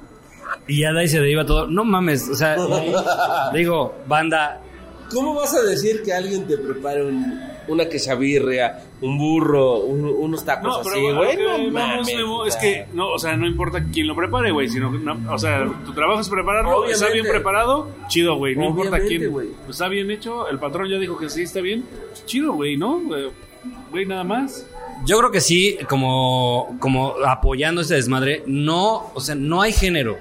Y 0.67 0.81
ya 0.81 0.93
de 0.93 1.01
ahí 1.01 1.07
se 1.07 1.19
deriva 1.19 1.45
todo. 1.45 1.67
No 1.67 1.83
mames, 1.83 2.29
o 2.29 2.35
sea, 2.35 2.55
digo, 3.53 3.95
banda. 4.07 4.59
¿Cómo 5.11 5.35
vas 5.35 5.53
a 5.55 5.61
decir 5.63 6.01
que 6.03 6.13
alguien 6.13 6.47
te 6.47 6.57
prepare 6.57 7.03
un- 7.05 7.51
una 7.67 7.85
quesabirria, 7.87 8.79
un 9.01 9.17
burro, 9.17 9.77
un- 9.79 10.05
unos 10.05 10.43
tacos 10.43 10.77
No, 10.77 10.83
pero 10.83 10.95
así, 10.95 11.15
güey? 11.15 11.37
No 11.65 11.71
mames, 11.71 12.07
es 12.47 12.55
que, 12.57 12.85
no, 12.93 13.09
o 13.11 13.19
sea, 13.19 13.37
no 13.37 13.45
importa 13.47 13.85
quién 13.93 14.07
lo 14.07 14.15
prepare, 14.15 14.51
güey, 14.51 14.67
sino, 14.69 14.89
no, 14.91 15.33
o 15.33 15.37
sea, 15.37 15.65
tu 15.85 15.93
trabajo 15.93 16.19
es 16.21 16.27
prepararlo, 16.29 16.85
está 16.85 17.05
bien 17.05 17.21
Obviamente. 17.21 17.29
preparado, 17.31 17.87
chido, 18.09 18.35
güey, 18.35 18.55
no 18.55 18.65
importa 18.65 18.91
Obviamente, 18.97 19.17
quién, 19.17 19.31
güey. 19.31 19.47
pues, 19.65 19.71
está 19.77 19.87
bien 19.87 20.09
hecho, 20.11 20.47
el 20.49 20.59
patrón 20.59 20.89
ya 20.89 20.97
dijo 20.97 21.17
que 21.17 21.29
sí, 21.29 21.43
está 21.43 21.61
bien, 21.61 21.85
chido, 22.25 22.53
güey, 22.53 22.75
¿no? 22.75 22.99
Eh, 23.15 23.29
Güey, 23.93 24.07
nada 24.07 24.23
más. 24.23 24.65
Yo 25.05 25.19
creo 25.19 25.29
que 25.29 25.39
sí, 25.39 25.77
como, 25.87 26.77
como 26.79 27.13
apoyando 27.27 27.81
ese 27.81 27.93
desmadre, 27.93 28.41
no, 28.47 29.11
o 29.13 29.21
sea, 29.21 29.35
no 29.35 29.61
hay 29.61 29.71
género. 29.71 30.17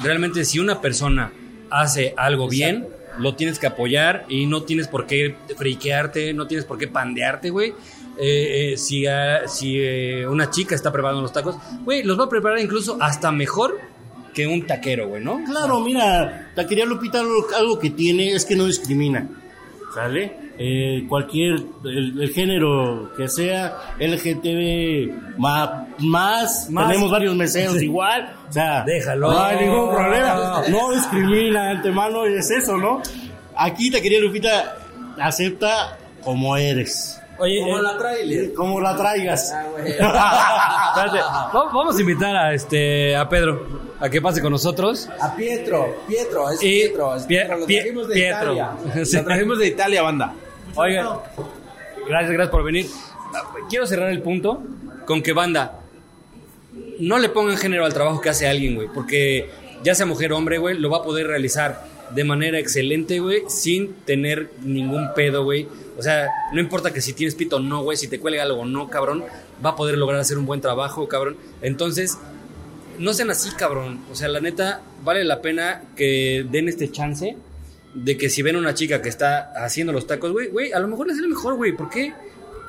Realmente, 0.00 0.44
si 0.44 0.58
una 0.58 0.82
persona 0.82 1.32
hace 1.70 2.12
algo 2.18 2.46
bien, 2.46 2.88
lo 3.16 3.36
tienes 3.36 3.58
que 3.58 3.66
apoyar 3.66 4.26
y 4.28 4.44
no 4.44 4.64
tienes 4.64 4.86
por 4.86 5.06
qué 5.06 5.34
friquearte, 5.56 6.34
no 6.34 6.46
tienes 6.46 6.66
por 6.66 6.76
qué 6.76 6.88
pandearte, 6.88 7.48
güey. 7.48 7.70
Eh, 8.18 8.72
eh, 8.72 8.76
si 8.76 9.06
ah, 9.06 9.48
si 9.48 9.78
eh, 9.78 10.28
una 10.28 10.50
chica 10.50 10.74
está 10.74 10.92
preparando 10.92 11.22
los 11.22 11.32
tacos, 11.32 11.56
güey, 11.84 12.02
los 12.02 12.20
va 12.20 12.24
a 12.24 12.28
preparar 12.28 12.58
incluso 12.58 12.98
hasta 13.00 13.32
mejor 13.32 13.80
que 14.34 14.46
un 14.46 14.66
taquero, 14.66 15.08
güey, 15.08 15.24
¿no? 15.24 15.42
Claro, 15.46 15.80
mira, 15.80 16.52
Taquería 16.54 16.84
Lupita 16.84 17.22
algo 17.56 17.78
que 17.78 17.88
tiene 17.88 18.32
es 18.32 18.44
que 18.44 18.56
no 18.56 18.66
discrimina, 18.66 19.26
¿sale? 19.94 20.36
Eh, 20.58 21.04
cualquier, 21.08 21.54
el, 21.84 22.20
el 22.22 22.30
género 22.32 23.10
que 23.16 23.28
sea, 23.28 23.94
LGTB 23.98 25.38
ma- 25.38 25.86
más, 25.98 26.68
Más. 26.70 26.86
tenemos 26.88 27.10
varios 27.10 27.34
meseros 27.34 27.80
igual, 27.82 28.34
o 28.48 28.52
sea, 28.52 28.82
Déjalo. 28.84 29.30
no 29.32 29.40
hay 29.42 29.66
ningún 29.66 29.90
problema, 29.94 30.62
no 30.68 30.92
discrimina 30.92 31.64
de 31.64 31.70
antemano, 31.70 32.28
y 32.28 32.34
es 32.34 32.50
eso, 32.50 32.76
¿no? 32.76 33.00
Aquí 33.56 33.90
Taquería 33.90 34.20
Lupita 34.20 34.76
acepta 35.18 35.96
como 36.22 36.56
eres, 36.56 37.16
Oye, 37.38 37.58
Como 37.62 37.78
eh, 37.78 37.82
la 37.82 37.96
trailer. 37.96 38.52
como 38.54 38.80
la 38.82 38.94
traigas. 38.96 39.54
Ah, 40.02 41.50
vamos 41.72 41.96
a 41.96 42.00
invitar 42.00 42.36
a 42.36 42.52
este 42.52 43.16
a 43.16 43.26
Pedro 43.30 43.89
a 44.00 44.08
que 44.08 44.20
pase 44.20 44.40
con 44.40 44.50
nosotros. 44.52 45.08
A 45.20 45.36
Pietro, 45.36 45.96
Pietro, 46.08 46.50
es 46.50 46.62
Y 46.62 46.66
Pietro, 46.66 47.16
es 47.16 47.24
Pietro, 47.24 47.58
lo 47.58 47.66
trajimos 47.66 48.08
de 48.08 48.14
Pietro. 48.14 48.52
Italia. 48.54 48.70
Sí. 49.04 49.16
Lo 49.16 49.24
trajimos 49.24 49.58
de 49.58 49.66
Italia, 49.66 50.02
banda. 50.02 50.34
Oigan, 50.74 51.06
gracias, 52.08 52.32
gracias 52.32 52.48
por 52.48 52.64
venir. 52.64 52.86
Quiero 53.68 53.86
cerrar 53.86 54.10
el 54.10 54.22
punto 54.22 54.62
con 55.06 55.22
que 55.22 55.32
banda, 55.32 55.80
no 56.98 57.18
le 57.18 57.28
pongan 57.28 57.56
género 57.56 57.84
al 57.84 57.94
trabajo 57.94 58.20
que 58.20 58.28
hace 58.28 58.48
alguien, 58.48 58.74
güey, 58.74 58.88
porque 58.92 59.50
ya 59.82 59.94
sea 59.94 60.06
mujer 60.06 60.32
o 60.32 60.36
hombre, 60.36 60.58
güey, 60.58 60.78
lo 60.78 60.90
va 60.90 60.98
a 60.98 61.02
poder 61.02 61.26
realizar 61.26 61.84
de 62.14 62.24
manera 62.24 62.58
excelente, 62.58 63.20
güey, 63.20 63.42
sin 63.48 63.94
tener 64.04 64.50
ningún 64.62 65.12
pedo, 65.14 65.44
güey. 65.44 65.68
O 65.98 66.02
sea, 66.02 66.28
no 66.52 66.60
importa 66.60 66.92
que 66.92 67.00
si 67.00 67.12
tienes 67.12 67.34
pito 67.34 67.56
o 67.56 67.60
no, 67.60 67.82
güey, 67.82 67.96
si 67.96 68.08
te 68.08 68.18
cuelga 68.18 68.42
algo 68.42 68.62
o 68.62 68.64
no, 68.64 68.88
cabrón, 68.88 69.24
va 69.64 69.70
a 69.70 69.76
poder 69.76 69.96
lograr 69.98 70.20
hacer 70.20 70.38
un 70.38 70.46
buen 70.46 70.60
trabajo, 70.60 71.06
cabrón. 71.08 71.36
Entonces, 71.62 72.18
no 73.00 73.14
sean 73.14 73.30
así, 73.30 73.50
cabrón. 73.52 74.00
O 74.12 74.14
sea, 74.14 74.28
la 74.28 74.40
neta, 74.40 74.82
vale 75.02 75.24
la 75.24 75.40
pena 75.40 75.82
que 75.96 76.46
den 76.50 76.68
este 76.68 76.92
chance 76.92 77.34
de 77.94 78.16
que 78.18 78.28
si 78.28 78.42
ven 78.42 78.56
una 78.56 78.74
chica 78.74 79.00
que 79.00 79.08
está 79.08 79.52
haciendo 79.56 79.92
los 79.92 80.06
tacos, 80.06 80.32
güey, 80.32 80.48
güey, 80.48 80.72
a 80.72 80.78
lo 80.78 80.86
mejor 80.86 81.08
le 81.08 81.14
sale 81.14 81.26
mejor, 81.26 81.54
güey. 81.56 81.72
¿Por 81.72 81.88
qué? 81.88 82.12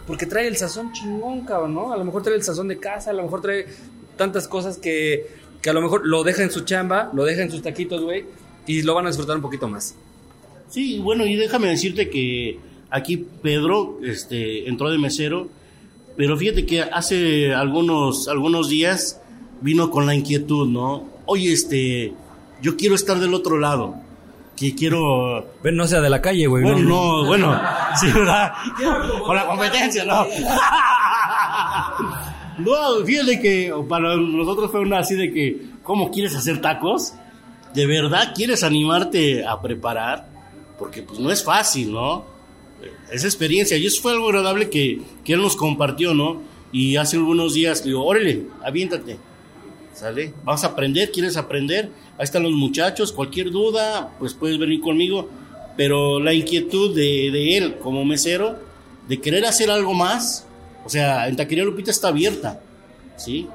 Porque 0.07 0.25
trae 0.25 0.47
el 0.47 0.55
sazón 0.55 0.93
chingón, 0.93 1.41
cabrón, 1.41 1.73
¿no? 1.73 1.91
A 1.91 1.97
lo 1.97 2.05
mejor 2.05 2.23
trae 2.23 2.35
el 2.35 2.43
sazón 2.43 2.69
de 2.69 2.79
casa, 2.79 3.11
a 3.11 3.13
lo 3.13 3.23
mejor 3.23 3.41
trae 3.41 3.67
tantas 4.15 4.47
cosas 4.47 4.77
que, 4.77 5.27
que 5.61 5.69
a 5.69 5.73
lo 5.73 5.81
mejor 5.81 6.07
lo 6.07 6.23
deja 6.23 6.43
en 6.43 6.51
su 6.51 6.61
chamba, 6.61 7.11
lo 7.13 7.25
deja 7.25 7.41
en 7.41 7.51
sus 7.51 7.61
taquitos, 7.61 8.01
güey, 8.01 8.23
y 8.65 8.83
lo 8.83 8.95
van 8.95 9.05
a 9.05 9.09
disfrutar 9.09 9.35
un 9.35 9.41
poquito 9.41 9.67
más. 9.67 9.95
Sí, 10.69 10.99
bueno, 10.99 11.25
y 11.25 11.35
déjame 11.35 11.67
decirte 11.67 12.09
que 12.09 12.57
aquí 12.89 13.17
Pedro 13.17 13.99
este, 14.01 14.69
entró 14.69 14.89
de 14.89 14.97
mesero, 14.97 15.49
pero 16.15 16.37
fíjate 16.37 16.65
que 16.65 16.81
hace 16.81 17.53
algunos, 17.53 18.29
algunos 18.29 18.69
días 18.69 19.21
vino 19.61 19.89
con 19.89 20.05
la 20.05 20.13
inquietud, 20.13 20.67
¿no? 20.67 21.05
Oye, 21.25 21.53
este, 21.53 22.13
yo 22.61 22.75
quiero 22.75 22.95
estar 22.95 23.19
del 23.19 23.33
otro 23.33 23.57
lado, 23.57 23.95
que 24.55 24.75
quiero... 24.75 25.53
Ven, 25.63 25.75
no 25.75 25.87
sea 25.87 26.01
de 26.01 26.09
la 26.09 26.21
calle, 26.21 26.47
güey. 26.47 26.63
Bueno, 26.63 26.79
no, 26.79 27.25
bueno, 27.25 27.59
sí, 27.99 28.07
¿verdad? 28.11 28.53
Con 29.25 29.35
la 29.35 29.47
competencia, 29.47 30.03
¿no? 30.03 30.25
No, 32.57 33.03
fíjate 33.05 33.39
que 33.39 33.73
para 33.89 34.15
nosotros 34.17 34.69
fue 34.69 34.81
una 34.81 34.99
así 34.99 35.15
de 35.15 35.31
que, 35.31 35.61
¿cómo 35.83 36.11
quieres 36.11 36.35
hacer 36.35 36.61
tacos? 36.61 37.13
¿De 37.73 37.85
verdad 37.87 38.33
quieres 38.35 38.63
animarte 38.63 39.45
a 39.45 39.61
preparar? 39.61 40.27
Porque 40.77 41.01
pues 41.01 41.19
no 41.19 41.31
es 41.31 41.43
fácil, 41.43 41.93
¿no? 41.93 42.25
Es 43.11 43.23
experiencia 43.23 43.77
y 43.77 43.85
eso 43.85 44.01
fue 44.01 44.11
algo 44.11 44.27
agradable 44.27 44.69
que, 44.69 45.01
que 45.23 45.33
él 45.33 45.41
nos 45.41 45.55
compartió, 45.55 46.13
¿no? 46.13 46.41
Y 46.71 46.97
hace 46.97 47.17
algunos 47.17 47.53
días 47.53 47.81
le 47.81 47.87
digo, 47.87 48.05
órale, 48.05 48.43
aviéntate, 48.63 49.17
¿sale? 50.01 50.33
Vas 50.43 50.63
a 50.63 50.67
aprender, 50.67 51.11
¿quieres 51.11 51.37
aprender? 51.37 51.89
Ahí 52.17 52.23
están 52.23 52.41
los 52.41 52.53
muchachos, 52.53 53.11
cualquier 53.11 53.51
duda, 53.51 54.11
pues 54.17 54.33
puedes 54.33 54.57
venir 54.57 54.81
conmigo. 54.81 55.29
Pero 55.77 56.19
la 56.19 56.33
inquietud 56.33 56.95
de, 56.95 57.29
de 57.31 57.57
él 57.57 57.77
como 57.77 58.03
mesero, 58.03 58.57
de 59.07 59.21
querer 59.21 59.45
hacer 59.45 59.69
algo 59.69 59.93
más, 59.93 60.47
o 60.85 60.89
sea, 60.89 61.27
en 61.27 61.35
Taquería 61.35 61.63
Lupita 61.63 61.91
está 61.91 62.07
abierta, 62.07 62.59
¿sí? 63.15 63.47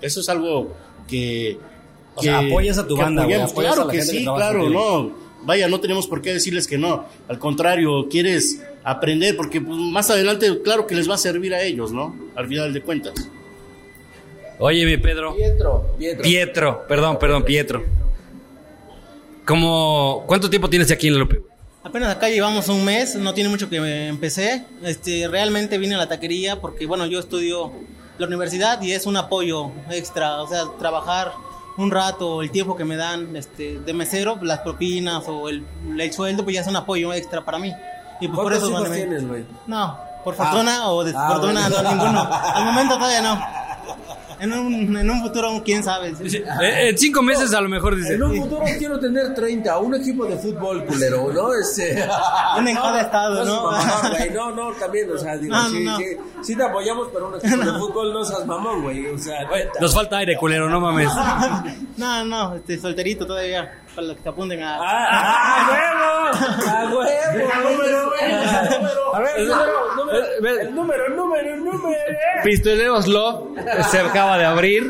Eso 0.00 0.20
es 0.20 0.28
algo 0.28 0.76
que... 1.08 1.58
O 2.14 2.22
sea, 2.22 2.38
apoyas 2.38 2.78
a 2.78 2.86
tu 2.86 2.94
que 2.94 3.02
banda, 3.02 3.24
güey, 3.24 3.40
a 3.40 3.46
Claro 3.46 3.84
la 3.84 3.92
que 3.92 3.98
gente 3.98 4.12
que 4.12 4.18
sí, 4.20 4.24
claro, 4.24 4.70
no. 4.70 5.12
Vaya, 5.42 5.68
no 5.68 5.80
tenemos 5.80 6.06
por 6.06 6.22
qué 6.22 6.32
decirles 6.32 6.66
que 6.66 6.78
no. 6.78 7.04
Al 7.28 7.38
contrario, 7.38 8.08
quieres 8.08 8.62
aprender, 8.84 9.36
porque 9.36 9.60
pues, 9.60 9.76
más 9.76 10.08
adelante, 10.10 10.62
claro 10.62 10.86
que 10.86 10.94
les 10.94 11.10
va 11.10 11.14
a 11.14 11.18
servir 11.18 11.52
a 11.54 11.62
ellos, 11.62 11.92
¿no? 11.92 12.16
Al 12.36 12.46
final 12.46 12.72
de 12.72 12.80
cuentas. 12.80 13.28
Oye, 14.60 14.84
mi 14.86 14.96
Pedro. 14.96 15.34
Pietro, 15.36 15.94
Pietro. 15.98 16.22
Pietro, 16.22 16.86
perdón, 16.88 17.18
perdón, 17.18 17.44
Pietro. 17.44 17.84
¿Cómo, 19.44 20.24
¿Cuánto 20.26 20.50
tiempo 20.50 20.68
tienes 20.68 20.90
aquí 20.90 21.08
en 21.08 21.14
la 21.14 21.20
Lupe? 21.20 21.40
Apenas 21.84 22.14
acá 22.14 22.28
llevamos 22.28 22.68
un 22.68 22.84
mes, 22.84 23.14
no 23.14 23.32
tiene 23.32 23.48
mucho 23.48 23.70
que 23.70 23.80
me 23.80 24.08
empecé. 24.08 24.64
Este, 24.82 25.26
realmente 25.28 25.78
vine 25.78 25.94
a 25.94 25.98
la 25.98 26.08
taquería 26.08 26.60
porque, 26.60 26.86
bueno, 26.86 27.06
yo 27.06 27.18
estudio 27.18 27.72
la 28.18 28.26
universidad 28.26 28.82
y 28.82 28.92
es 28.92 29.06
un 29.06 29.16
apoyo 29.16 29.70
extra. 29.90 30.42
O 30.42 30.48
sea, 30.48 30.64
trabajar 30.78 31.32
un 31.78 31.90
rato, 31.90 32.42
el 32.42 32.50
tiempo 32.50 32.76
que 32.76 32.84
me 32.84 32.96
dan 32.96 33.36
este, 33.36 33.78
de 33.78 33.92
mesero, 33.94 34.38
las 34.42 34.58
propinas 34.60 35.24
o 35.28 35.48
el, 35.48 35.64
el 35.98 36.12
sueldo, 36.12 36.42
pues 36.44 36.54
ya 36.56 36.60
es 36.62 36.66
un 36.66 36.76
apoyo 36.76 37.14
extra 37.14 37.44
para 37.44 37.58
mí. 37.58 37.72
Y 38.20 38.26
pues 38.26 38.36
por 38.36 38.44
¿Cuántos 38.52 38.62
eso 38.64 38.70
hijos 38.72 38.88
me- 38.90 38.96
tienes, 38.96 39.26
güey? 39.26 39.44
No, 39.68 39.96
por 40.24 40.34
fortuna 40.34 40.90
o 40.90 41.00
Ah, 41.00 41.04
desfortuna, 41.04 41.68
bueno. 41.70 41.82
no, 41.82 41.90
ninguno. 41.90 42.28
Al 42.32 42.64
momento 42.64 42.96
todavía 42.96 43.22
no. 43.22 43.40
En 44.40 44.52
un, 44.52 44.96
en 44.96 45.10
un 45.10 45.20
futuro, 45.20 45.62
quién 45.64 45.82
sabe. 45.82 46.12
Eh, 46.22 46.88
en 46.90 46.98
cinco 46.98 47.22
meses 47.22 47.52
a 47.54 47.60
lo 47.60 47.68
mejor 47.68 47.96
dice. 47.96 48.14
En 48.14 48.22
un 48.22 48.36
futuro 48.36 48.64
quiero 48.78 48.98
tener 49.00 49.34
30, 49.34 49.78
un 49.78 49.94
equipo 49.96 50.26
de 50.26 50.36
fútbol 50.36 50.84
culero, 50.84 51.32
¿no? 51.32 51.52
Este... 51.54 52.06
Un 52.58 52.68
en 52.68 52.76
cada 52.76 53.02
estado, 53.02 53.36
seas 53.36 53.46
¿no? 53.46 53.70
mamón, 53.70 54.10
güey, 54.10 54.30
no, 54.30 54.50
no, 54.52 54.72
también, 54.72 55.10
o 55.12 55.18
sea, 55.18 55.36
digo, 55.36 55.54
No, 55.54 55.68
sí, 55.68 55.84
no. 55.84 55.96
sí, 55.96 56.04
sí 56.42 56.56
te 56.56 56.62
apoyamos, 56.62 57.08
pero 57.12 57.28
un 57.28 57.34
equipo 57.36 57.64
de 57.64 57.78
fútbol 57.78 58.12
no 58.12 58.24
seas 58.24 58.46
mamón, 58.46 58.82
güey, 58.82 59.06
o 59.06 59.18
sea. 59.18 59.48
Nos 59.80 59.94
falta 59.94 60.18
aire, 60.18 60.36
culero, 60.36 60.68
no 60.68 60.80
mames. 60.80 61.10
No, 61.96 62.24
no, 62.24 62.54
este, 62.54 62.78
solterito 62.78 63.26
todavía, 63.26 63.82
para 63.94 64.06
los 64.08 64.16
que 64.16 64.22
se 64.22 64.28
apunten 64.28 64.62
a... 64.62 64.76
¡Ah, 64.80 65.66
¡A 65.66 66.90
huevo! 66.92 67.50
¡A 67.52 67.52
huevo! 67.64 68.12
A 69.14 69.20
ver, 69.20 69.30
el 69.38 69.48
número, 69.48 69.94
número, 69.96 70.26
el 70.66 70.74
número, 70.74 71.06
el 71.06 71.16
número, 71.16 71.54
el 71.54 71.64
número. 71.64 71.98
Pistoleros 72.44 73.06
Love 73.08 73.58
se 73.90 74.00
acaba 74.00 74.38
de 74.38 74.44
abrir. 74.44 74.84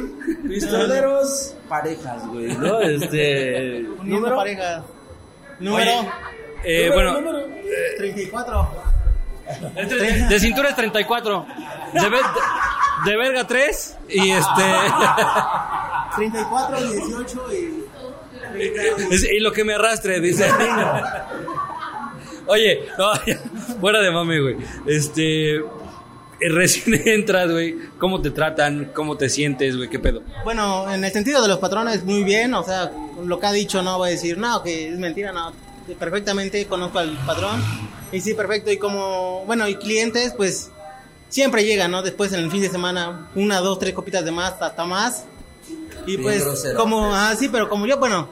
Pistoleros, 0.46 1.54
parejas, 1.68 2.26
güey, 2.28 2.48
¿no? 2.56 2.80
Este. 2.80 3.86
Número 4.02 4.36
pareja. 4.36 4.82
Número 5.60 5.90
Eh, 6.64 6.90
bueno, 6.92 7.18
34. 7.98 8.68
de 10.28 10.40
cintura 10.40 10.68
es 10.70 10.76
34. 10.76 11.46
de, 11.94 12.08
ver- 12.08 12.20
de 13.04 13.16
verga 13.16 13.46
3 13.46 13.96
y 14.08 14.30
este 14.32 14.62
34, 16.16 16.76
18 16.80 17.52
y... 17.54 17.84
es- 19.10 19.24
y 19.30 19.40
lo 19.40 19.52
que 19.52 19.64
me 19.64 19.74
arrastre, 19.74 20.20
dice. 20.20 20.46
Oye, 22.46 22.80
no, 22.98 23.12
ya, 23.26 23.38
fuera 23.80 24.00
de 24.00 24.10
mami, 24.10 24.38
güey. 24.40 24.56
Este 24.86 25.62
recién 26.40 27.02
entras, 27.08 27.50
güey, 27.50 27.76
¿cómo 27.98 28.22
te 28.22 28.30
tratan? 28.30 28.92
¿Cómo 28.94 29.16
te 29.16 29.28
sientes, 29.28 29.76
güey? 29.76 29.88
¿Qué 29.90 29.98
pedo? 29.98 30.22
Bueno, 30.44 30.90
en 30.92 31.02
el 31.04 31.12
sentido 31.12 31.42
de 31.42 31.48
los 31.48 31.58
patrones, 31.58 32.04
muy 32.04 32.22
bien. 32.24 32.54
O 32.54 32.62
sea, 32.62 32.90
lo 33.24 33.38
que 33.40 33.46
ha 33.46 33.52
dicho 33.52 33.82
no 33.82 33.98
voy 33.98 34.08
a 34.10 34.12
decir, 34.12 34.38
no, 34.38 34.62
que 34.62 34.88
es 34.88 34.98
mentira, 34.98 35.32
no. 35.32 35.52
Perfectamente 35.98 36.64
conozco 36.66 36.98
al 37.00 37.16
patrón. 37.26 37.62
Y 38.12 38.20
sí, 38.20 38.34
perfecto. 38.34 38.70
Y 38.70 38.78
como, 38.78 39.44
bueno, 39.46 39.66
y 39.68 39.74
clientes, 39.74 40.32
pues 40.36 40.70
siempre 41.28 41.64
llegan, 41.64 41.90
¿no? 41.90 42.02
Después 42.02 42.32
en 42.32 42.40
el 42.40 42.50
fin 42.50 42.62
de 42.62 42.70
semana, 42.70 43.28
una, 43.34 43.60
dos, 43.60 43.78
tres 43.78 43.92
copitas 43.92 44.24
de 44.24 44.30
más, 44.30 44.54
hasta 44.60 44.84
más. 44.86 45.24
Y 46.06 46.12
Bien 46.12 46.22
pues, 46.22 46.44
grosero. 46.44 46.78
como, 46.78 47.14
ah, 47.14 47.34
sí, 47.38 47.48
pero 47.50 47.68
como 47.68 47.86
yo, 47.86 47.98
bueno, 47.98 48.28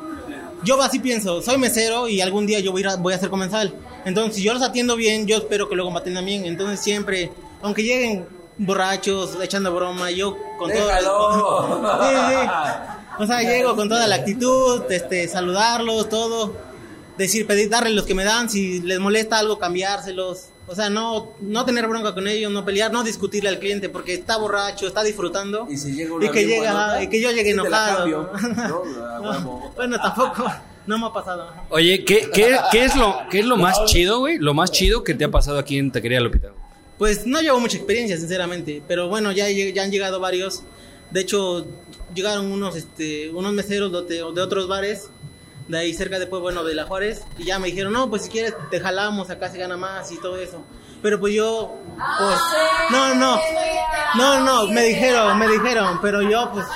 yo 0.67 0.83
así 0.83 0.99
pienso, 0.99 1.41
soy 1.41 1.57
mesero 1.57 2.09
y 2.09 2.21
algún 2.21 2.47
día 2.47 2.61
yo 2.61 2.73
voy 2.73 2.85
a, 2.85 2.97
voy 2.97 3.14
a 3.14 3.19
ser 3.19 3.31
comensal. 3.31 3.73
Entonces, 4.05 4.37
si 4.37 4.43
yo 4.43 4.53
los 4.53 4.62
atiendo 4.62 4.97
bien, 4.97 5.27
yo 5.27 5.37
espero 5.37 5.69
que 5.69 5.77
luego 5.77 5.91
me 5.91 5.99
atiendan 5.99 6.27
bien. 6.27 6.45
Entonces, 6.45 6.81
siempre, 6.81 7.31
aunque 7.62 7.83
lleguen 7.83 8.27
borrachos, 8.59 9.39
echando 9.43 9.75
broma, 9.75 10.11
yo 10.11 10.37
con 10.59 10.71
todo... 10.71 11.99
Sí, 12.03 12.17
sí. 12.29 12.49
O 13.19 13.27
sea, 13.27 13.41
llego 13.41 13.75
con 13.75 13.89
toda 13.89 14.07
la 14.07 14.17
actitud, 14.17 14.83
este, 14.91 15.27
saludarlos, 15.27 16.11
todo. 16.11 16.55
Decir, 17.17 17.47
pedir, 17.47 17.71
darles 17.71 17.95
los 17.95 18.05
que 18.05 18.14
me 18.14 18.25
dan, 18.25 18.51
si 18.51 18.83
les 18.83 19.01
molesta 19.01 19.39
algo, 19.39 19.59
cambiárselos. 19.59 20.49
O 20.69 20.75
sea, 20.75 20.91
no, 20.91 21.35
no 21.41 21.64
tener 21.64 21.87
bronca 21.87 22.12
con 22.12 22.27
ellos, 22.27 22.51
no 22.51 22.64
pelear, 22.64 22.93
no 22.93 23.05
discutirle 23.05 23.49
al 23.49 23.61
cliente 23.61 23.89
porque 23.89 24.14
está 24.14 24.37
borracho, 24.37 24.89
está 24.89 25.05
disfrutando. 25.05 25.67
Y 25.71 25.77
si 25.77 25.93
llega 25.93 26.14
una 26.14 26.27
y 26.27 26.31
que 26.31 26.45
llega, 26.45 26.73
buenota, 26.73 27.03
y 27.03 27.09
que 27.09 27.21
yo 27.21 27.31
llegue 27.31 27.51
enojado. 27.51 27.99
cambio. 27.99 28.31
No, 28.69 28.81
huevo. 29.23 29.73
bueno, 29.77 30.01
tampoco, 30.01 30.45
no 30.87 30.99
me 30.99 31.07
ha 31.07 31.12
pasado. 31.12 31.53
Oye, 31.71 32.05
¿qué, 32.05 32.29
qué, 32.33 32.57
qué 32.73 32.85
es 32.85 32.97
lo, 32.97 33.17
qué 33.31 33.41
es 33.41 33.47
lo 33.47 33.57
más 33.57 33.85
chido, 33.85 34.19
güey? 34.19 34.39
Lo 34.39 34.55
más 34.55 34.73
chido 34.73 35.05
que 35.05 35.14
te 35.14 35.25
ha 35.25 35.31
pasado 35.31 35.59
aquí 35.59 35.79
en 35.79 35.93
Taquería 35.93 36.21
Lupita. 36.21 36.49
Pues 36.99 37.27
no 37.27 37.41
llevo 37.41 37.61
mucha 37.61 37.77
experiencia, 37.77 38.17
sinceramente, 38.17 38.83
pero 38.89 39.09
bueno, 39.09 39.31
ya, 39.31 39.49
ya 39.49 39.83
han 39.83 39.91
llegado 39.93 40.19
varios. 40.19 40.62
De 41.11 41.21
hecho, 41.21 41.64
llegaron 42.12 42.51
unos, 42.51 42.75
este, 42.75 43.31
unos 43.31 43.53
meseros 43.53 44.09
de, 44.09 44.17
de 44.17 44.23
otros 44.23 44.67
bares, 44.67 45.11
de 45.69 45.79
ahí 45.79 45.95
cerca 45.95 46.19
después, 46.19 46.43
bueno, 46.43 46.64
de 46.64 46.75
La 46.75 46.85
Juárez, 46.85 47.25
y 47.39 47.45
ya 47.45 47.59
me 47.59 47.69
dijeron, 47.69 47.93
no, 47.93 48.09
pues 48.09 48.23
si 48.23 48.31
quieres 48.31 48.55
te 48.71 48.81
jalamos, 48.81 49.31
acá 49.31 49.51
se 49.51 49.59
gana 49.59 49.77
más 49.77 50.11
y 50.12 50.19
todo 50.19 50.37
eso. 50.37 50.62
Pero 51.03 51.21
pues 51.21 51.35
yo, 51.35 51.75
pues, 52.19 52.39
no, 52.91 53.14
no, 53.14 53.39
no, 54.17 54.41
no, 54.45 54.67
me 54.69 54.83
dijeron, 54.85 55.39
me 55.39 55.49
dijeron, 55.49 55.99
pero 56.01 56.23
yo, 56.23 56.51
pues, 56.53 56.67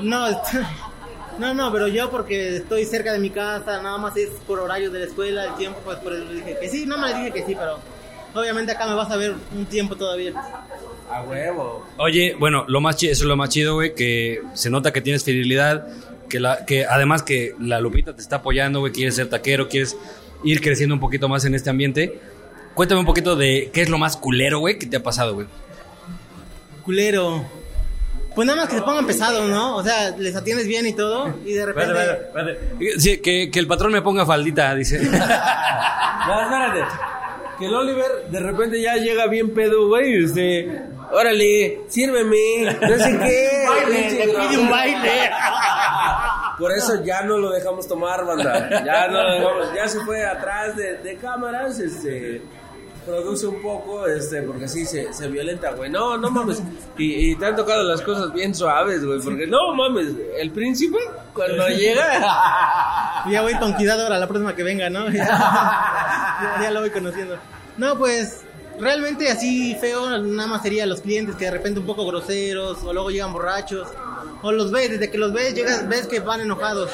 no, 0.00 0.28
no, 1.38 1.54
no, 1.54 1.72
pero 1.72 1.88
yo 1.88 2.10
porque 2.10 2.56
estoy 2.56 2.84
cerca 2.84 3.12
de 3.12 3.18
mi 3.18 3.30
casa, 3.30 3.82
nada 3.82 3.98
más 3.98 4.16
es 4.16 4.30
por 4.46 4.60
horarios 4.60 4.92
de 4.92 5.00
la 5.00 5.04
escuela, 5.06 5.44
el 5.44 5.54
tiempo, 5.54 5.80
pues 5.84 5.98
por 5.98 6.12
eso 6.12 6.24
dije 6.26 6.56
que 6.60 6.68
sí, 6.68 6.86
no 6.86 6.98
me 6.98 7.14
dije 7.14 7.32
que 7.32 7.46
sí, 7.46 7.54
pero 7.54 7.78
obviamente 8.34 8.72
acá 8.72 8.86
me 8.86 8.94
vas 8.94 9.10
a 9.10 9.16
ver 9.16 9.34
un 9.54 9.66
tiempo 9.66 9.96
todavía. 9.96 10.32
A 11.10 11.22
huevo. 11.22 11.86
Oye, 11.98 12.34
bueno, 12.38 12.64
lo 12.66 12.80
más 12.80 12.96
chido, 12.96 13.12
eso 13.12 13.24
es 13.24 13.28
lo 13.28 13.36
más 13.36 13.48
chido, 13.48 13.74
güey, 13.74 13.94
que 13.94 14.42
se 14.54 14.70
nota 14.70 14.92
que 14.92 15.00
tienes 15.00 15.24
fidelidad, 15.24 15.86
que, 16.28 16.40
la, 16.40 16.64
que 16.64 16.84
además 16.84 17.22
que 17.22 17.54
la 17.60 17.80
Lupita 17.80 18.14
te 18.14 18.22
está 18.22 18.36
apoyando, 18.36 18.80
güey, 18.80 18.92
quieres 18.92 19.16
ser 19.16 19.28
taquero, 19.28 19.68
quieres 19.68 19.96
ir 20.44 20.60
creciendo 20.60 20.94
un 20.94 21.00
poquito 21.00 21.28
más 21.28 21.44
en 21.44 21.54
este 21.54 21.70
ambiente. 21.70 22.20
Cuéntame 22.74 23.00
un 23.00 23.06
poquito 23.06 23.36
de 23.36 23.70
qué 23.72 23.82
es 23.82 23.88
lo 23.88 23.98
más 23.98 24.16
culero, 24.16 24.58
güey, 24.60 24.78
que 24.78 24.86
te 24.86 24.96
ha 24.96 25.02
pasado, 25.02 25.34
güey. 25.34 25.46
Culero. 26.82 27.44
Pues 28.34 28.46
nada 28.46 28.60
más 28.60 28.68
que 28.68 28.76
se 28.76 28.82
pongan 28.82 29.06
pesados, 29.06 29.48
¿no? 29.48 29.76
O 29.76 29.82
sea, 29.82 30.10
les 30.18 30.36
atiendes 30.36 30.66
bien 30.66 30.86
y 30.86 30.92
todo, 30.92 31.34
y 31.46 31.54
de 31.54 31.64
repente... 31.64 31.94
Sí, 32.98 33.18
que, 33.18 33.50
que 33.50 33.58
el 33.58 33.66
patrón 33.66 33.92
me 33.92 34.02
ponga 34.02 34.26
faldita, 34.26 34.74
dice. 34.74 35.00
No, 36.26 36.42
espérate. 36.42 36.80
Que 37.58 37.66
el 37.66 37.74
Oliver 37.74 38.26
de 38.30 38.40
repente 38.40 38.82
ya 38.82 38.96
llega 38.96 39.28
bien 39.28 39.54
pedo, 39.54 39.86
güey, 39.86 40.12
y 40.12 40.26
dice, 40.26 40.82
órale, 41.12 41.82
sírveme, 41.88 42.64
no 42.80 42.96
sé 42.98 43.18
qué. 43.18 43.66
le 43.88 44.26
pide 44.28 44.58
un 44.58 44.70
baile. 44.70 45.30
Por 46.58 46.72
eso 46.72 47.02
ya 47.04 47.22
no 47.22 47.38
lo 47.38 47.50
dejamos 47.50 47.86
tomar, 47.86 48.24
banda. 48.24 48.82
Ya 48.84 49.08
no 49.08 49.22
lo 49.22 49.32
dejamos, 49.34 49.74
ya 49.74 49.88
se 49.88 50.00
fue 50.00 50.24
atrás 50.24 50.74
de, 50.76 50.94
de 50.98 51.16
cámaras, 51.16 51.78
este 51.78 52.42
produce 53.04 53.46
un 53.46 53.62
poco, 53.62 54.04
este, 54.08 54.42
porque 54.42 54.66
sí 54.66 54.84
se, 54.84 55.12
se 55.12 55.28
violenta, 55.28 55.70
güey. 55.70 55.88
No, 55.88 56.16
no 56.18 56.28
mames. 56.28 56.60
Y, 56.98 57.30
y 57.30 57.36
te 57.36 57.46
han 57.46 57.54
tocado 57.54 57.84
las 57.84 58.02
cosas 58.02 58.32
bien 58.32 58.52
suaves, 58.52 59.04
güey, 59.04 59.20
porque 59.20 59.46
no 59.46 59.72
mames, 59.76 60.08
el 60.36 60.50
príncipe 60.50 60.98
cuando 61.32 61.68
llega 61.68 63.22
Ya 63.30 63.42
voy 63.42 63.54
con 63.58 63.74
cuidado 63.74 64.02
ahora 64.02 64.18
la 64.18 64.26
próxima 64.26 64.56
que 64.56 64.64
venga, 64.64 64.90
¿no? 64.90 65.08
Ya, 65.10 65.24
ya- 65.28 66.58
ya 66.62 66.70
lo 66.72 66.80
voy 66.80 66.90
conociendo. 66.90 67.36
No, 67.76 67.96
pues 67.96 68.40
realmente 68.78 69.30
así 69.30 69.74
feo 69.80 70.18
nada 70.18 70.48
más 70.48 70.62
sería 70.62 70.86
los 70.86 71.00
clientes 71.00 71.36
que 71.36 71.46
de 71.46 71.50
repente 71.50 71.80
un 71.80 71.86
poco 71.86 72.06
groseros 72.06 72.82
o 72.82 72.92
luego 72.92 73.10
llegan 73.10 73.32
borrachos 73.32 73.88
o 74.42 74.52
los 74.52 74.70
ves, 74.70 74.90
desde 74.90 75.10
que 75.10 75.18
los 75.18 75.32
ves 75.32 75.54
llegas, 75.54 75.88
ves 75.88 76.06
que 76.06 76.20
van 76.20 76.40
enojados 76.40 76.90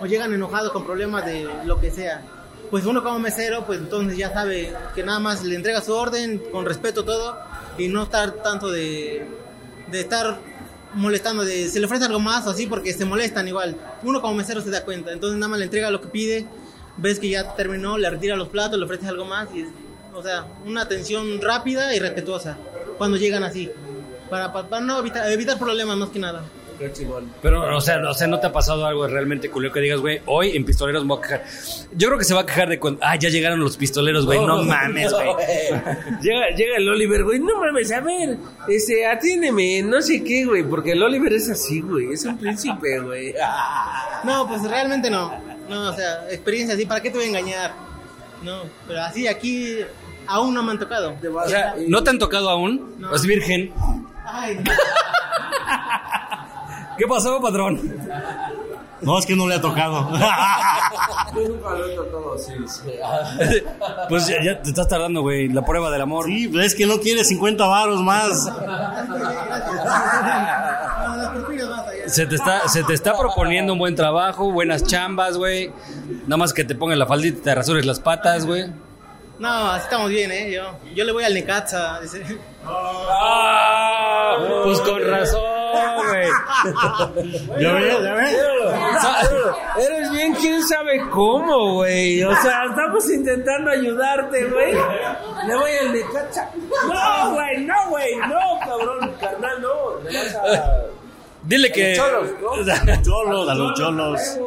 o 0.00 0.06
llegan 0.06 0.32
enojados 0.32 0.72
con 0.72 0.84
problemas 0.84 1.24
de 1.26 1.48
lo 1.64 1.80
que 1.80 1.90
sea. 1.90 2.22
Pues 2.70 2.86
uno 2.86 3.02
como 3.02 3.18
mesero, 3.18 3.66
pues 3.66 3.78
entonces 3.78 4.16
ya 4.16 4.32
sabe 4.32 4.72
que 4.94 5.02
nada 5.04 5.20
más 5.20 5.44
le 5.44 5.54
entrega 5.54 5.80
su 5.80 5.92
orden 5.92 6.38
con 6.50 6.64
respeto 6.64 7.04
todo 7.04 7.38
y 7.78 7.88
no 7.88 8.04
estar 8.04 8.32
tanto 8.42 8.70
de, 8.70 9.26
de 9.90 10.00
estar 10.00 10.38
molestando, 10.94 11.44
de 11.44 11.68
se 11.68 11.80
le 11.80 11.86
ofrece 11.86 12.04
algo 12.04 12.20
más 12.20 12.46
o 12.46 12.50
así 12.50 12.66
porque 12.66 12.92
se 12.92 13.04
molestan 13.04 13.46
igual. 13.48 13.76
Uno 14.02 14.20
como 14.20 14.34
mesero 14.34 14.60
se 14.60 14.70
da 14.70 14.84
cuenta, 14.84 15.12
entonces 15.12 15.38
nada 15.38 15.50
más 15.50 15.58
le 15.58 15.66
entrega 15.66 15.90
lo 15.90 16.00
que 16.00 16.08
pide, 16.08 16.46
ves 16.96 17.18
que 17.18 17.28
ya 17.28 17.54
terminó, 17.54 17.98
le 17.98 18.08
retira 18.08 18.36
los 18.36 18.48
platos, 18.48 18.78
le 18.78 18.84
ofreces 18.84 19.08
algo 19.08 19.24
más 19.24 19.48
y 19.54 19.66
o 20.14 20.22
sea, 20.22 20.46
una 20.64 20.82
atención 20.82 21.40
rápida 21.40 21.94
y 21.94 21.98
respetuosa 21.98 22.56
cuando 22.98 23.16
llegan 23.16 23.42
así, 23.42 23.70
para, 24.30 24.52
para, 24.52 24.68
para 24.68 24.84
no 24.84 24.98
evitar, 24.98 25.30
evitar 25.30 25.58
problemas 25.58 25.96
más 25.96 26.08
que 26.10 26.18
nada. 26.18 26.44
Pero, 27.40 27.76
o 27.76 27.80
sea, 27.80 27.98
o 28.08 28.14
sea, 28.14 28.26
¿no 28.26 28.40
te 28.40 28.48
ha 28.48 28.52
pasado 28.52 28.84
algo 28.84 29.06
realmente 29.06 29.48
culero 29.48 29.72
que 29.72 29.80
digas, 29.80 30.00
güey, 30.00 30.20
hoy 30.26 30.56
en 30.56 30.64
Pistoleros 30.64 31.04
me 31.04 31.08
voy 31.10 31.18
a 31.18 31.22
quejar? 31.22 31.44
Yo 31.92 32.08
creo 32.08 32.18
que 32.18 32.24
se 32.24 32.34
va 32.34 32.40
a 32.40 32.46
quejar 32.46 32.68
de 32.68 32.78
cuando, 32.78 33.00
ah, 33.02 33.16
ya 33.16 33.28
llegaron 33.28 33.60
los 33.60 33.76
pistoleros, 33.76 34.26
güey, 34.26 34.40
no, 34.44 34.62
mames, 34.62 35.12
güey. 35.12 35.26
llega, 36.20 36.48
llega 36.56 36.76
el 36.76 36.88
Oliver, 36.88 37.24
güey, 37.24 37.38
no 37.38 37.58
mames, 37.60 37.92
a 37.92 38.00
ver, 38.00 38.36
este, 38.68 39.06
atiéndeme, 39.06 39.82
no 39.82 40.02
sé 40.02 40.22
qué, 40.24 40.44
güey, 40.44 40.64
porque 40.64 40.92
el 40.92 41.02
Oliver 41.02 41.32
es 41.32 41.48
así, 41.48 41.80
güey, 41.80 42.12
es 42.12 42.24
un 42.24 42.38
príncipe, 42.38 42.98
güey. 43.00 43.34
No, 44.24 44.48
pues 44.48 44.62
realmente 44.62 45.10
no. 45.10 45.38
No, 45.68 45.90
o 45.90 45.94
sea, 45.94 46.26
experiencia 46.30 46.74
así, 46.74 46.86
¿para 46.86 47.02
qué 47.02 47.10
te 47.10 47.16
voy 47.16 47.26
a 47.26 47.28
engañar? 47.28 47.74
No, 48.42 48.62
pero 48.86 49.02
así 49.02 49.26
aquí 49.26 49.80
aún 50.26 50.54
no 50.54 50.62
me 50.62 50.72
han 50.72 50.78
tocado. 50.78 51.14
O 51.44 51.48
sea, 51.48 51.74
¿no 51.88 52.02
te 52.02 52.10
han 52.10 52.18
tocado 52.18 52.50
aún? 52.50 52.94
No. 52.98 53.14
Es 53.14 53.22
virgen. 53.22 53.72
Ay, 54.24 54.56
no. 54.56 54.70
¿Qué 56.98 57.06
pasó, 57.06 57.40
patrón? 57.40 57.80
No, 59.00 59.18
es 59.18 59.26
que 59.26 59.36
no 59.36 59.46
le 59.46 59.56
ha 59.56 59.60
tocado. 59.60 60.10
Yo 60.12 61.48
nunca 61.48 61.70
lo 61.70 61.86
he 61.86 61.94
tocado 61.94 62.34
así, 62.34 62.52
sí. 62.66 62.90
Pues 64.08 64.26
ya, 64.26 64.42
ya 64.42 64.62
te 64.62 64.70
estás 64.70 64.88
tardando, 64.88 65.20
güey, 65.20 65.48
la 65.48 65.62
prueba 65.64 65.90
del 65.90 66.00
amor. 66.00 66.26
Sí, 66.26 66.48
pero 66.48 66.62
es 66.62 66.74
que 66.74 66.86
no 66.86 66.98
quiere 66.98 67.24
50 67.24 67.66
varos 67.66 68.00
más. 68.02 68.50
Se 72.06 72.26
te, 72.26 72.34
está, 72.34 72.68
se 72.68 72.84
te 72.84 72.92
está 72.92 73.16
proponiendo 73.16 73.72
un 73.72 73.78
buen 73.78 73.94
trabajo, 73.96 74.52
buenas 74.52 74.84
chambas, 74.84 75.38
güey. 75.38 75.70
Nada 76.26 76.36
más 76.36 76.52
que 76.52 76.62
te 76.62 76.74
pongan 76.74 76.98
la 76.98 77.06
faldita 77.06 77.38
y 77.38 77.40
te 77.42 77.54
rasures 77.54 77.86
las 77.86 77.98
patas, 77.98 78.44
güey. 78.46 78.66
No, 79.38 79.70
así 79.72 79.84
estamos 79.84 80.10
bien, 80.10 80.30
¿eh? 80.30 80.50
Yo, 80.52 80.78
yo 80.94 81.04
le 81.04 81.12
voy 81.12 81.24
al 81.24 81.34
Necaxa. 81.34 82.00
Dice. 82.00 82.22
¡Ah! 82.64 84.36
Pues 84.64 84.80
con 84.80 85.10
razón, 85.10 85.42
güey. 86.08 86.28
¿Ya 87.60 87.72
ves? 87.72 88.02
¿Ya 88.02 88.14
ves? 88.14 88.36
Eres 89.76 90.10
bien 90.12 90.34
quién 90.34 90.62
sabe 90.62 91.00
cómo, 91.10 91.74
güey. 91.74 92.22
O 92.22 92.34
sea, 92.36 92.64
estamos 92.70 93.10
intentando 93.10 93.70
ayudarte, 93.70 94.44
güey. 94.44 94.72
Le 95.46 95.56
voy 95.56 95.70
al 95.80 95.92
Necaxa. 95.92 96.50
No, 96.86 97.32
güey, 97.32 97.64
no, 97.64 97.88
güey, 97.90 98.16
no, 98.16 98.60
cabrón, 98.60 99.14
carnal, 99.20 99.60
no. 99.60 100.00
Le 100.08 100.16
vas 100.16 100.34
a... 100.36 101.03
Dile 101.46 101.70
que. 101.70 101.94
Cholos, 101.94 102.30
Cholos, 103.02 103.48
a 103.48 103.54
los 103.54 103.74
cholos. 103.74 104.20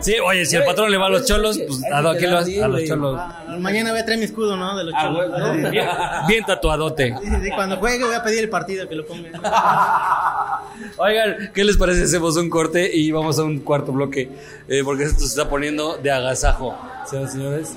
Sí, 0.00 0.16
oye, 0.22 0.44
si 0.44 0.56
el 0.56 0.64
patrón 0.64 0.90
le 0.90 0.98
va 0.98 1.06
a 1.06 1.08
los 1.08 1.24
cholos, 1.24 1.58
pues 1.66 1.82
a, 1.90 2.02
lo- 2.02 2.12
¿qué 2.12 2.26
le 2.26 2.34
vas? 2.34 2.46
a 2.62 2.68
los 2.68 2.84
cholos. 2.84 3.16
Ah, 3.18 3.56
mañana 3.58 3.90
voy 3.92 4.00
a 4.00 4.04
traer 4.04 4.18
mi 4.18 4.26
escudo, 4.26 4.54
¿no? 4.54 4.76
De 4.76 4.84
los 4.84 4.92
Ah, 4.94 5.04
cholos. 5.06 5.30
no. 5.30 5.70
Bien, 5.70 5.86
bien 6.28 6.44
tatuadote. 6.44 7.14
Sí, 7.22 7.26
sí, 7.30 7.36
sí, 7.44 7.50
cuando 7.54 7.76
juegue 7.78 8.04
voy 8.04 8.14
a 8.14 8.22
pedir 8.22 8.40
el 8.40 8.50
partido 8.50 8.86
que 8.86 8.96
lo 8.96 9.06
ponga. 9.06 9.30
Oigan, 10.98 11.50
¿qué 11.54 11.64
les 11.64 11.78
parece? 11.78 12.02
Hacemos 12.02 12.36
un 12.36 12.50
corte 12.50 12.90
y 12.94 13.10
vamos 13.12 13.38
a 13.38 13.44
un 13.44 13.60
cuarto 13.60 13.92
bloque. 13.92 14.28
Eh, 14.68 14.82
porque 14.84 15.04
esto 15.04 15.20
se 15.20 15.26
está 15.26 15.48
poniendo 15.48 15.96
de 15.96 16.10
agasajo. 16.10 16.76
Señoras 17.08 17.30
y 17.30 17.36
señores. 17.38 17.76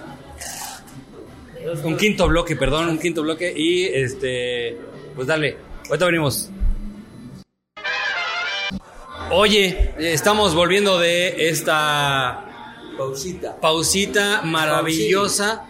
Un 1.86 1.96
quinto 1.96 2.28
bloque, 2.28 2.58
perdón, 2.58 2.90
un 2.90 3.00
quinto 3.00 3.22
bloque. 3.22 3.54
Y 3.56 3.86
este. 3.86 4.78
Pues 5.16 5.28
dale, 5.28 5.56
ahorita 5.88 6.06
venimos. 6.08 6.50
Oye, 9.32 9.92
estamos 10.00 10.56
volviendo 10.56 10.98
de 11.00 11.50
esta 11.50 12.46
Pausita. 12.98 13.60
pausita 13.60 14.42
maravillosa 14.44 15.66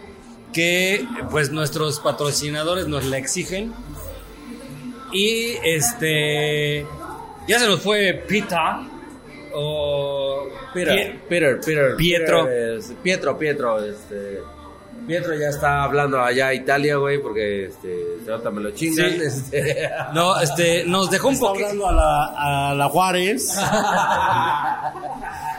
que 0.52 1.04
pues 1.30 1.50
nuestros 1.50 1.98
patrocinadores 2.00 2.86
nos 2.86 3.04
la 3.04 3.18
exigen. 3.18 3.72
Y 5.12 5.56
este 5.64 6.86
ya 7.48 7.58
se 7.58 7.66
nos 7.66 7.80
fue 7.80 8.12
Pita 8.28 8.86
o 9.54 10.48
Peter, 10.72 10.94
Pie- 10.94 11.20
Peter, 11.28 11.60
Peter, 11.60 11.96
Pietro. 11.96 12.48
Pietro, 13.02 13.38
Pietro, 13.38 13.84
este. 13.84 14.40
Pietro 15.08 15.34
ya 15.34 15.48
está 15.48 15.82
hablando 15.82 16.22
allá 16.22 16.48
a 16.48 16.54
Italia, 16.54 16.96
güey, 16.96 17.20
porque 17.20 17.66
este, 17.66 17.90
ahorita 18.30 18.50
me 18.52 18.60
lo 18.60 18.70
chingan. 18.70 19.10
Sí. 19.10 19.18
este. 19.22 19.90
No, 20.14 20.38
este 20.40 20.84
nos 20.86 21.10
dejó 21.10 21.28
un 21.28 21.34
Está 21.34 21.46
poquito 21.48 21.66
hablando 21.66 21.88
a 21.88 21.92
la, 21.92 22.70
a 22.70 22.74
la 22.74 22.88
Juárez. 22.88 23.58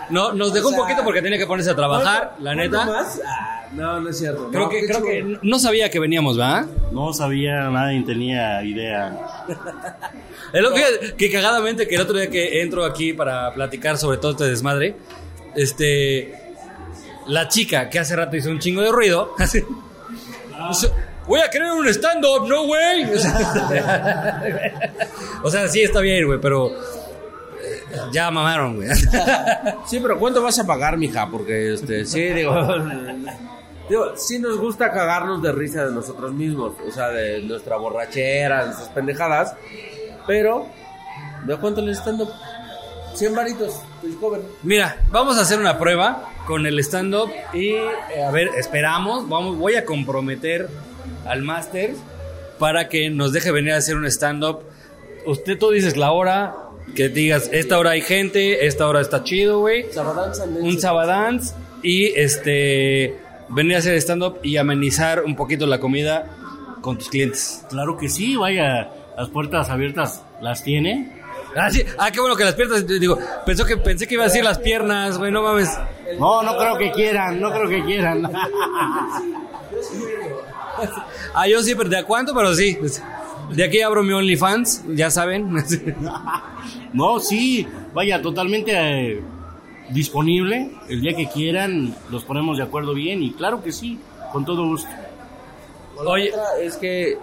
no, 0.10 0.34
nos 0.34 0.54
dejó 0.54 0.68
O 0.68 0.72
sea, 0.72 0.80
un 0.80 0.84
poquito 0.86 1.04
porque 1.04 1.22
tenía 1.22 1.38
que 1.38 1.46
ponerse 1.46 1.72
a 1.72 1.76
trabajar, 1.76 2.36
la 2.40 2.54
¿Cuánto 2.54 2.78
neta. 2.78 2.86
más? 2.86 3.22
Ah, 3.26 3.68
no, 3.74 4.00
no 4.00 4.10
es 4.10 4.18
cierto. 4.18 4.50
Creo 4.50 4.64
No, 4.64 4.70
que 4.70 4.86
creo 4.86 5.04
que 5.04 5.38
no 5.42 5.60
sabía 5.60 5.90
que 5.90 6.00
veníamos, 6.00 6.38
¿verdad? 6.38 6.66
No 6.92 7.14
sabía, 7.14 7.70
nadie 7.70 8.02
tenía 8.04 8.64
idea. 8.64 9.18
Es 10.54 10.62
lo 10.62 10.74
que, 10.74 11.16
que 11.18 11.32
cagadamente 11.32 11.88
que 11.88 11.96
el 11.96 12.02
otro 12.02 12.18
día 12.18 12.30
que 12.30 12.62
entro 12.62 12.86
aquí 12.86 13.14
para 13.14 13.54
platicar 13.54 13.98
sobre 13.98 14.18
todo 14.18 14.32
este 14.32 14.46
desmadre, 14.46 14.96
este 15.56 16.49
la 17.30 17.48
chica 17.48 17.90
que 17.90 18.00
hace 18.00 18.16
rato 18.16 18.36
hizo 18.36 18.50
un 18.50 18.60
chingo 18.60 18.82
de 18.82 18.92
ruido, 18.92 19.34
así, 19.40 19.64
voy 21.28 21.40
a 21.40 21.50
crear 21.50 21.74
un 21.74 21.88
stand-up, 21.88 22.48
no 22.48 22.66
güey. 22.66 23.06
O 23.14 23.20
sea, 23.20 24.44
o 25.44 25.50
sea, 25.50 25.68
sí 25.68 25.82
está 25.82 26.02
bien, 26.02 26.26
güey, 26.26 26.40
pero 26.42 26.70
eh, 26.70 27.84
ya 28.12 28.30
mamaron, 28.32 28.78
güey. 28.78 28.90
Sí, 29.86 30.00
pero 30.02 30.18
¿cuánto 30.20 30.42
vas 30.42 30.60
a 30.60 30.66
pagar, 30.66 30.98
mija? 30.98 31.30
Porque, 31.30 31.74
este, 31.74 32.06
sí, 32.06 32.22
digo. 32.22 32.54
Digo, 33.90 34.16
sí 34.16 34.38
nos 34.38 34.58
gusta 34.60 34.92
cagarnos 34.92 35.42
de 35.42 35.52
risa 35.52 35.86
de 35.86 35.92
nosotros 35.92 36.32
mismos, 36.32 36.74
o 36.88 36.92
sea, 36.92 37.10
de 37.10 37.42
nuestra 37.42 37.76
borrachera, 37.78 38.60
de 38.60 38.66
nuestras 38.66 38.90
pendejadas, 38.90 39.56
pero, 40.28 40.68
¿de 41.46 41.58
cuánto 41.58 41.82
le 41.82 41.94
están 41.94 42.20
dando? 42.20 42.32
100 43.16 43.36
varitos, 43.36 43.82
el 44.04 44.16
cover. 44.18 44.42
Mira, 44.62 44.98
vamos 45.10 45.40
a 45.40 45.42
hacer 45.42 45.60
una 45.60 45.80
prueba 45.80 46.30
con 46.50 46.66
el 46.66 46.80
stand-up 46.80 47.30
y 47.54 47.74
eh, 47.74 48.24
a 48.28 48.32
ver, 48.32 48.50
esperamos, 48.58 49.30
vamos, 49.30 49.56
voy 49.56 49.76
a 49.76 49.86
comprometer 49.86 50.68
al 51.28 51.44
máster 51.44 51.92
para 52.58 52.90
que 52.90 53.12
nos 53.12 53.34
deje 53.34 53.52
venir 53.52 53.74
a 53.74 53.78
hacer 53.78 53.96
un 53.96 54.08
stand-up. 54.08 54.62
Usted 55.28 55.60
tú 55.60 55.70
dices 55.70 55.96
la 55.96 56.12
hora, 56.12 56.56
que 56.96 57.08
digas, 57.08 57.52
esta 57.54 57.78
hora 57.78 57.92
hay 57.92 58.02
gente, 58.02 58.66
esta 58.66 58.88
hora 58.88 59.00
está 59.00 59.24
chido, 59.24 59.60
güey. 59.60 59.86
Un 60.60 60.80
sabadance 60.82 61.54
y 61.84 62.06
este 62.20 63.16
venir 63.50 63.76
a 63.76 63.80
hacer 63.80 63.94
stand-up 63.98 64.40
y 64.42 64.58
amenizar 64.58 65.24
un 65.24 65.36
poquito 65.36 65.68
la 65.68 65.80
comida 65.80 66.36
con 66.82 66.98
tus 66.98 67.10
clientes. 67.10 67.64
Claro 67.70 67.96
que 67.96 68.10
sí, 68.10 68.38
vaya, 68.38 68.90
las 69.16 69.30
puertas 69.30 69.70
abiertas 69.70 70.24
las 70.42 70.64
tiene. 70.64 71.19
Ah, 71.56 71.70
sí. 71.72 71.84
Ah, 71.98 72.12
qué 72.12 72.20
bueno 72.20 72.36
que 72.36 72.44
las 72.44 72.54
piernas, 72.54 72.86
digo, 72.86 73.18
pensó 73.46 73.66
que 73.66 73.78
pensé 73.78 74.08
que 74.08 74.14
iba 74.16 74.24
a 74.24 74.28
decir 74.28 74.44
las 74.44 74.60
piernas, 74.60 75.18
güey, 75.18 75.32
no 75.32 75.42
mames. 75.42 75.70
No, 76.20 76.44
no 76.44 76.58
creo 76.58 76.78
que 76.78 76.92
quieran, 76.92 77.40
no 77.40 77.52
creo 77.52 77.68
que 77.70 77.84
quieran. 77.84 78.32
Ah, 81.34 81.48
yo 81.48 81.62
sí, 81.62 81.76
pero 81.76 81.90
¿de 81.90 81.98
a 81.98 82.04
cuánto? 82.04 82.34
Pero 82.34 82.56
sí. 82.56 82.78
De 83.52 83.64
aquí 83.64 83.82
abro 83.82 84.04
mi 84.04 84.14
OnlyFans, 84.14 84.84
ya 84.90 85.10
saben. 85.12 85.56
No, 86.94 87.20
sí, 87.20 87.68
vaya, 87.94 88.22
totalmente 88.22 88.72
eh, 88.74 89.22
disponible. 89.90 90.72
El 90.88 91.02
día 91.02 91.16
que 91.16 91.28
quieran, 91.28 91.94
los 92.10 92.24
ponemos 92.24 92.58
de 92.58 92.64
acuerdo 92.64 92.94
bien 92.94 93.22
y 93.22 93.32
claro 93.34 93.62
que 93.62 93.72
sí, 93.72 94.00
con 94.32 94.44
todo 94.46 94.66
gusto. 94.66 94.90
Oye, 95.98 96.32
Otra 96.32 96.60
es 96.62 96.78
que 96.78 97.18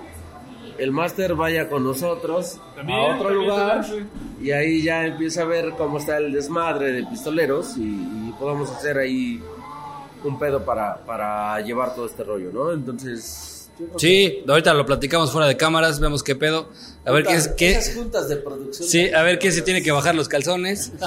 el 0.79 0.91
máster 0.93 1.35
vaya 1.35 1.69
con 1.69 1.85
nosotros 1.85 2.61
a 2.77 3.15
otro 3.15 3.31
lugar 3.31 3.85
y 4.41 4.51
ahí 4.51 4.83
ya 4.83 5.07
empieza 5.07 5.43
a 5.43 5.45
ver 5.47 5.73
cómo 5.77 5.99
está 5.99 6.19
el 6.19 6.33
desmadre 6.33 6.93
de 6.93 7.05
pistoleros 7.07 7.77
y, 7.77 7.83
y 7.83 8.35
podamos 8.39 8.71
hacer 8.71 8.99
ahí 8.99 9.43
un 10.25 10.39
pedo 10.39 10.65
para, 10.65 10.97
para 11.05 11.61
llevar 11.61 11.95
todo 11.95 12.07
este 12.07 12.25
rollo, 12.25 12.51
¿no? 12.53 12.73
Entonces... 12.73 13.56
sí, 13.99 14.43
ahorita 14.49 14.73
lo 14.75 14.87
platicamos 14.87 15.31
fuera 15.33 15.47
de 15.47 15.57
cámaras, 15.57 16.01
vemos 16.01 16.23
qué 16.23 16.35
pedo. 16.35 16.71
A 17.05 17.13
ver 17.13 17.25
qué 17.25 17.35
es, 17.35 17.49
qué. 17.49 17.81
Juntas 17.95 18.29
de 18.29 18.37
producción... 18.37 18.89
Sí, 18.89 19.11
a 19.13 19.23
ver 19.23 19.39
quién 19.39 19.53
se 19.53 19.63
tiene 19.63 19.81
que 19.83 19.93
bajar 19.93 20.15
los 20.17 20.29
calzones. 20.29 20.93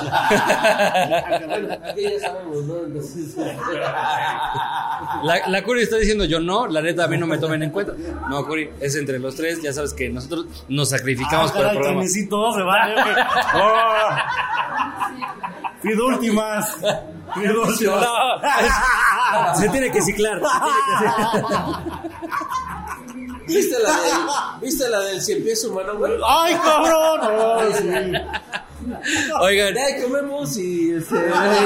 La, 5.24 5.48
la 5.48 5.64
Curi 5.64 5.82
está 5.82 5.98
diciendo 5.98 6.26
yo 6.26 6.40
no, 6.40 6.68
la 6.68 6.82
neta 6.82 7.06
a 7.06 7.08
mí 7.08 7.18
no 7.18 7.28
me 7.28 7.38
tomen 7.38 7.64
en 7.64 7.72
cuenta. 7.72 7.94
No, 8.30 8.46
Curi, 8.46 8.70
es 8.80 8.96
entre 8.96 9.20
los 9.20 9.36
tres, 9.36 9.62
ya 9.62 9.74
sabes 9.74 9.94
que 9.94 10.10
nosotros 10.10 10.46
nos 10.68 10.90
sacrificamos 10.90 11.52
Ah, 11.52 11.54
por 11.54 11.66
el 11.66 11.72
programa. 11.72 11.96
trenecito, 12.02 12.54
se 12.54 12.62
vale. 12.62 12.96
Pido 15.82 16.08
últimas. 16.08 16.76
Últimas. 17.36 17.82
No, 17.82 18.36
es- 18.42 19.60
se 19.60 19.70
tiene 19.70 19.92
que 19.92 20.02
ciclar. 20.02 20.40
se 20.42 20.60
tiene 20.62 20.80
que 20.86 20.92
ciclar. 20.98 21.90
¿Viste 23.48 23.76
la 23.82 23.90
del, 23.90 24.14
¿viste 24.62 24.90
la 24.90 25.00
del 25.00 25.22
cien 25.22 25.44
pies 25.44 25.64
humano, 25.66 25.96
güey? 25.98 26.14
¡Ay, 26.28 26.56
cabrón! 26.56 27.20
Ay, 27.60 27.74
sí. 27.74 28.94
Oigan, 29.42 29.74
Ya 29.74 30.02
comemos 30.04 30.56
y 30.58 30.94
este, 30.94 31.16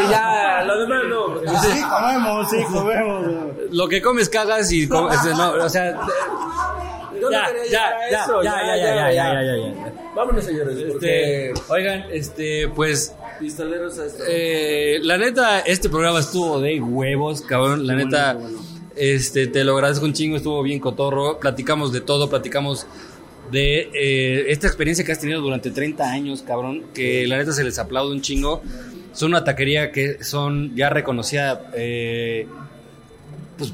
ya, 0.09 0.63
lo 0.65 0.79
demás 0.79 1.01
no. 1.09 1.39
Sí, 1.61 1.81
comemos, 1.83 2.49
sí, 2.49 2.63
comemos. 2.71 3.25
lo 3.71 3.87
que 3.87 4.01
comes 4.01 4.29
cagas 4.29 4.71
y 4.71 4.87
com- 4.87 5.11
este, 5.11 5.29
no, 5.31 5.51
o 5.51 5.69
sea, 5.69 5.91
Yo 7.19 7.29
ya, 7.31 7.41
no 7.41 7.47
quería 7.47 7.65
ya, 7.69 7.91
ya, 8.11 8.25
ya, 8.27 8.43
ya, 8.43 8.75
ya, 8.75 8.75
ya, 8.75 9.11
ya, 9.11 9.43
ya, 9.43 9.57
ya. 9.57 9.93
Vámonos, 10.15 10.43
señores, 10.43 10.77
porque 10.91 11.51
Este, 11.51 11.61
oigan, 11.73 12.05
este, 12.11 12.67
pues, 12.69 13.13
pistoleros 13.39 13.97
eh, 14.27 14.99
la 15.01 15.17
neta, 15.17 15.59
este 15.61 15.89
programa 15.89 16.19
estuvo 16.19 16.59
de 16.59 16.79
huevos, 16.81 17.41
cabrón. 17.41 17.85
La 17.87 17.95
neta, 17.95 18.37
este, 18.95 19.47
te 19.47 19.63
lo 19.63 19.73
agradezco 19.75 20.05
un 20.05 20.13
chingo, 20.13 20.37
estuvo 20.37 20.61
bien 20.63 20.79
cotorro. 20.79 21.39
Platicamos 21.39 21.91
de 21.93 22.01
todo, 22.01 22.29
platicamos 22.29 22.85
de 23.51 23.89
eh, 23.93 24.45
esta 24.49 24.67
experiencia 24.67 25.03
que 25.05 25.11
has 25.11 25.19
tenido 25.19 25.41
durante 25.41 25.71
30 25.71 26.09
años, 26.11 26.41
cabrón. 26.41 26.83
Que 26.93 27.27
la 27.27 27.37
neta 27.37 27.51
se 27.51 27.63
les 27.63 27.77
aplaude 27.79 28.11
un 28.13 28.21
chingo. 28.21 28.61
Son 29.13 29.29
una 29.31 29.43
taquería 29.43 29.91
que 29.91 30.23
son 30.23 30.75
ya 30.75 30.89
reconocida, 30.89 31.69
eh, 31.75 32.47
pues, 33.57 33.71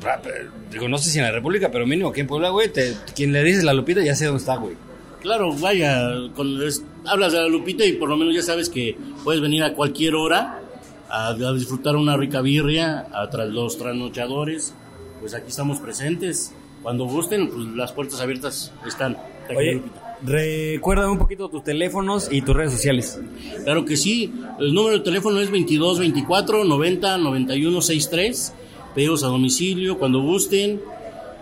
digo, 0.72 0.89
no 0.89 0.97
sé 0.97 1.10
si 1.10 1.18
en 1.20 1.24
la 1.24 1.32
República, 1.32 1.70
pero 1.72 1.88
mínimo 1.88 2.10
aquí 2.10 2.20
en 2.20 2.28
Puebla, 2.28 2.49
güey. 2.49 2.68
te- 2.70 2.93
Quien 3.16 3.32
le 3.32 3.41
dices 3.43 3.64
la 3.64 3.74
Lupita 3.74 4.01
ya 4.03 4.16
sé 4.16 4.26
dónde 4.26 4.39
está, 4.41 4.57
güey. 4.57 4.76
Claro, 5.22 5.53
vaya, 5.53 6.11
con- 6.36 6.61
es- 6.63 6.84
hablas 7.05 7.34
de 7.34 7.39
la 7.39 7.47
Lupita 7.47 7.86
y 7.86 7.93
por 7.93 8.09
lo 8.09 8.15
menos 8.17 8.34
ya 8.36 8.41
sabes 8.41 8.70
que 8.70 8.97
puedes 9.24 9.41
venir 9.41 9.63
a 9.63 9.74
cualquier 9.74 10.15
hora 10.15 10.61
a, 11.09 11.30
a 11.30 11.53
disfrutar 11.53 11.95
una 11.95 12.15
rica 12.15 12.41
birria, 12.41 13.07
a 13.11 13.30
tras 13.30 13.49
los 13.49 13.78
trasnochadores. 13.78 14.74
Pues 15.20 15.34
aquí 15.34 15.49
estamos 15.49 15.80
presentes. 15.80 16.53
Cuando 16.82 17.03
gusten, 17.05 17.49
pues 17.49 17.67
las 17.76 17.91
puertas 17.91 18.22
abiertas 18.22 18.72
están. 18.88 19.17
Oye, 19.53 19.74
Lupita. 19.76 20.17
recuérdame 20.24 21.11
un 21.11 21.17
poquito 21.17 21.49
tus 21.49 21.63
teléfonos 21.63 22.30
y 22.32 22.41
tus 22.41 22.55
redes 22.55 22.72
sociales. 22.72 23.20
Claro 23.65 23.84
que 23.84 23.97
sí. 23.97 24.32
El 24.59 24.74
número 24.74 24.97
de 24.99 25.03
teléfono 25.03 25.41
es 25.41 25.51
22 25.51 25.99
24 25.99 26.63
90 26.63 27.17
91 27.17 27.82
63. 27.82 28.53
Pedidos 28.95 29.24
a 29.24 29.28
domicilio 29.28 29.97
cuando 29.97 30.22
gusten. 30.22 30.80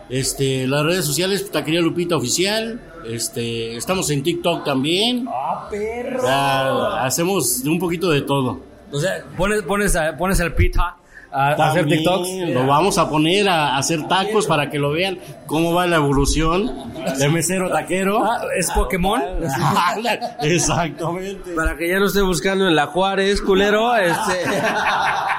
Este, 0.09 0.67
las 0.67 0.83
redes 0.83 1.05
sociales, 1.05 1.49
Taquería 1.51 1.81
Lupita 1.81 2.15
Oficial. 2.15 2.79
Este, 3.05 3.75
estamos 3.77 4.09
en 4.09 4.23
TikTok 4.23 4.63
también. 4.63 5.27
¡Ah, 5.29 5.67
perro! 5.69 6.23
Ya, 6.23 7.03
hacemos 7.05 7.63
de 7.63 7.69
un 7.69 7.79
poquito 7.79 8.09
de 8.09 8.21
todo. 8.21 8.61
O 8.91 8.99
sea, 8.99 9.23
pones, 9.37 9.61
pones, 9.63 9.95
a- 9.95 10.15
pones 10.17 10.39
al 10.39 10.53
pita 10.55 10.95
a, 11.31 11.49
a 11.51 11.69
hacer 11.71 11.85
TikToks. 11.87 12.29
Lo 12.53 12.65
vamos 12.65 12.97
a 12.97 13.09
poner 13.09 13.49
a 13.49 13.77
hacer 13.77 14.07
tacos 14.07 14.47
para 14.47 14.69
que 14.69 14.79
lo 14.79 14.91
vean 14.91 15.19
cómo 15.45 15.73
va 15.73 15.85
la 15.87 15.97
evolución 15.97 16.71
de 17.19 17.29
mesero 17.29 17.69
taquero. 17.69 18.23
Ah, 18.23 18.41
¿Es 18.57 18.71
Pokémon? 18.71 19.21
Exactamente. 20.41 21.51
Para 21.53 21.75
que 21.77 21.89
ya 21.89 21.99
no 21.99 22.05
esté 22.07 22.21
buscando 22.21 22.67
en 22.67 22.75
la 22.75 22.87
Juárez, 22.87 23.41
culero, 23.41 23.95
este... 23.95 24.15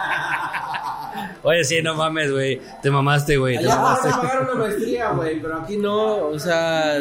Oye, 1.49 1.64
sí, 1.64 1.80
no 1.82 1.94
mames, 1.94 2.30
güey. 2.30 2.61
Te 2.82 2.90
mamaste, 2.90 3.36
güey. 3.38 3.57
Te 3.57 3.64
Allá 3.64 3.76
van 3.76 3.82
mamaste. 3.84 4.09
a 4.09 4.20
pagar 4.20 4.42
una 4.42 4.55
maestría, 4.55 5.11
güey, 5.12 5.40
pero 5.40 5.57
aquí 5.57 5.76
no, 5.78 6.16
o 6.26 6.38
sea, 6.38 6.96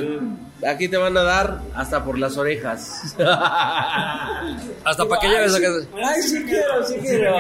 aquí 0.66 0.88
te 0.88 0.96
van 0.96 1.18
a 1.18 1.24
dar 1.24 1.60
hasta 1.76 2.02
por 2.06 2.18
las 2.18 2.38
orejas. 2.38 3.14
Hasta 4.86 5.06
para 5.06 5.20
que 5.22 5.28
lleves 5.28 5.54
a 5.54 5.60
casa. 5.60 5.88
Ay, 6.02 6.22
sí 6.22 6.46
quiero, 6.46 6.84
sí 6.86 6.96
quiero. 7.02 7.36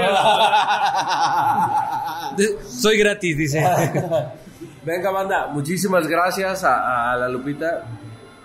Soy 2.67 2.97
gratis, 2.97 3.37
dice. 3.37 3.63
Venga, 4.83 5.11
banda, 5.11 5.47
muchísimas 5.47 6.07
gracias 6.07 6.63
a, 6.63 7.13
a 7.13 7.17
la 7.17 7.29
Lupita. 7.29 7.83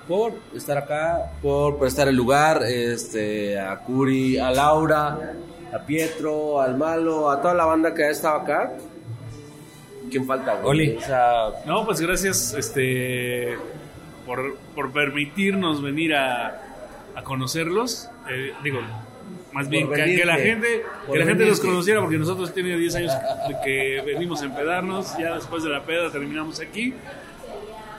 por 0.08 0.32
estar 0.54 0.78
acá, 0.78 1.32
por 1.40 1.78
prestar 1.78 2.08
el 2.08 2.16
lugar, 2.16 2.62
este, 2.64 3.58
a 3.58 3.78
Curi, 3.78 4.38
a 4.38 4.50
Laura, 4.50 5.34
a 5.72 5.78
Pietro, 5.86 6.60
al 6.60 6.76
Malo, 6.76 7.30
a 7.30 7.40
toda 7.40 7.54
la 7.54 7.64
banda 7.64 7.94
que 7.94 8.04
ha 8.04 8.10
estado 8.10 8.40
acá. 8.40 8.72
¿Quién 10.10 10.26
falta, 10.26 10.54
güey? 10.56 10.66
Oli. 10.70 10.96
O 10.96 11.00
sea, 11.00 11.46
No, 11.66 11.84
pues 11.86 12.00
gracias 12.00 12.54
este, 12.54 13.56
por, 14.26 14.56
por 14.74 14.92
permitirnos 14.92 15.82
venir 15.82 16.14
a, 16.14 16.60
a 17.14 17.22
conocerlos. 17.22 18.08
Eh, 18.30 18.52
digo, 18.62 18.80
más 19.52 19.68
bien 19.68 19.88
que, 19.88 19.94
venirte. 19.96 20.20
que 20.20 20.26
la 20.26 20.36
gente, 20.36 20.82
que 21.10 21.18
la 21.18 21.24
gente 21.24 21.46
los 21.46 21.60
conociera, 21.60 22.00
porque 22.00 22.18
nosotros 22.18 22.52
tenemos 22.52 22.78
10 22.80 22.94
años 22.96 23.12
de 23.48 23.56
que 23.64 24.02
venimos 24.04 24.42
a 24.42 24.46
empedarnos. 24.46 25.16
Ya 25.18 25.34
después 25.34 25.62
de 25.64 25.70
la 25.70 25.82
peda 25.84 26.10
terminamos 26.10 26.60
aquí. 26.60 26.94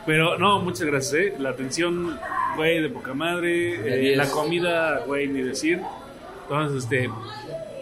Pero 0.06 0.38
no, 0.38 0.60
muchas 0.60 0.86
gracias, 0.86 1.14
¿eh? 1.14 1.34
La 1.40 1.52
atención, 1.52 2.20
güey, 2.58 2.82
de 2.82 2.90
poca 2.90 3.14
madre. 3.14 4.12
eh, 4.12 4.16
la 4.16 4.28
comida, 4.30 5.00
güey, 5.08 5.28
ni 5.28 5.42
decir. 5.42 5.80
Entonces, 6.44 6.84
este, 6.84 7.10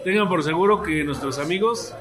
tengan 0.04 0.28
por 0.28 0.42
seguro 0.42 0.82
que 0.82 1.04
nuestros 1.04 1.38
amigos, 1.38 1.94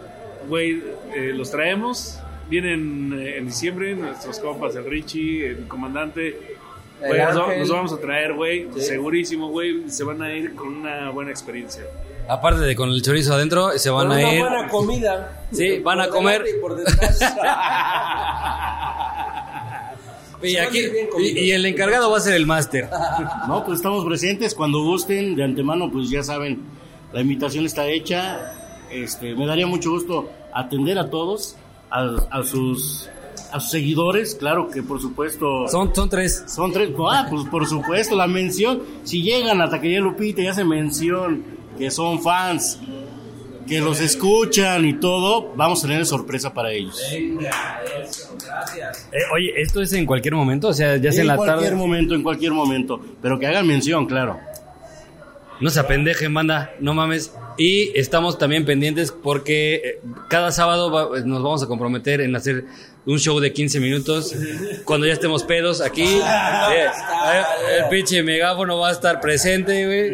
güey, 0.47 0.81
eh, 1.15 1.31
los 1.35 1.51
traemos. 1.51 2.19
Vienen 2.49 3.13
eh, 3.17 3.37
en 3.37 3.45
diciembre, 3.45 3.95
nuestros 3.95 4.39
compas, 4.39 4.75
el 4.75 4.85
Richie, 4.85 5.47
el 5.47 5.67
comandante. 5.67 6.57
Güey, 6.99 7.19
nos, 7.19 7.37
va- 7.37 7.43
Ángel. 7.45 7.59
nos 7.59 7.69
vamos 7.69 7.93
a 7.93 7.97
traer, 7.99 8.33
güey, 8.33 8.67
Sí. 8.75 8.81
segurísimo, 8.81 9.49
güey. 9.49 9.89
Se 9.89 10.03
van 10.03 10.21
a 10.21 10.33
ir 10.33 10.53
con 10.55 10.67
una 10.67 11.09
buena 11.11 11.31
experiencia. 11.31 11.83
Aparte 12.29 12.61
de 12.61 12.75
con 12.75 12.89
el 12.89 13.01
chorizo 13.01 13.33
adentro, 13.33 13.71
se 13.77 13.89
van 13.89 14.07
con 14.07 14.17
a 14.17 14.19
una 14.19 14.33
ir. 14.33 14.39
buena 14.41 14.67
comida. 14.67 15.45
Sí, 15.51 15.79
van 15.79 16.01
a 16.01 16.07
comer. 16.09 16.43
y 16.47 16.59
por 16.61 16.77
aquí, 20.67 20.81
y, 21.19 21.39
y 21.39 21.51
el 21.51 21.65
encargado 21.65 22.09
va 22.11 22.17
a 22.17 22.21
ser 22.21 22.33
el 22.35 22.45
máster. 22.45 22.89
No, 23.47 23.63
pues 23.65 23.77
estamos 23.77 24.03
presentes. 24.05 24.53
Cuando 24.55 24.81
gusten, 24.83 25.35
de 25.35 25.43
antemano, 25.43 25.91
pues 25.91 26.09
ya 26.09 26.23
saben, 26.23 26.61
la 27.13 27.21
invitación 27.21 27.65
está 27.65 27.87
hecha. 27.87 28.53
Este, 28.91 29.35
me 29.35 29.45
daría 29.45 29.67
mucho 29.67 29.91
gusto 29.91 30.29
atender 30.53 30.99
a 30.99 31.09
todos, 31.09 31.55
a, 31.89 32.09
a 32.29 32.43
sus, 32.43 33.09
a 33.53 33.59
sus 33.59 33.71
seguidores. 33.71 34.35
Claro 34.35 34.69
que, 34.69 34.83
por 34.83 34.99
supuesto, 35.01 35.67
Son, 35.69 35.93
son 35.95 36.09
tres. 36.09 36.43
son 36.47 36.71
tres. 36.73 36.89
Ah, 37.09 37.27
pues 37.29 37.45
por 37.47 37.65
supuesto, 37.67 38.15
la 38.15 38.27
mención. 38.27 38.81
Si 39.03 39.21
llegan 39.23 39.61
a 39.61 39.69
Taquería 39.69 39.99
Lupita 40.01 40.41
y 40.41 40.47
hacen 40.47 40.67
mención 40.67 41.43
que 41.77 41.89
son 41.89 42.21
fans, 42.21 42.79
que 43.67 43.79
los 43.79 44.01
escuchan 44.01 44.85
y 44.85 44.99
todo, 44.99 45.53
vamos 45.55 45.83
a 45.83 45.87
tener 45.87 46.05
sorpresa 46.05 46.53
para 46.53 46.71
ellos. 46.73 46.99
Eh, 47.11 47.37
oye, 49.33 49.61
¿esto 49.61 49.81
es 49.81 49.93
en 49.93 50.05
cualquier 50.05 50.35
momento? 50.35 50.69
O 50.69 50.73
sea, 50.73 50.97
ya 50.97 51.11
sea 51.11 51.21
en 51.21 51.21
en 51.21 51.27
la 51.27 51.35
cualquier 51.37 51.69
tarde. 51.69 51.75
momento, 51.77 52.15
en 52.15 52.23
cualquier 52.23 52.51
momento. 52.51 52.99
Pero 53.21 53.39
que 53.39 53.47
hagan 53.47 53.67
mención, 53.67 54.05
claro. 54.05 54.39
No 55.61 55.69
se 55.69 55.79
apendejen, 55.79 56.33
banda, 56.33 56.73
no 56.79 56.93
mames. 56.93 57.33
Y 57.57 57.97
estamos 57.97 58.37
también 58.39 58.65
pendientes 58.65 59.11
porque 59.11 59.75
eh, 59.75 60.01
cada 60.27 60.51
sábado 60.51 60.89
va- 60.91 61.17
eh, 61.19 61.23
nos 61.23 61.43
vamos 61.43 61.61
a 61.63 61.67
comprometer 61.67 62.19
en 62.21 62.35
hacer 62.35 62.65
un 63.05 63.19
show 63.19 63.39
de 63.39 63.53
15 63.53 63.79
minutos. 63.79 64.33
Cuando 64.85 65.05
ya 65.05 65.13
estemos 65.13 65.43
pedos 65.43 65.79
aquí, 65.81 66.03
eh, 66.03 66.85
eh, 66.85 67.79
el 67.83 67.89
pinche 67.89 68.23
megáfono 68.23 68.79
va 68.79 68.89
a 68.89 68.91
estar 68.91 69.21
presente, 69.21 69.85
güey. 69.85 70.11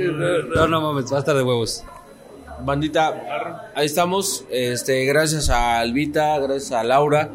No, 0.53 0.67
no 0.67 0.81
mames, 0.81 1.11
va 1.11 1.17
a 1.17 1.19
estar 1.19 1.35
de 1.35 1.43
huevos. 1.43 1.83
Bandita, 2.61 3.71
ahí 3.75 3.85
estamos. 3.85 4.43
Este, 4.49 5.05
gracias 5.05 5.49
a 5.49 5.79
Albita, 5.79 6.39
gracias 6.39 6.71
a 6.73 6.83
Laura, 6.83 7.29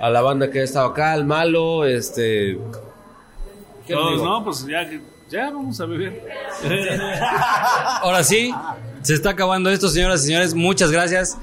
a 0.00 0.10
la 0.10 0.22
banda 0.22 0.50
que 0.50 0.60
ha 0.60 0.64
estado 0.64 0.86
acá, 0.88 1.12
al 1.12 1.24
malo, 1.24 1.84
este. 1.86 2.58
¿qué 3.86 3.92
les 3.94 3.96
Todos, 4.02 4.12
digo? 4.12 4.24
no, 4.24 4.44
pues 4.44 4.66
ya, 4.66 4.88
que- 4.88 5.13
ya 5.34 5.50
vamos 5.50 5.80
a 5.80 5.86
beber. 5.86 6.22
Ahora 8.02 8.22
sí, 8.22 8.54
se 9.02 9.14
está 9.14 9.30
acabando 9.30 9.70
esto, 9.70 9.88
señoras 9.88 10.22
y 10.22 10.26
señores. 10.26 10.54
Muchas 10.54 10.90
gracias. 10.90 11.36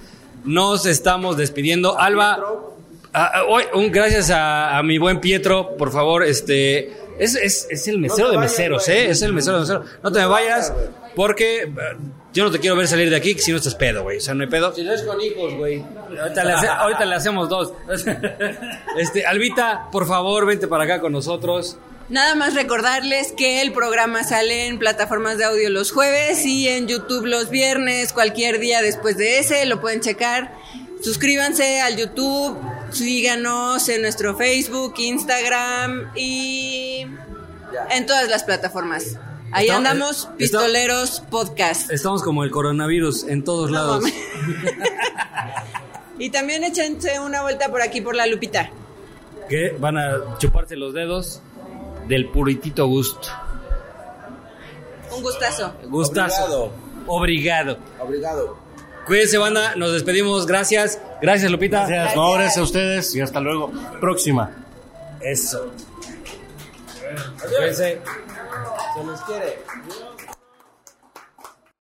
Nos 0.45 0.85
estamos 0.85 1.37
despidiendo. 1.37 1.99
Alba, 1.99 2.39
a- 3.13 3.25
a- 3.39 3.43
hoy, 3.45 3.63
un 3.73 3.91
gracias 3.91 4.29
a, 4.31 4.77
a 4.77 4.83
mi 4.83 4.97
buen 4.97 5.19
Pietro, 5.19 5.75
por 5.77 5.91
favor, 5.91 6.23
este. 6.23 6.93
Es, 7.19 7.35
es, 7.35 7.67
es 7.69 7.87
el 7.87 7.99
mesero 7.99 8.31
de 8.31 8.37
meseros, 8.39 8.87
¿eh? 8.87 9.09
Es 9.11 9.21
el 9.21 9.33
mesero 9.33 9.57
de 9.57 9.61
meseros. 9.61 9.85
No 10.01 10.11
te 10.11 10.19
me 10.19 10.25
vayas, 10.25 10.73
porque 11.15 11.63
eh, 11.63 11.71
yo 12.33 12.45
no 12.45 12.49
te 12.51 12.59
quiero 12.59 12.75
ver 12.75 12.87
salir 12.87 13.11
de 13.11 13.15
aquí 13.17 13.35
si 13.37 13.51
no 13.51 13.57
estás 13.57 13.75
pedo, 13.75 14.01
güey. 14.01 14.17
O 14.17 14.21
sea, 14.21 14.33
no 14.33 14.41
hay 14.43 14.49
pedo. 14.49 14.73
Si 14.73 14.81
no 14.83 14.91
es 14.93 15.03
con 15.03 15.21
hijos, 15.21 15.53
güey. 15.53 15.83
Ahorita 16.19 16.43
le, 16.43 16.53
hace- 16.53 16.67
ahorita 16.67 17.05
le 17.05 17.15
hacemos 17.15 17.49
dos. 17.49 17.73
Este, 18.97 19.25
Albita, 19.25 19.87
por 19.91 20.07
favor, 20.07 20.45
vente 20.47 20.67
para 20.67 20.85
acá 20.85 20.99
con 21.01 21.11
nosotros. 21.11 21.77
Nada 22.09 22.35
más 22.35 22.53
recordarles 22.55 23.31
que 23.37 23.61
el 23.61 23.71
programa 23.71 24.23
sale 24.23 24.67
en 24.67 24.79
plataformas 24.79 25.37
de 25.37 25.45
audio 25.45 25.69
los 25.69 25.91
jueves 25.91 26.45
y 26.45 26.67
en 26.67 26.87
YouTube 26.87 27.25
los 27.25 27.49
viernes, 27.49 28.11
cualquier 28.11 28.59
día 28.59 28.81
después 28.81 29.17
de 29.17 29.39
ese, 29.39 29.65
lo 29.65 29.79
pueden 29.79 30.01
checar. 30.01 30.53
Suscríbanse 31.01 31.79
al 31.81 31.95
YouTube, 31.95 32.57
síganos 32.91 33.87
en 33.87 34.01
nuestro 34.01 34.35
Facebook, 34.35 34.95
Instagram 34.97 36.11
y 36.15 37.05
en 37.91 38.05
todas 38.05 38.29
las 38.29 38.43
plataformas. 38.43 39.17
Ahí 39.53 39.69
andamos, 39.69 40.17
está- 40.23 40.35
Pistoleros 40.37 41.23
Podcast. 41.29 41.89
Estamos 41.91 42.23
como 42.23 42.43
el 42.43 42.51
coronavirus 42.51 43.23
en 43.29 43.43
todos 43.43 43.71
lados. 43.71 44.03
Y 46.19 46.29
también 46.29 46.63
échense 46.63 47.19
una 47.19 47.41
vuelta 47.41 47.69
por 47.69 47.81
aquí 47.81 47.99
por 47.99 48.13
la 48.15 48.27
Lupita. 48.27 48.69
que 49.49 49.75
van 49.79 49.97
a 49.97 50.37
chuparse 50.37 50.75
los 50.75 50.93
dedos 50.93 51.41
del 52.11 52.27
puritito 52.27 52.87
gusto. 52.87 53.29
Un 55.15 55.23
gustazo. 55.23 55.73
Gustazo. 55.85 56.73
Obrigado. 57.07 57.77
Obrigado. 58.01 58.57
Cuídense, 59.05 59.37
banda. 59.37 59.75
Nos 59.77 59.93
despedimos. 59.93 60.45
Gracias. 60.45 60.99
Gracias, 61.21 61.49
Lupita. 61.49 61.87
Gracias, 61.87 62.15
no, 62.17 62.33
gracias 62.33 62.57
a 62.57 62.63
ustedes 62.63 63.15
y 63.15 63.21
hasta 63.21 63.39
luego. 63.39 63.71
Próxima. 64.01 64.51
Eso. 65.21 65.71
Cuídense. 67.39 68.01
Se 68.93 69.03
les 69.05 69.21
quiere. 69.21 69.59